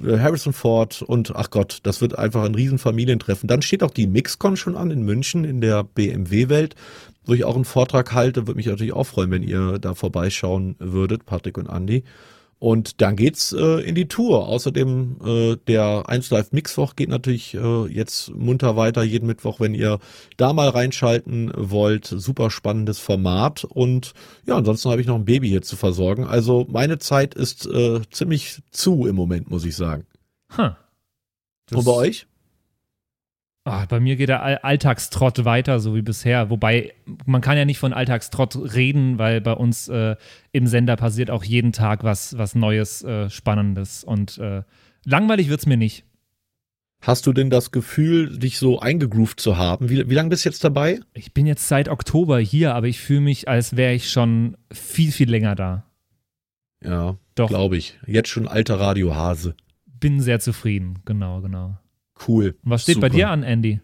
Harrison 0.00 0.52
Ford 0.52 1.02
und 1.02 1.34
ach 1.36 1.50
Gott, 1.50 1.80
das 1.82 2.00
wird 2.00 2.18
einfach 2.18 2.44
ein 2.44 2.54
riesen 2.54 2.78
Familientreffen. 2.78 3.46
Dann 3.46 3.62
steht 3.62 3.82
auch 3.82 3.90
die 3.90 4.06
Mixcon 4.06 4.56
schon 4.56 4.76
an 4.76 4.90
in 4.90 5.02
München 5.02 5.44
in 5.44 5.60
der 5.60 5.84
BMW-Welt, 5.84 6.74
wo 7.24 7.34
ich 7.34 7.44
auch 7.44 7.54
einen 7.54 7.64
Vortrag 7.64 8.12
halte. 8.12 8.46
Würde 8.46 8.56
mich 8.56 8.66
natürlich 8.66 8.94
auch 8.94 9.04
freuen, 9.04 9.30
wenn 9.30 9.42
ihr 9.42 9.78
da 9.78 9.94
vorbeischauen 9.94 10.76
würdet, 10.78 11.26
Patrick 11.26 11.58
und 11.58 11.68
Andy. 11.68 12.04
Und 12.62 13.00
dann 13.00 13.16
geht's 13.16 13.52
äh, 13.52 13.80
in 13.80 13.96
die 13.96 14.06
Tour. 14.06 14.46
Außerdem 14.46 15.16
äh, 15.24 15.56
der 15.66 16.04
1 16.08 16.30
Live 16.30 16.52
Mixwoch 16.52 16.94
geht 16.94 17.08
natürlich 17.08 17.54
äh, 17.54 17.86
jetzt 17.86 18.32
munter 18.36 18.76
weiter 18.76 19.02
jeden 19.02 19.26
Mittwoch, 19.26 19.58
wenn 19.58 19.74
ihr 19.74 19.98
da 20.36 20.52
mal 20.52 20.68
reinschalten 20.68 21.50
wollt. 21.56 22.06
Super 22.06 22.52
spannendes 22.52 23.00
Format. 23.00 23.64
Und 23.64 24.12
ja, 24.46 24.56
ansonsten 24.56 24.90
habe 24.92 25.00
ich 25.00 25.08
noch 25.08 25.16
ein 25.16 25.24
Baby 25.24 25.48
hier 25.48 25.62
zu 25.62 25.74
versorgen. 25.74 26.24
Also 26.24 26.64
meine 26.70 27.00
Zeit 27.00 27.34
ist 27.34 27.66
äh, 27.66 28.00
ziemlich 28.12 28.62
zu 28.70 29.08
im 29.08 29.16
Moment, 29.16 29.50
muss 29.50 29.64
ich 29.64 29.74
sagen. 29.74 30.06
Huh. 30.56 30.70
Und 31.72 31.84
bei 31.84 31.92
euch? 31.92 32.28
Ah, 33.64 33.86
bei 33.86 34.00
mir 34.00 34.16
geht 34.16 34.28
der 34.28 34.42
All 34.42 34.58
Alltagstrott 34.58 35.44
weiter, 35.44 35.78
so 35.78 35.94
wie 35.94 36.02
bisher. 36.02 36.50
Wobei, 36.50 36.94
man 37.26 37.40
kann 37.40 37.56
ja 37.56 37.64
nicht 37.64 37.78
von 37.78 37.92
Alltagstrott 37.92 38.74
reden, 38.74 39.18
weil 39.18 39.40
bei 39.40 39.52
uns 39.52 39.86
äh, 39.88 40.16
im 40.50 40.66
Sender 40.66 40.96
passiert 40.96 41.30
auch 41.30 41.44
jeden 41.44 41.70
Tag 41.72 42.02
was, 42.02 42.36
was 42.36 42.56
Neues, 42.56 43.04
äh, 43.04 43.30
Spannendes. 43.30 44.02
Und 44.02 44.38
äh, 44.38 44.62
langweilig 45.04 45.48
wird's 45.48 45.66
mir 45.66 45.76
nicht. 45.76 46.04
Hast 47.02 47.26
du 47.26 47.32
denn 47.32 47.50
das 47.50 47.70
Gefühl, 47.70 48.38
dich 48.38 48.58
so 48.58 48.80
eingegroovt 48.80 49.38
zu 49.38 49.56
haben? 49.56 49.88
Wie, 49.88 50.08
wie 50.08 50.14
lange 50.14 50.30
bist 50.30 50.44
du 50.44 50.48
jetzt 50.48 50.64
dabei? 50.64 51.00
Ich 51.14 51.32
bin 51.32 51.46
jetzt 51.46 51.66
seit 51.68 51.88
Oktober 51.88 52.38
hier, 52.40 52.74
aber 52.74 52.88
ich 52.88 53.00
fühle 53.00 53.20
mich, 53.20 53.48
als 53.48 53.76
wäre 53.76 53.92
ich 53.94 54.10
schon 54.10 54.56
viel, 54.72 55.12
viel 55.12 55.30
länger 55.30 55.54
da. 55.54 55.84
Ja, 56.82 57.16
Doch. 57.36 57.48
glaube 57.48 57.76
ich. 57.76 57.98
Jetzt 58.06 58.28
schon 58.28 58.48
alter 58.48 58.80
Radiohase. 58.80 59.54
Bin 59.86 60.20
sehr 60.20 60.40
zufrieden, 60.40 60.98
genau, 61.04 61.40
genau. 61.40 61.76
Cool. 62.26 62.56
Und 62.64 62.70
was 62.70 62.82
steht 62.82 63.00
bei 63.00 63.08
Super. 63.08 63.16
dir 63.16 63.30
an, 63.30 63.42
Andy? 63.42 63.80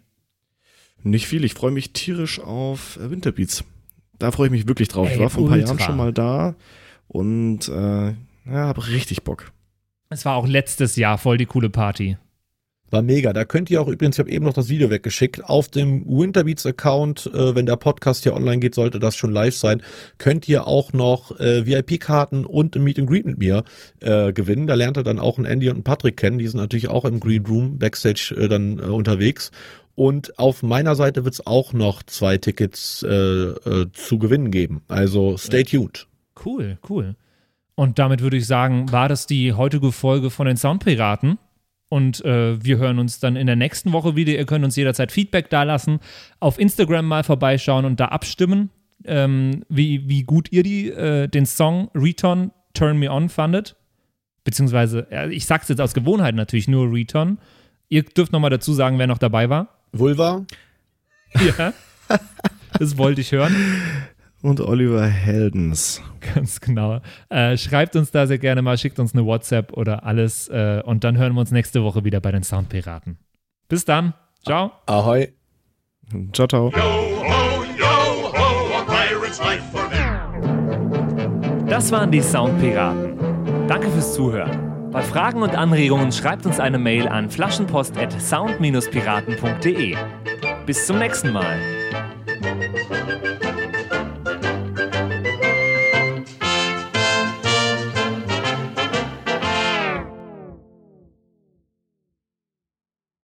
Nicht 1.03 1.27
viel. 1.27 1.45
Ich 1.45 1.55
freue 1.55 1.71
mich 1.71 1.93
tierisch 1.93 2.41
auf 2.41 2.97
äh, 2.97 3.11
Winterbeats. 3.11 3.65
Da 4.19 4.31
freue 4.33 4.47
ich 4.47 4.53
mich 4.53 4.67
wirklich 4.69 4.89
drauf. 4.89 5.07
ich 5.09 5.15
Ey, 5.15 5.21
war 5.21 5.31
vor 5.31 5.45
ein 5.45 5.49
paar. 5.49 5.59
Jahren 5.59 5.79
schon 5.79 5.97
mal 5.97 6.13
da 6.13 6.57
und 7.07 7.69
äh, 7.69 8.09
ja, 8.11 8.15
habe 8.47 8.89
richtig 8.89 9.23
Bock. 9.23 9.53
Es 10.11 10.25
war 10.25 10.35
auch 10.37 10.47
letztes 10.47 10.97
Jahr 10.97 11.19
voll 11.19 11.37
die 11.39 11.47
coole 11.47 11.71
Party. 11.71 12.17
War 12.91 13.03
mega. 13.03 13.33
Da 13.33 13.45
könnt 13.45 13.71
ihr 13.71 13.81
auch 13.81 13.89
übrigens, 13.89 14.17
ich 14.17 14.21
habe 14.21 14.31
eben 14.31 14.45
noch 14.45 14.55
das 14.55 14.69
Video 14.69 14.91
weggeschickt, 14.91 15.45
auf 15.45 15.69
dem 15.69 16.07
Winterbeats-Account, 16.07 17.31
äh, 17.35 17.55
wenn 17.55 17.67
der 17.67 17.77
Podcast 17.77 18.23
hier 18.23 18.35
online 18.35 18.59
geht, 18.59 18.75
sollte 18.75 18.99
das 18.99 19.17
schon 19.17 19.33
live 19.33 19.55
sein, 19.55 19.83
könnt 20.19 20.49
ihr 20.49 20.67
auch 20.67 20.93
noch 20.93 21.39
äh, 21.39 21.67
VIP-Karten 21.67 22.45
und 22.45 22.77
ein 22.77 22.83
Meet 22.83 22.99
and 23.01 23.09
Greet 23.09 23.27
mit 23.27 23.39
mir 23.39 23.65
äh, 24.01 24.33
gewinnen. 24.33 24.67
Da 24.67 24.75
lernt 24.75 24.97
ihr 24.97 25.03
dann 25.03 25.19
auch 25.19 25.37
einen 25.37 25.47
Andy 25.47 25.69
und 25.69 25.77
einen 25.77 25.85
Patrick 25.85 26.17
kennen. 26.17 26.39
Die 26.39 26.49
sind 26.49 26.61
natürlich 26.61 26.89
auch 26.89 27.05
im 27.05 27.21
Green 27.21 27.45
Room 27.45 27.79
Backstage 27.79 28.35
äh, 28.39 28.49
dann 28.49 28.79
äh, 28.79 28.83
unterwegs. 28.83 29.51
Und 29.95 30.39
auf 30.39 30.63
meiner 30.63 30.95
Seite 30.95 31.25
wird 31.25 31.35
es 31.35 31.45
auch 31.45 31.73
noch 31.73 32.05
zwei 32.05 32.39
Tickets 32.39 33.03
äh, 33.03 33.09
äh, 33.09 33.87
zu 33.93 34.19
gewinnen 34.19 34.53
geben. 34.53 34.83
Also 34.87 35.37
stay 35.37 35.65
tuned. 35.65 36.07
Cool, 36.45 36.79
cool. 36.89 37.17
Und 37.75 37.99
damit 37.99 38.21
würde 38.21 38.37
ich 38.37 38.47
sagen, 38.47 38.91
war 38.93 39.09
das 39.09 39.27
die 39.27 39.53
heutige 39.53 39.91
Folge 39.91 40.31
von 40.31 40.47
den 40.47 40.57
Soundpiraten. 40.57 41.39
Und 41.89 42.25
äh, 42.25 42.63
wir 42.63 42.79
hören 42.79 42.99
uns 42.99 43.19
dann 43.19 43.37
in 43.37 43.47
der 43.47 43.57
nächsten 43.57 43.93
Woche 43.93 44.15
wieder. 44.15 44.33
Ihr 44.33 44.45
könnt 44.45 44.65
uns 44.65 44.77
jederzeit 44.77 45.11
Feedback 45.11 45.49
dalassen, 45.49 46.01
auf 46.39 46.59
Instagram 46.59 47.07
mal 47.07 47.25
vorbeischauen 47.25 47.85
und 47.85 47.99
da 47.99 48.07
abstimmen, 48.07 48.71
ähm, 49.05 49.65
wie, 49.69 50.09
wie 50.09 50.25
gut 50.25 50.53
ihr 50.53 50.63
die, 50.63 50.91
äh, 50.91 51.29
den 51.29 51.47
Song 51.47 51.91
Return 51.95 52.51
Turn 52.75 52.99
Me 52.99 53.11
On 53.11 53.29
fandet. 53.29 53.77
Beziehungsweise, 54.45 55.07
ich 55.31 55.47
sag's 55.47 55.69
jetzt 55.69 55.81
aus 55.81 55.95
Gewohnheit 55.95 56.35
natürlich 56.35 56.69
nur 56.69 56.93
Return. 56.93 57.39
Ihr 57.89 58.03
dürft 58.03 58.33
nochmal 58.33 58.51
dazu 58.51 58.73
sagen, 58.73 58.99
wer 58.99 59.07
noch 59.07 59.19
dabei 59.19 59.51
war. 59.51 59.79
Vulva? 59.93 60.45
Ja. 61.35 61.73
Das 62.79 62.97
wollte 62.97 63.21
ich 63.21 63.33
hören. 63.33 63.55
Und 64.43 64.61
Oliver 64.61 65.07
Heldens. 65.07 66.03
Ganz 66.35 66.61
genau. 66.61 67.01
Äh, 67.29 67.57
schreibt 67.57 67.95
uns 67.97 68.11
da 68.11 68.27
sehr 68.27 68.39
gerne 68.39 68.63
mal, 68.63 68.77
schickt 68.79 68.99
uns 68.99 69.15
eine 69.15 69.25
WhatsApp 69.25 69.73
oder 69.73 70.05
alles 70.05 70.49
äh, 70.49 70.83
und 70.85 71.05
dann 71.05 71.17
hören 71.19 71.35
wir 71.35 71.41
uns 71.41 71.51
nächste 71.51 71.83
Woche 71.83 72.05
wieder 72.05 72.21
bei 72.21 72.31
den 72.31 72.45
Soundpiraten. 72.45 73.19
Bis 73.69 73.85
dann. 73.85 74.15
Ciao. 74.45 74.71
Ahoi. 74.87 75.29
Ciao, 76.33 76.47
ciao. 76.47 76.73
Das 81.67 81.93
waren 81.93 82.11
die 82.11 82.23
Soundpiraten. 82.23 83.19
Danke 83.69 83.91
fürs 83.91 84.15
Zuhören. 84.15 84.91
Bei 84.91 85.03
Fragen 85.03 85.43
und 85.43 85.55
Anregungen 85.55 86.11
schreibt 86.13 86.47
uns 86.47 86.59
eine 86.59 86.79
Mail 86.79 87.09
an 87.09 87.29
flaschenpost@sound-piraten.de. 87.29 89.97
Bis 90.65 90.87
zum 90.87 90.99
nächsten 90.99 91.31
Mal. 91.31 91.59